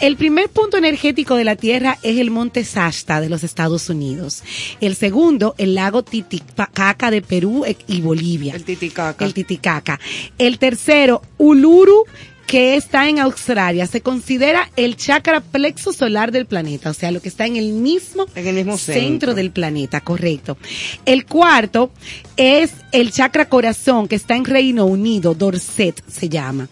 [0.00, 4.42] El primer punto energético de la Tierra es el monte Shasta de los Estados Unidos.
[4.80, 8.54] El segundo, el lago Titicaca de Perú y Bolivia.
[8.54, 9.24] El Titicaca.
[9.24, 10.00] El Titicaca.
[10.38, 12.04] El tercero, Uluru,
[12.48, 13.86] que está en Australia.
[13.86, 17.72] Se considera el chakra plexo solar del planeta, o sea, lo que está en el
[17.74, 19.34] mismo, En el mismo centro.
[19.34, 20.56] del planeta, correcto.
[21.04, 21.90] El cuarto
[22.38, 26.70] es el chakra corazón, que está en Reino Unido, Dorset se llama.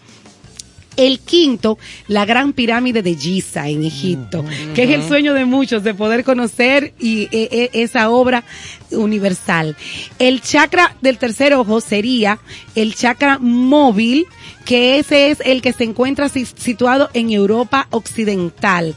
[0.97, 4.43] El quinto, la gran pirámide de Giza en Egipto,
[4.75, 8.43] que es el sueño de muchos de poder conocer y eh, eh, esa obra
[8.91, 9.75] universal.
[10.19, 12.39] El chakra del tercer ojo sería
[12.75, 14.25] el chakra móvil,
[14.65, 18.95] que ese es el que se encuentra si- situado en Europa occidental,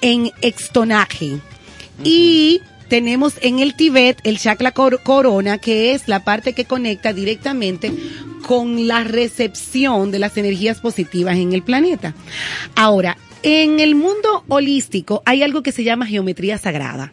[0.00, 1.38] en Extonaje.
[2.04, 7.12] Y tenemos en el Tíbet el chakra cor- corona, que es la parte que conecta
[7.12, 7.92] directamente
[8.46, 12.14] con la recepción de las energías positivas en el planeta.
[12.74, 17.12] Ahora, en el mundo holístico hay algo que se llama geometría sagrada.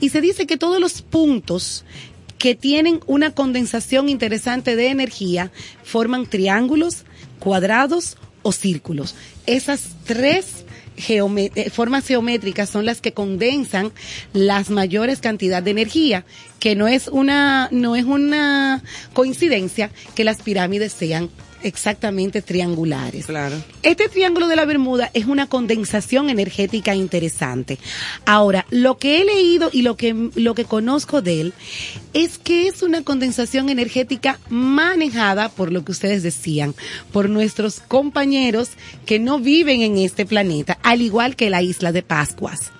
[0.00, 1.84] Y se dice que todos los puntos
[2.38, 5.50] que tienen una condensación interesante de energía
[5.82, 7.04] forman triángulos,
[7.38, 9.14] cuadrados o círculos.
[9.46, 10.57] Esas tres
[10.98, 13.92] eh, formas geométricas son las que condensan
[14.32, 16.24] las mayores cantidades de energía,
[16.58, 21.30] que no es una no es una coincidencia que las pirámides sean
[21.62, 23.26] exactamente triangulares.
[23.26, 23.56] Claro.
[23.82, 27.78] Este triángulo de la Bermuda es una condensación energética interesante.
[28.26, 31.54] Ahora, lo que he leído y lo que, lo que conozco de él
[32.14, 36.74] es que es una condensación energética manejada por lo que ustedes decían,
[37.12, 38.70] por nuestros compañeros
[39.06, 42.72] que no viven en este planeta, al igual que la isla de Pascuas.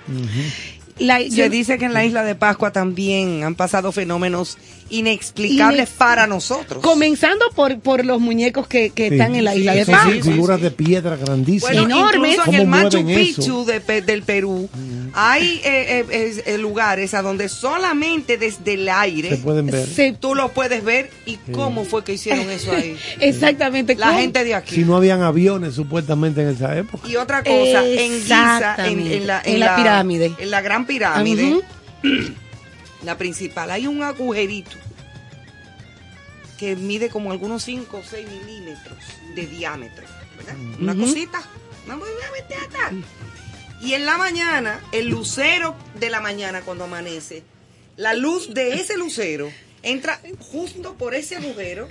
[0.98, 4.58] La- Se yo- dice que en la isla de Pascua también han pasado fenómenos
[4.90, 6.82] inexplicables Inex- para nosotros.
[6.82, 9.14] Comenzando por, por los muñecos que, que Sí.
[9.14, 10.12] están en la isla de Pascua.
[10.12, 11.76] fi- figuras de piedra grandísimas.
[11.76, 12.32] Bueno, enormes.
[12.32, 13.06] incluso en el ¿Cómo Machu?
[13.06, 14.68] Picchu de del Perú
[15.14, 19.86] hay eh, eh, eh, lugares a donde solamente desde el aire Se pueden ver.
[19.86, 22.96] Se- tú lo puedes ver y cómo fue que hicieron eso ahí.
[23.20, 23.94] exactamente.
[23.94, 24.18] La ¿cómo?
[24.20, 24.74] gente de aquí.
[24.76, 27.06] Si no habían aviones supuestamente en esa época.
[27.08, 28.56] Y otra cosa, en Giza,
[28.86, 29.16] en, Exactamente.
[29.18, 30.32] en la, En la pirámide.
[30.38, 31.60] En la gran pirámide,
[33.05, 34.77] la principal, hay un agujerito
[36.59, 38.98] que mide como algunos 5 o 6 milímetros
[39.36, 40.05] de diámetro.
[40.36, 40.56] ¿verdad?
[40.81, 41.02] Una Ujú.
[41.02, 41.40] cosita.
[41.86, 42.93] No me voy a meter acá.
[43.81, 47.44] Y en la mañana, el lucero de la mañana cuando amanece,
[47.97, 49.48] la luz de ese lucero
[49.85, 50.20] entra
[50.51, 51.89] justo por ese agujero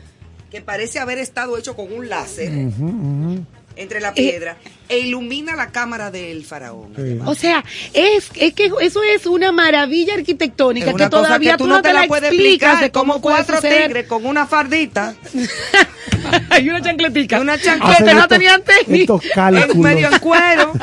[0.52, 3.46] que parece haber estado hecho con un láser ujú.
[3.78, 4.58] Entre la piedra
[4.90, 6.94] e ilumina la cámara del faraón.
[6.96, 7.20] Sí.
[7.26, 7.64] O sea,
[7.94, 11.68] es, es que eso es una maravilla arquitectónica Es una que cosa todavía que tú
[11.68, 13.88] no te la puedes explicar de cómo cuatro suceder.
[13.88, 15.16] tigres con una fardita,
[16.50, 17.40] Hay una chancletica.
[17.40, 19.76] una Hacen chancleta, no estos- tenían tenis, estos cálculos.
[19.78, 20.74] medio en cuero,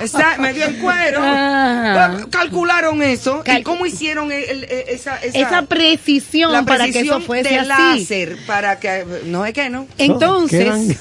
[0.00, 1.20] está, medio en cuero.
[1.22, 2.16] Ah.
[2.30, 6.86] Calcularon eso Cal- y cómo hicieron el- el- el- esa, esa, Esa precisión la para
[6.86, 7.68] que precisión eso fuese de así.
[7.68, 9.86] láser para que no es que no.
[9.98, 10.96] Entonces,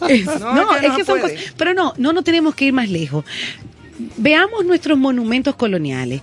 [0.08, 1.34] es- No, no, es que no son puede.
[1.36, 3.24] cosas, pero no, no nos tenemos que ir más lejos.
[4.18, 6.20] Veamos nuestros monumentos coloniales.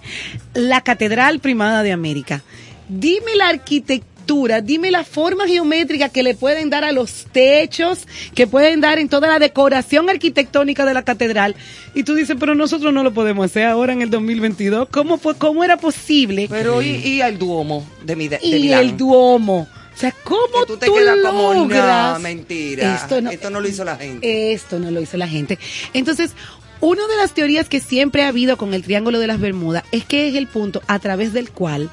[0.53, 2.43] La Catedral Primada de América.
[2.87, 8.05] Dime la arquitectura, dime la forma geométrica que le pueden dar a los techos,
[8.35, 11.55] que pueden dar en toda la decoración arquitectónica de la catedral.
[11.95, 14.89] Y tú dices, pero nosotros no lo podemos hacer ahora en el 2022.
[14.89, 16.45] ¿Cómo, fue- cómo era posible?
[16.49, 18.79] Pero y, y el Duomo de, mi, de y Milán?
[18.81, 19.67] el Duomo.
[19.95, 22.13] O sea, ¿cómo que tú te quedas como, logras?
[22.13, 22.95] no, mentira.
[22.95, 24.53] Esto no, Esto no lo hizo la gente.
[24.53, 25.59] Esto no lo hizo la gente.
[25.93, 26.31] Entonces,
[26.79, 30.03] una de las teorías que siempre ha habido con el Triángulo de las Bermudas es
[30.05, 31.89] que es el punto a través del cual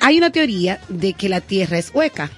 [0.00, 2.30] hay una teoría de que la Tierra es hueca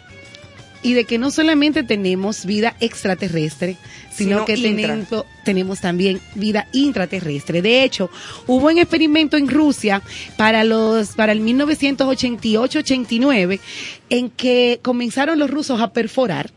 [0.85, 3.77] y de que no solamente tenemos vida extraterrestre,
[4.15, 7.63] sino, Sino que tenemos, tenemos también vida intraterrestre.
[7.63, 8.09] De hecho,
[8.47, 10.01] hubo un experimento en Rusia
[10.37, 13.59] para los para el 1988-89
[14.11, 16.53] en que comenzaron los rusos a perforar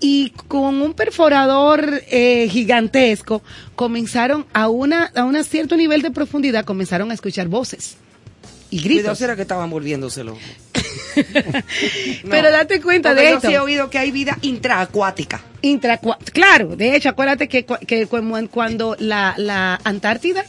[0.00, 3.42] y con un perforador eh, gigantesco
[3.76, 7.96] comenzaron a una a un cierto nivel de profundidad comenzaron a escuchar voces
[8.70, 9.18] y Cuidado, gritos.
[9.18, 10.36] será que estaban volviéndoselo.
[12.30, 13.48] Pero date cuenta Porque de yo esto.
[13.48, 15.40] sí he oído que hay vida intraacuática.
[15.62, 20.44] Intracua- claro, de hecho, acuérdate que, que cu- cuando la, la Antártida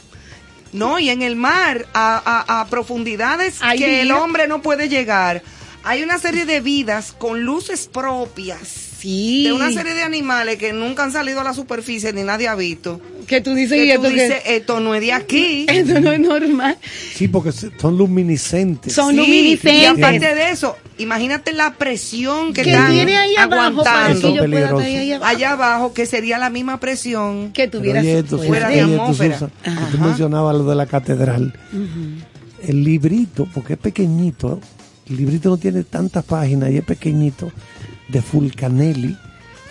[0.72, 5.42] No, y en el mar, a, a- a profundidades que el hombre no puede llegar,
[5.84, 8.83] hay una serie de vidas con luces propias.
[9.04, 9.44] Sí.
[9.44, 12.54] De una serie de animales que nunca han salido a la superficie ni nadie ha
[12.54, 13.00] visto.
[13.26, 15.64] que tú dices, Que y tú esto, que- dices, esto no es de aquí.
[15.68, 16.76] esto no es normal.
[17.14, 18.92] Sí, porque son luminiscentes.
[18.92, 19.82] Son Sí, luminiscentes.
[19.82, 24.20] Y aparte de eso, imagínate la presión que, Que están tiene ahí abajo para aguantando.
[24.20, 24.80] que yo pueda peligroso.
[24.80, 25.30] estar ahí abajo.
[25.36, 27.52] allá abajo, que sería la misma presión.
[27.52, 29.38] Que oye, esto, fuera de atmósfera.
[29.62, 29.88] Que Ajá.
[29.90, 31.54] tú mencionabas lo de la catedral.
[32.66, 34.60] El librito, porque es pequeñito,
[35.08, 37.50] el librito no tiene tantas páginas y es pequeñito,
[38.14, 39.16] de Fulcanelli.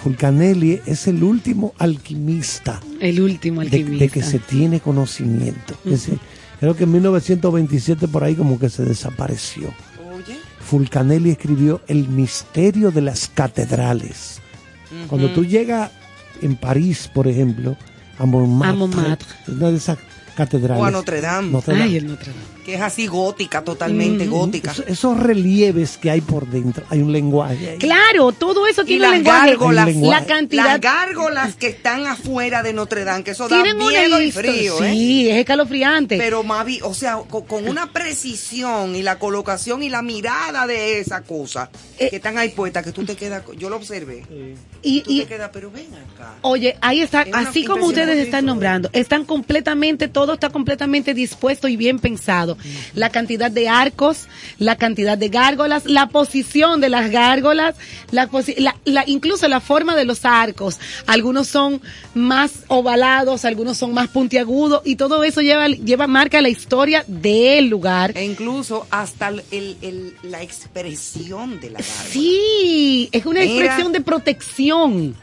[0.04, 4.04] Fulcanelli es el último alquimista El último de, alquimista.
[4.04, 5.76] de que se tiene conocimiento.
[5.86, 6.18] Ese-
[6.60, 9.68] creo que en 1927 por ahí como que se desapareció.
[10.14, 10.38] Oye.
[10.60, 14.40] Fulcanelli escribió El misterio de las catedrales.
[15.08, 15.90] Cuando tú llegas
[16.42, 17.78] en París, por ejemplo,
[18.20, 19.28] a Montmartre, A Montmartre.
[19.48, 19.98] una de esas
[20.36, 20.84] catedrales.
[20.84, 21.50] O a Notre Dame.
[21.50, 21.86] Notre Dame.
[21.86, 22.53] Ay, el Notre Dame.
[22.64, 24.72] Que es así gótica, totalmente gótica.
[24.72, 27.78] Esos, esos relieves que hay por dentro, hay un lenguaje ahí.
[27.78, 29.48] Claro, todo eso Y tiene un las lenguaje.
[29.50, 30.22] gárgolas, lenguaje.
[30.22, 30.64] La cantidad.
[30.66, 34.92] las gárgolas que están afuera de Notre Dame, que eso da miedo y frío, ¿eh?
[34.94, 36.18] Sí, es escalofriante.
[36.18, 41.00] Pero Mavi, o sea, co- con, una precisión y la colocación y la mirada de
[41.00, 41.70] esa cosa
[42.00, 44.24] Eh, que están ahí puestas, que tú te quedas, yo lo observé,
[44.82, 46.34] y, tú y- te quedas, pero ven acá.
[46.42, 48.54] Oye, ahí está, Es así como ustedes están bonito.
[48.54, 52.53] nombrando, están completamente todo está completamente dispuesto y bien pensado.
[52.94, 54.28] La cantidad de arcos,
[54.60, 57.76] la cantidad de gárgolas, la posición de las gárgolas,
[58.12, 60.78] la, posi- la- la- incluso la forma de los arcos.
[61.08, 61.82] Algunos son
[62.14, 67.68] más ovalados, algunos son más puntiagudos y todo eso lleva, lleva marca la historia del
[67.68, 68.18] lugar.
[68.18, 72.10] E incluso hasta el, la expresión de la gárgola.
[72.12, 75.16] Sí, es una expresión de protección.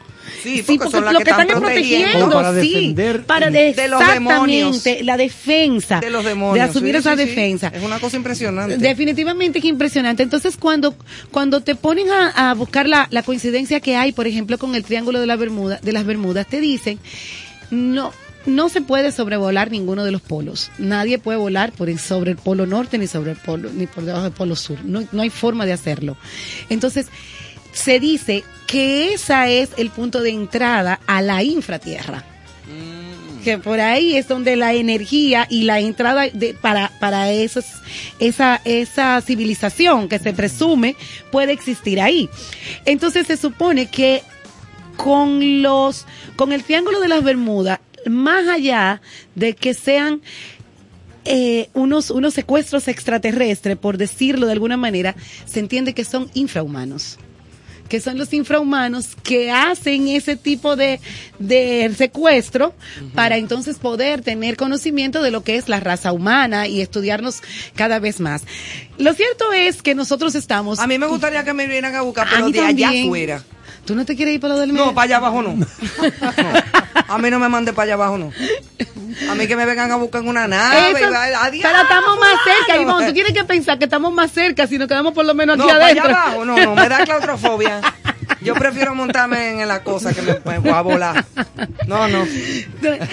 [0.43, 2.31] Sí, porque son las lo que están están es protegiendo.
[2.31, 4.77] Para sí, defender para de los demonios.
[4.77, 6.55] exactamente la defensa, De los demonios.
[6.55, 7.29] de asumir sí, esa sí, sí.
[7.29, 7.69] defensa.
[7.75, 8.79] Es una cosa impresionante.
[8.79, 10.23] Definitivamente que impresionante.
[10.23, 10.95] Entonces, cuando,
[11.31, 14.85] cuando te ponen a, a buscar la, la coincidencia que hay, por ejemplo, con el
[14.85, 16.99] Triángulo de, la Bermuda, de las Bermudas, te dicen,
[17.71, 18.13] no,
[18.47, 20.71] no se puede sobrevolar ninguno de los polos.
[20.79, 24.05] Nadie puede volar por el- sobre el polo norte ni sobre el polo, ni por
[24.05, 24.79] debajo del polo sur.
[24.85, 26.17] No, no hay forma de hacerlo.
[26.69, 27.07] Entonces,
[27.73, 32.25] se dice que ese es el punto de entrada a la infratierra.
[33.43, 37.65] Que por ahí es donde la energía y la entrada de, para, para esos,
[38.19, 40.95] esa, esa civilización que se presume
[41.33, 42.29] puede existir ahí.
[42.85, 44.23] Entonces se supone que
[44.97, 46.07] con los,
[46.37, 49.01] con el Triángulo de las Bermudas, más allá
[49.35, 50.21] de que sean
[51.25, 55.17] eh, unos, unos secuestros extraterrestres, por decirlo de alguna manera,
[55.47, 57.19] se entiende que son infrahumanos
[57.91, 61.01] que son los infrahumanos que hacen ese tipo de,
[61.41, 62.73] de secuestro
[63.17, 67.43] para entonces poder tener conocimiento de lo que es la raza humana y estudiarnos
[67.75, 68.45] cada vez más.
[68.97, 70.79] Lo cierto es que nosotros estamos...
[70.79, 73.43] A mí me gustaría que me vinieran a buscar, pero de allá afuera.
[73.85, 75.55] ¿Tú no te quieres ir para lo del No, para allá abajo no.
[75.57, 75.67] No.
[77.09, 78.31] A mí no me mande para allá abajo, no.
[79.31, 80.91] A mí que me vengan a buscar en una nave.
[80.93, 82.81] Eso- y va- adiós, pero estamos más cerca.
[82.81, 83.07] Ivonne.
[83.09, 85.65] Tú tienes que pensar que estamos más cerca si nos quedamos por lo menos No,
[85.65, 86.23] aquí para allá adentro.
[86.23, 87.81] abajo, no, no, me da claustrofobia.
[88.43, 91.25] Yo prefiero montarme en la cosa que me, me voy a volar.
[91.87, 92.25] No, no.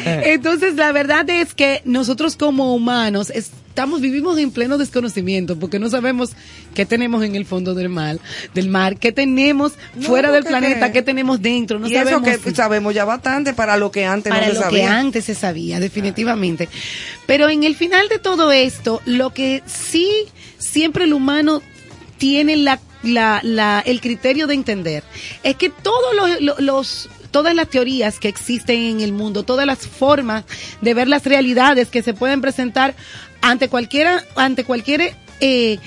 [0.06, 3.31] Entonces, la verdad es que nosotros como humanos
[3.78, 6.32] estamos, vivimos en pleno desconocimiento porque no sabemos
[6.74, 8.18] qué tenemos en el fondo del mar,
[8.56, 11.78] del mar, qué tenemos No, fuera del ¿qué planeta, qué tenemos dentro.
[11.78, 14.60] No y eso sabemos que sabemos ya bastante para lo que antes para no se
[14.62, 14.98] lo que sabía.
[14.98, 16.68] antes se sabía, definitivamente.
[17.28, 20.10] Pero en el final de todo esto, lo que sí
[20.58, 21.62] siempre el humano
[22.18, 25.04] tiene la, la, la- el criterio de entender
[25.44, 29.68] es que todos los, lo- los todas las teorías que existen en el mundo, todas
[29.68, 30.45] las formas
[30.82, 32.95] de ver las realidades que se pueden presentar
[33.41, 35.80] ante cualquiera, ante cualquier eh,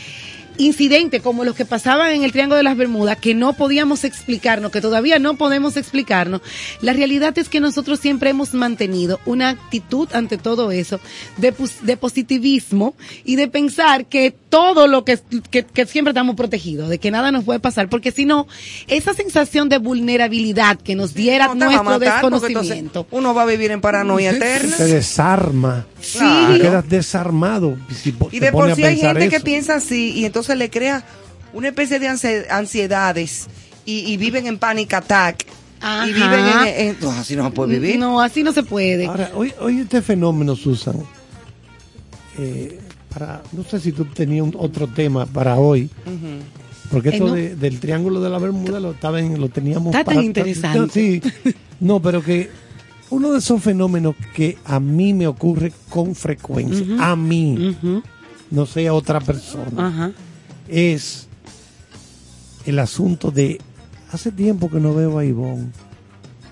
[0.60, 4.70] incidente como los que pasaban en el Triángulo de las Bermudas, que no podíamos explicarnos,
[4.70, 6.40] que todavía no podemos explicarnos,
[6.80, 11.00] la realidad es que nosotros siempre hemos mantenido una actitud ante todo eso
[11.38, 15.18] de, pos- de positivismo y de pensar que todo lo que,
[15.50, 18.46] que, que siempre estamos protegidos, de que nada nos puede pasar, porque si no,
[18.88, 23.06] esa sensación de vulnerabilidad que nos diera No nuestro matar, desconocimiento.
[23.10, 24.76] uno va a vivir en paranoia eterna.
[24.76, 25.86] Te desarma.
[26.00, 26.18] Sí.
[26.60, 27.76] Quedas desarmado.
[27.94, 31.04] Si Y de por sí hay gente que piensa así y entonces le crea
[31.52, 33.48] una especie de ansi- ansiedades
[33.84, 35.46] y, y viven en panic attack.
[35.80, 36.06] Ajá.
[36.08, 36.30] Y viven
[36.66, 37.98] en, en- no, así no se puede vivir.
[37.98, 39.06] No, así no se puede.
[39.06, 40.96] Ahora, hoy, hoy este fenómeno, Susan,
[42.38, 42.78] eh,
[43.12, 45.90] para, no sé si tú tenías un- otro tema para hoy,
[46.90, 47.32] porque Eh, esto no.
[47.34, 50.92] de- del Triángulo de la Bermuda lo, estaba en- lo teníamos Está tan para- interesante.
[50.92, 51.22] Sí,
[51.80, 52.50] no, pero que
[53.10, 57.76] uno de esos fenómenos que a mí me ocurre con frecuencia, a mí,
[58.50, 60.12] no sé a otra persona, Ajá.
[60.70, 61.26] Es
[62.66, 63.60] el asunto de
[64.12, 65.68] hace tiempo que no veo a Ivonne.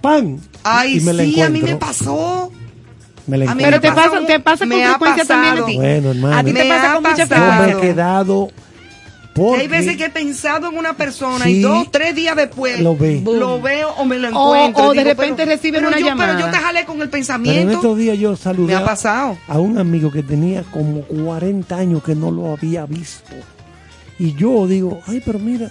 [0.01, 0.39] ¡Pam!
[0.62, 2.53] Ay, Y me la sí, a mí me pasó.
[3.27, 3.81] Me la a mí encuentro.
[3.81, 5.77] Pero te pasa, te pasa con me ha frecuencia también a ti.
[5.77, 6.36] Bueno, hermano.
[6.36, 7.81] A ti te Me pasa con mucha Yo me he frecuencia.
[7.81, 8.49] quedado
[9.35, 11.59] porque hay veces que he pensado en una persona Sí.
[11.59, 13.23] y dos, tres días después Lo ve.
[13.24, 14.85] lo veo o me lo encuentro.
[14.89, 16.35] o de repente reciben pero una yo, llamada.
[16.35, 17.73] Pero yo te jalé con el pero en pensamiento.
[17.74, 19.39] estos días yo saludé Me ha a- pasado.
[19.47, 23.32] a un amigo que tenía como 40 años que no lo había visto.
[24.19, 25.70] Y yo digo, ay, pero mira,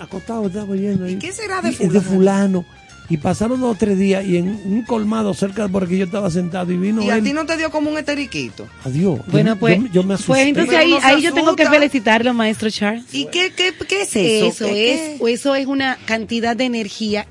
[0.00, 1.12] acostado estaba ahí.
[1.12, 1.92] ¿Y qué será de Y- fulano?
[1.92, 2.64] de fulano.
[3.08, 6.04] Y pasaron dos o tres días y en un colmado cerca de por aquí yo
[6.06, 7.24] estaba sentado y vino Y a él.
[7.24, 8.66] ti no te dio como un esteriquito.
[8.84, 9.20] Adiós.
[9.26, 10.32] Bueno, pues, yo, yo me asusté.
[10.32, 13.04] pues entonces ahí, ahí yo tengo que felicitarlo, maestro Charles.
[13.12, 14.46] ¿Y qué, qué, qué es eso?
[14.46, 17.26] Eso ¿Qué- es, o eso es una cantidad de energía.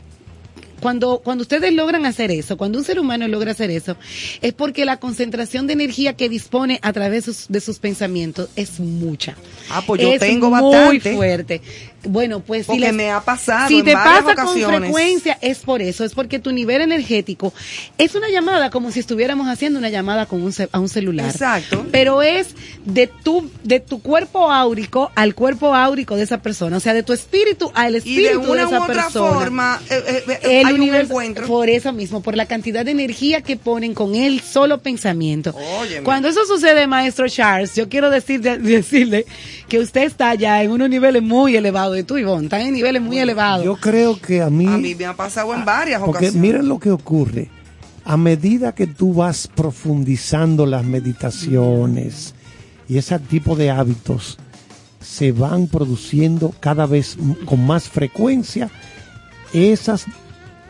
[0.82, 3.95] Cuando, cuando ustedes logran hacer eso, cuando un ser humano logra hacer eso,
[4.41, 8.49] es porque la concentración de energía que dispone a través de sus, de sus pensamientos
[8.56, 9.36] es mucha.
[9.70, 11.16] Ah, pues yo es tengo muy bastante.
[11.16, 11.62] fuerte.
[12.03, 15.38] Bueno, pues si Porque les- me ha pasado Si en te varias pasa con frecuencia
[15.41, 17.53] es por eso, es porque tu nivel energético
[17.98, 21.30] es una llamada como si estuviéramos haciendo una llamada con un a un celular.
[21.30, 21.86] Exacto.
[21.91, 22.56] Pero es
[22.86, 27.03] de tu de tu cuerpo áurico al cuerpo áurico de esa persona, o sea, de
[27.03, 29.34] tu espíritu al Y espíritu de una u esa otra persona.
[29.40, 31.48] forma eh, eh, eh, el hay un universo, encuentro.
[31.48, 35.56] por eso mismo, por la cantidad de energía que ponen con el solo pensamiento.
[35.80, 36.03] Óyeme.
[36.03, 39.26] Cuando eso sucede, maestro Charles, yo quiero decir, de- decirle
[39.69, 43.01] que usted está ya en unos niveles muy elevados, y tú, Ivonne, están en niveles
[43.01, 43.63] muy elevados.
[43.65, 46.41] Yo creo que a mí, A mí me ha pasado en varias porque ocasiones.
[46.41, 47.49] miren lo que ocurre.
[48.03, 52.34] A medida que tú vas profundizando las meditaciones
[52.89, 54.38] y ese tipo de hábitos,
[54.99, 58.69] se van produciendo cada vez con más frecuencia
[59.53, 60.05] esas,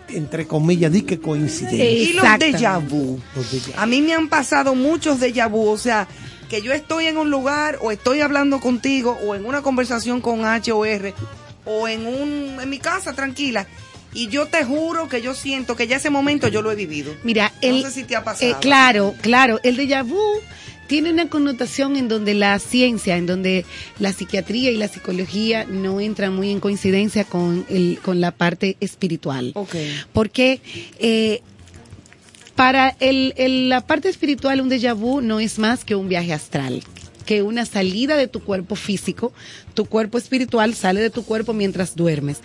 [0.09, 2.09] entre comillas, di que coincidencias.
[2.09, 2.57] y los Exactamente.
[2.57, 3.19] déjà vu.
[3.35, 3.73] Los déjà vu.
[3.77, 6.07] A mí me han pasado muchos déjà vu, o sea,
[6.51, 10.43] que yo estoy en un lugar o estoy hablando contigo o en una conversación con
[10.45, 11.13] H o R
[11.65, 13.65] o en un en mi casa tranquila
[14.13, 17.15] y yo te juro que yo siento que ya ese momento yo lo he vivido.
[17.23, 18.51] Mira, No el, sé si te ha pasado.
[18.51, 20.19] eh, claro, claro, el déjà vu
[20.87, 23.63] tiene una connotación en donde la ciencia, en donde
[23.97, 28.75] la psiquiatría y la psicología no entran muy en coincidencia con, el, con la parte
[28.81, 29.53] espiritual.
[29.55, 29.73] Ok.
[30.11, 30.59] Porque
[30.99, 31.41] eh,
[32.61, 33.33] para el,
[33.69, 36.83] la parte espiritual un déjà vu no es más que un viaje astral,
[37.25, 39.33] que una salida de tu cuerpo físico,
[39.73, 42.41] tu cuerpo espiritual sale de tu cuerpo mientras duermes.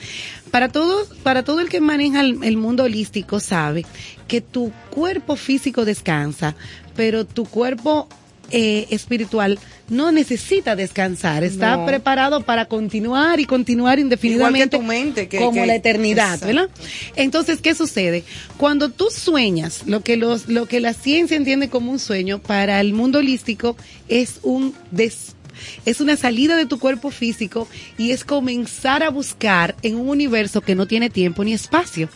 [0.50, 3.84] Para todo, para todo el que maneja el mundo holístico sabe
[4.26, 6.56] que tu cuerpo físico descansa,
[6.94, 8.08] pero tu cuerpo
[8.50, 9.58] eh, espiritual
[9.88, 11.86] no necesita descansar, está No.
[11.86, 16.46] preparado para continuar y continuar indefinidamente tu mente, que- como que- la eternidad, Exacto.
[16.46, 16.68] ¿verdad?
[17.14, 18.24] Entonces, ¿qué sucede?
[18.56, 22.80] Cuando tú sueñas, lo que los, lo que la ciencia entiende como un sueño, para
[22.80, 23.76] el mundo holístico
[24.08, 25.35] es un des-
[25.84, 27.68] es una salida de tu cuerpo físico
[27.98, 32.08] y es comenzar a buscar en un universo que no tiene tiempo ni espacio,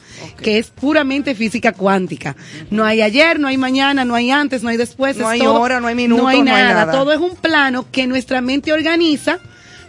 [0.43, 2.37] que es puramente física cuántica.
[2.71, 5.17] No hay ayer, no hay mañana, no hay antes, no hay después.
[5.17, 6.87] No es hay todo- hora, no hay minutos, no hay no hay nada.
[6.87, 6.93] nada.
[6.93, 9.39] Todo es un plano que nuestra mente organiza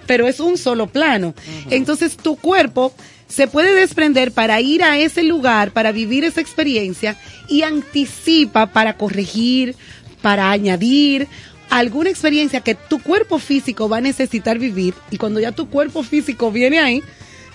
[0.08, 1.34] pero es un solo plano.
[1.70, 2.94] Entonces tu cuerpo
[3.30, 7.18] se puede desprender para ir a ese lugar, para vivir esa experiencia
[7.48, 9.76] y anticipa para corregir,
[10.22, 11.28] para añadir
[11.72, 16.04] alguna experiencia que tu cuerpo físico va a necesitar vivir y cuando ya tu cuerpo
[16.04, 17.02] físico viene ahí,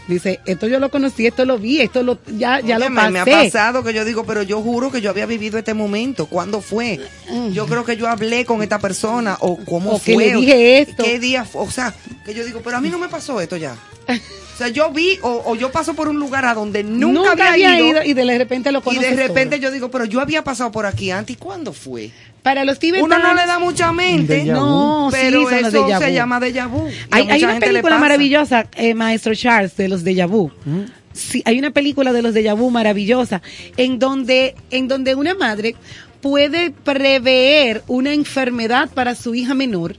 [0.08, 3.10] dice, esto yo lo conocí, esto lo vi, esto lo ya ya lo Óyeme, pasé.
[3.12, 6.26] me ha pasado que yo digo, pero yo juro que yo había vivido este momento.
[6.26, 7.00] ¿Cuándo fue?
[7.52, 10.26] Yo creo que yo hablé con esta persona o cómo O que fue.
[10.32, 11.04] le dije esto.
[11.04, 11.62] ¿Qué día fue?
[11.62, 11.94] O sea,
[12.24, 13.76] que yo digo, pero a mí no me pasó esto ya.
[14.56, 17.78] O sea, yo vi o, o yo paso por un lugar a donde nunca, había,
[17.78, 19.64] ido, y de repente lo y conoces de repente todo.
[19.64, 21.36] yo digo, pero yo había pasado por aquí antes.
[21.36, 22.10] ¿Y cuándo fue?
[22.46, 24.44] Para los Uno tibetanos no le da mucha mente.
[24.44, 26.88] No, sí, pero los eso se llama déjà vu.
[27.10, 30.52] Hay, una película maravillosa, eh, Maestro Charles, de los déjà vu.
[30.64, 30.82] ¿Mm?
[31.12, 33.42] Sí, hay una película de los déjà vu maravillosa,
[33.76, 35.74] en donde, en donde una madre
[36.20, 39.96] puede prever una enfermedad para su hija menor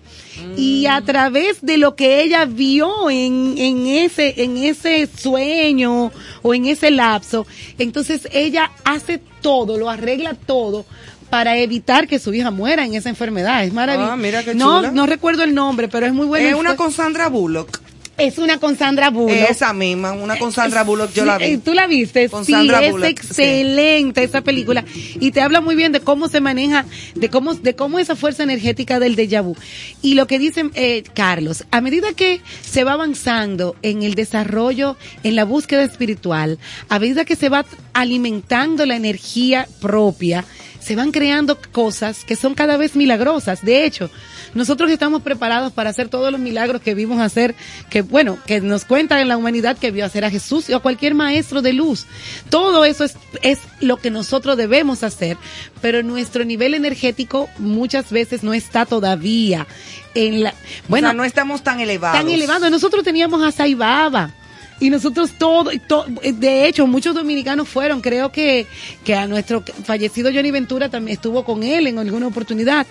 [0.55, 0.91] y Mm.
[0.91, 6.11] a través de lo que ella vio en, en ese en ese sueño
[6.43, 7.45] o en ese lapso,
[7.77, 10.85] entonces ella hace todo, lo arregla todo
[11.29, 13.63] para evitar que su hija muera en esa enfermedad.
[13.63, 14.11] Es maravilloso.
[14.13, 14.91] Ah, mira qué no, chula.
[14.91, 16.47] no recuerdo el nombre, pero es muy bueno.
[16.47, 17.79] Es una con Sandra Bullock.
[18.17, 19.49] Es una con Sandra Bullock.
[19.49, 21.45] Esa misma, una con Sandra Bullock, yo la vi.
[21.45, 22.29] eh, ¿Tú la viste?
[22.29, 24.83] Con sí, Sandra es Bullock, excelente esa película.
[25.19, 26.85] Y te habla muy bien de cómo se maneja,
[27.15, 29.55] de cómo, de cómo esa fuerza energética del déjà vu.
[30.01, 34.97] Y lo que dice eh, Carlos, a medida que se va avanzando en el desarrollo,
[35.23, 36.57] en la búsqueda espiritual,
[36.89, 40.43] a medida que se va alimentando la energía propia,
[40.79, 43.63] se van creando cosas que son cada vez milagrosas.
[43.63, 44.09] De hecho,
[44.57, 47.55] nosotros estamos preparados para hacer todos los milagros que vimos hacer,
[47.89, 50.79] que bueno, que nos cuenta en la humanidad que vio hacer a Jesús y a
[50.79, 52.07] cualquier maestro de luz.
[52.49, 55.37] Todo eso es, es lo que nosotros debemos hacer,
[55.81, 59.67] pero nuestro nivel energético muchas veces no está todavía
[60.15, 60.53] en la,
[60.87, 62.19] bueno, o sea, no estamos tan elevados.
[62.19, 62.69] tan elevado.
[62.69, 64.31] Nosotros teníamos a Saibaba.
[64.79, 68.67] Y nosotros todo, y to- de hecho, muchos dominicanos fueron, creo que,
[69.03, 72.85] que a nuestro fallecido Johnny Ventura también estuvo con él en alguna oportunidad.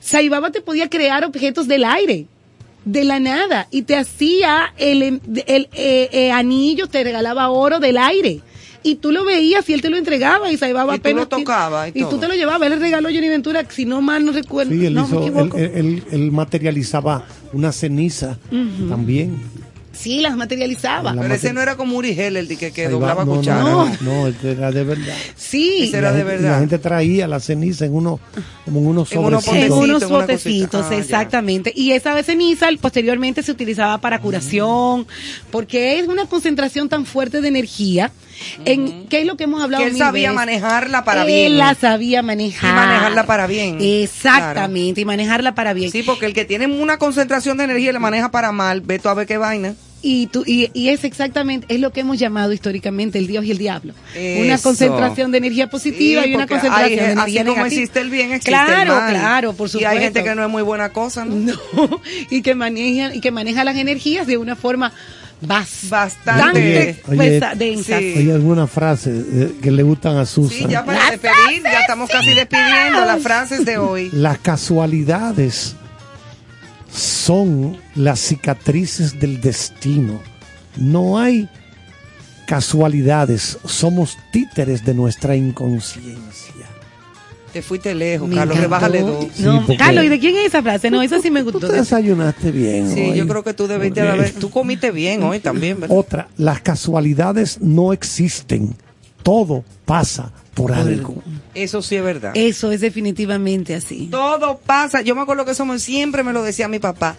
[0.00, 2.26] Saibaba te podía crear objetos del aire,
[2.84, 7.98] de la nada, y te hacía el, el, eh, eh, anillo, te regalaba oro del
[7.98, 8.40] aire.
[8.84, 11.22] Y tú lo veías y él te lo entregaba y Saibaba Y tú apenas.
[11.22, 12.20] lo tocabas y y tú todo.
[12.20, 12.62] te lo llevabas.
[12.70, 14.70] Él le regaló a Johnny Ventura, si no mal no recuerdo.
[14.72, 15.58] Sí, él, no me hizo, él, equivoco.
[15.58, 18.38] él- él- él materializaba una ceniza
[18.88, 19.36] también.
[19.98, 21.12] Sí, las materializaba.
[21.14, 23.60] La Pero ese no era como Uri Heller, de que, doblaba no, cuchara.
[23.62, 23.86] No, ¿no?
[23.86, 25.14] no, no, este era de verdad.
[25.36, 26.50] Sí, Ese era la de gente- verdad.
[26.52, 28.20] La gente traía la ceniza en uno,
[28.64, 29.54] como en unos sobrecitos.
[29.54, 30.86] en unos botecitos.
[30.86, 30.96] Ah, ya.
[30.98, 31.72] exactamente.
[31.74, 35.06] Y esa ceniza posteriormente se utilizaba para curación,
[35.50, 38.12] porque es una concentración tan fuerte de energía.
[38.64, 39.82] En, ¿Qué es lo que hemos hablado?
[39.82, 40.36] Que él mil sabía veces?
[40.36, 41.58] manejarla para Él bien.
[41.58, 42.70] la sabía manejar.
[42.70, 43.78] Y manejarla para bien.
[43.80, 45.90] Exactamente, y manejarla para bien.
[45.90, 49.00] Sí, porque el que tiene una concentración de energía y la maneja para mal, ve
[49.00, 49.74] tú a ver qué vaina.
[50.00, 53.50] Y, tú, y, y es exactamente, es lo que hemos llamado históricamente el Dios y
[53.50, 53.94] el diablo.
[54.40, 57.66] Una concentración de energía positiva Sí, y una concentración hay- de energía Así como negativa.
[57.66, 59.10] existe el bien, existe claro, el mal.
[59.10, 59.88] claro, por Y supuesto.
[59.90, 61.34] hay gente que no es muy buena cosa, ¿no?
[61.74, 62.00] No,
[62.30, 64.92] y que maneja y que maneja las energías de una forma
[65.44, 67.00] bas- Bastante.
[67.08, 67.98] Oye, oye, pesa- densa.
[67.98, 68.14] sí.
[68.18, 70.58] Hay algunas frases eh, que le gustan a Susan.
[70.58, 74.10] Sí, ya para despedir, ya estamos casi despidiendo las frases de hoy.
[74.12, 75.74] Las casualidades
[76.92, 80.20] son las cicatrices del destino.
[80.76, 81.48] No hay
[82.46, 86.54] casualidades, somos títeres de nuestra inconsciencia.
[87.52, 88.60] Te fuiste lejos, Carlos, encantó.
[88.62, 89.40] rebájale dos.
[89.40, 90.90] No, porque- Carlos, ¿y de quién es esa frase?
[90.90, 91.66] No, esa sí me Tú gustó.
[91.68, 92.92] te desayunaste bien.
[92.94, 93.16] Sí, hoy.
[93.16, 94.32] yo creo que tú debiste de haber...
[94.32, 95.96] Tú comiste bien hoy también, ¿verdad?
[95.96, 98.76] Otra, las casualidades no existen.
[99.28, 101.14] Todo pasa por algo.
[101.54, 102.32] Eso sí es verdad.
[102.34, 104.08] Eso es definitivamente así.
[104.10, 105.02] Todo pasa.
[105.02, 107.14] Yo me acuerdo que eso me- siempre me lo decía mi papá.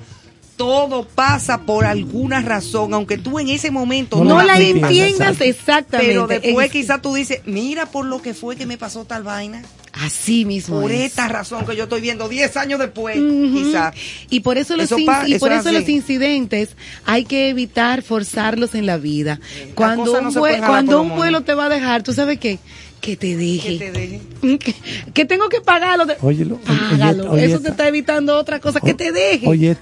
[0.58, 5.40] Todo pasa por alguna razón, aunque tú en ese momento No No la la entiendas,
[5.40, 6.08] exactamente.
[6.12, 9.22] Pero después Es- quizás tú dices, mira por lo que fue que me pasó tal
[9.22, 9.62] vaina.
[9.94, 11.02] Así mismo Por es.
[11.02, 13.96] esta razón que yo estoy viendo 10 años después, quizás.
[14.30, 16.70] Y por eso los, Eso in- pa- y eso por es eso los incidentes
[17.06, 19.40] hay que evitar forzarlos en la vida.
[19.74, 22.60] Cuando un, no cuando un vuelo te va a dejar, tú sabes qué,
[23.02, 23.78] que te Que deje.
[23.80, 24.22] te deje.
[24.60, 24.76] Que,
[25.14, 26.06] que tengo que pagarlo.
[26.06, 27.32] de- Óyelo, oye- Págalo.
[27.32, 28.80] oye eso te está evitando otra cosa.
[28.82, 29.48] Que te deje.
[29.48, 29.76] Oye,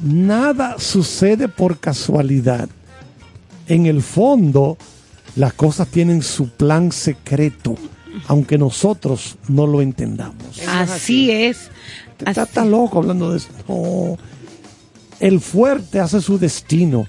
[0.00, 2.68] nada sucede por casualidad.
[3.68, 4.78] En el fondo,
[5.36, 7.76] las cosas tienen su plan secreto,
[8.28, 10.60] aunque nosotros no lo entendamos.
[10.68, 11.70] así es.
[12.24, 13.48] Está Así- tan loco hablando de eso.
[13.68, 14.16] No.
[15.20, 17.06] El fuerte hace su destino.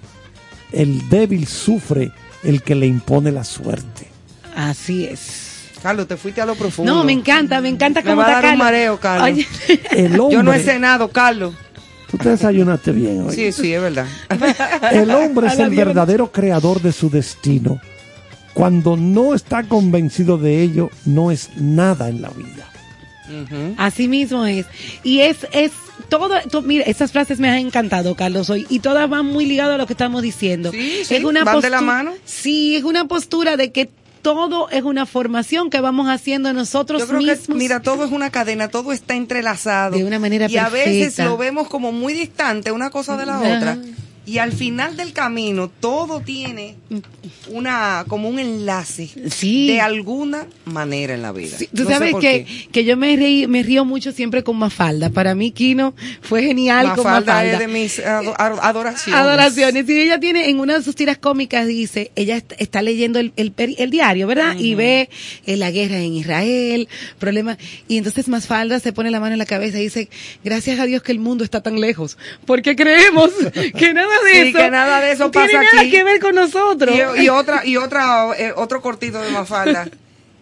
[0.72, 2.12] El débil sufre
[2.44, 4.08] el que le impone la suerte.
[4.56, 5.70] Así es.
[5.84, 6.94] Carlos, te fuiste a lo profundo.
[6.94, 9.30] No, me encanta, me encanta Me cómo va a está dar un mareo, Carlos.
[9.30, 9.48] Oye,
[9.92, 11.54] El hombre, Yo no he cenado, Carlos.
[12.10, 13.36] tú te desayunaste bien hoy.
[13.36, 14.08] Sí, sí, es verdad.
[14.92, 17.80] El hombre es el verdadero creador de su destino.
[18.54, 22.70] Cuando no está convencido de ello, no es nada en la vida.
[23.78, 24.66] Así mismo es.
[25.04, 25.72] Y es, es
[26.10, 28.68] todo, to- mira, esas frases me han encantado, Carlos, hoy.
[28.70, 30.72] Y todas van muy ligadas a lo que estamos diciendo.
[30.72, 32.14] Sí, sí, es una van de la mano.
[32.26, 33.90] Sí, es una postura de que
[34.22, 37.48] todo es una formación que vamos haciendo nosotros Yo creo mismos.
[37.48, 39.98] que, mira, todo es una cadena, todo está entrelazado.
[39.98, 43.38] De una manera Y a veces lo vemos como muy distante una cosa de la
[43.40, 43.56] Ajá.
[43.58, 43.78] otra.
[44.26, 46.76] Y al final del camino todo tiene
[47.50, 49.68] una como un enlace Sí.
[49.68, 51.58] de alguna manera en la vida.
[51.58, 55.10] Sí, tú No sabes que, que yo me, reí, me río mucho siempre con Mafalda.
[55.10, 57.54] Para mí, Kino fue genial con Mafalda Mafalda.
[57.54, 59.20] es de mis ado- ado- adoraciones.
[59.22, 59.90] Adoraciones.
[59.90, 63.34] Y ella tiene, en una de sus tiras cómicas, dice, ella est- está leyendo el,
[63.36, 64.56] el, peri- el diario, ¿verdad?
[64.58, 65.10] Y ve
[65.46, 66.88] eh, la guerra en Israel,
[67.20, 67.58] problemas.
[67.88, 70.10] Y entonces Mafalda se pone la mano en la cabeza y dice,
[70.44, 72.18] gracias a Dios que el mundo está tan lejos.
[72.46, 73.32] Porque creemos
[73.78, 74.58] que nada de Sí, eso.
[74.58, 75.92] que nada de eso tiene pasa nada aquí.
[75.92, 76.96] que ver con nosotros.
[77.18, 79.88] Y, y otra, y otra, eh, otro cortito de Mafalda,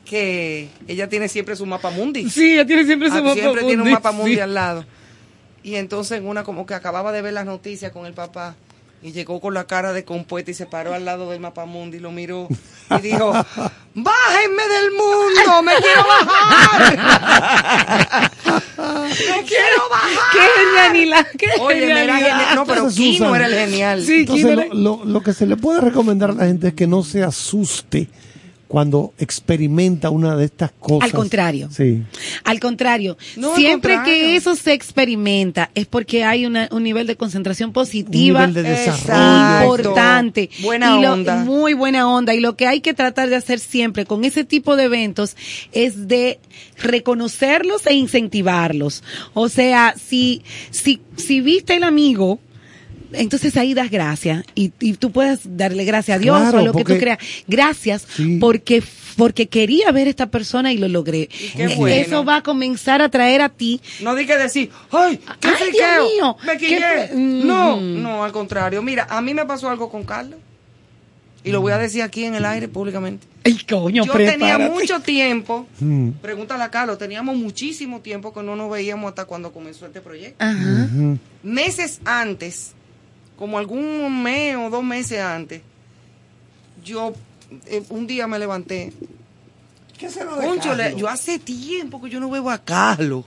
[0.05, 2.29] que ella tiene siempre su mapa mundi.
[2.29, 4.39] Sí, ella tiene siempre su Ah, mapa siempre tiene un mundi, mapa mundi sí.
[4.39, 4.85] al lado.
[5.63, 8.55] Y entonces en una como que acababa de ver las noticias con el papá
[9.03, 11.97] y llegó con la cara de compuesta y se paró al lado del mapa mundi
[11.97, 12.47] y lo miró
[12.97, 13.31] y dijo,
[13.95, 18.31] bájenme del mundo, me quiero bajar.
[18.77, 20.31] me quiero bajar.
[20.33, 22.29] Qué genialidad, qué Oye, era genialidad.
[22.37, 22.55] genial.
[22.55, 24.03] No, pero Entonces, Kino era el genial.
[24.05, 26.69] Sí, Entonces, Kino lo, era- lo- lo que se le puede recomendar a la gente
[26.69, 28.07] es que no se asuste
[28.71, 31.03] cuando experimenta una de estas cosas.
[31.03, 31.67] Al contrario.
[31.75, 32.01] Sí.
[32.45, 34.13] Al contrario, No, al siempre contrario.
[34.23, 38.63] que eso se experimenta es porque hay una- un nivel de concentración positiva Un nivel
[38.63, 39.63] de desarrollo.
[39.65, 40.49] Importante.
[40.61, 41.43] Buena Y lo- onda.
[41.43, 42.33] Muy buena onda.
[42.33, 45.35] Y lo que hay que tratar de hacer siempre con ese tipo de eventos
[45.73, 46.39] es de
[46.77, 49.03] reconocerlos e incentivarlos.
[49.33, 52.39] O sea, si, si, si viste el amigo,
[53.13, 56.63] entonces ahí das gracias y, y tú puedes darle gracias a Dios Claro, o a
[56.63, 57.17] lo que tú creas.
[57.47, 58.37] Gracias Sí.
[58.39, 58.83] porque
[59.17, 61.27] porque quería ver a esta persona y lo logré.
[61.27, 61.95] qué Eh, bueno.
[61.95, 65.53] Eso va a comenzar a traer a ti No di que decir, ¡ay, qué Ay,
[65.59, 65.87] friqueo!
[66.03, 66.77] Dios mío, ¡Me quillé!
[66.79, 67.45] fue- Mm.
[67.47, 68.81] No, no, al contrario.
[68.81, 70.39] Mira, a mí me pasó algo con Carlos.
[71.43, 73.25] Y lo voy a decir aquí en el aire públicamente.
[73.43, 76.09] Ay, coño, Yo tenía mucho tiempo, Mm.
[76.21, 80.35] pregúntale a Carlos, teníamos muchísimo tiempo que no nos veíamos hasta cuando comenzó este proyecto.
[80.43, 80.87] Ajá.
[81.43, 82.73] Meses antes
[83.41, 85.63] como algún mes o dos meses antes,
[86.85, 87.11] yo
[87.65, 88.93] eh, un día me levanté.
[89.97, 93.25] ¿Qué se lo de yo hace tiempo que yo no veo a Carlos.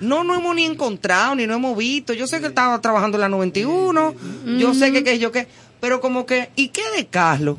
[0.00, 2.12] No nos hemos ni encontrado, ni nos hemos visto.
[2.12, 4.14] Yo sé que estaba trabajando en la 91,
[4.58, 5.48] yo sé que, que yo que,
[5.80, 7.56] pero como que, ¿y qué de Carlos?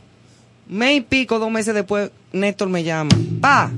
[0.67, 3.17] Mes y pico, dos meses después, Néstor me llama.
[3.41, 3.71] Pa,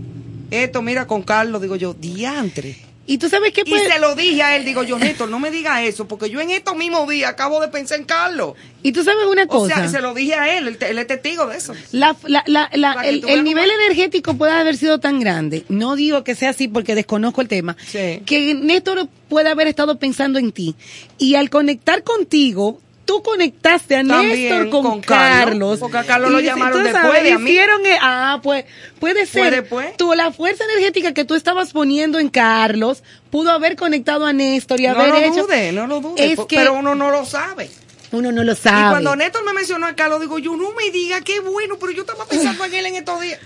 [0.51, 2.86] esto mira con Carlos, digo yo, diantre.
[3.09, 5.39] Y tú sabes qué Y puede- se lo dije a él, digo yo, Néstor, no
[5.39, 8.55] me diga eso, porque yo en estos mismos días acabo de pensar en Carlos.
[8.83, 9.75] Y tú sabes una O cosa.
[9.75, 11.73] sea, se lo dije a él, él, es testigo de eso.
[11.93, 12.69] La, la- la-
[13.05, 16.95] el, el nivel energético puede haber sido tan grande, no digo que sea así porque
[16.95, 18.21] desconozco el tema, Sí.
[18.25, 20.75] que Néstor puede haber estado pensando en ti.
[21.17, 25.79] Y al conectar contigo, tú conectaste a También Néstor con, con Carlos, Carlos.
[25.79, 27.49] porque a Carlos Y lo llamaron después sabes, de a mí.
[27.49, 28.65] hicieron, eh, ah, pues
[28.99, 29.49] puede ser.
[29.51, 29.97] después.
[29.97, 33.01] Tú, la fuerza energética que tú estabas poniendo en Carlos
[33.31, 35.43] pudo haber conectado a Néstor y No haber lo hecho.
[35.47, 37.71] dude, no lo dude, Es que pero uno no lo sabe.
[38.11, 38.91] uno no lo Y sabe.
[38.91, 42.01] cuando Néstor me mencionó a Carlos, digo, yo no me diga qué bueno, pero yo
[42.01, 43.39] estaba pensando en él en estos días.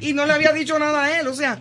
[0.00, 1.58] Y no le había dicho nada a él, o sea.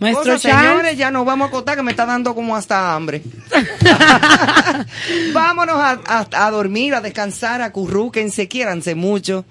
[0.00, 0.68] Cosas, Charles.
[0.70, 3.20] señores, ya nos vamos a acostar que me está dando como hasta hambre.
[5.32, 9.44] Vámonos a, a- a dormir, a descansar, a currúquense, quiéranse mucho.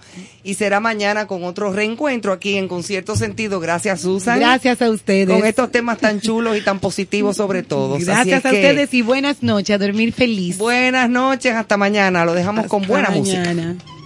[0.44, 3.60] Y será mañana con otro reencuentro aquí en Concierto Sentido.
[3.60, 4.40] Gracias, Susan.
[4.40, 5.28] Gracias a ustedes.
[5.38, 7.98] Con estos temas tan chulos y tan positivos sobre todo.
[8.00, 10.58] Gracias a ustedes y buenas noches, a dormir feliz.
[10.58, 12.24] Buenas noches, hasta mañana.
[12.24, 13.40] Lo dejamos con buena música.
[13.40, 13.76] mañana.
[13.86, 13.97] How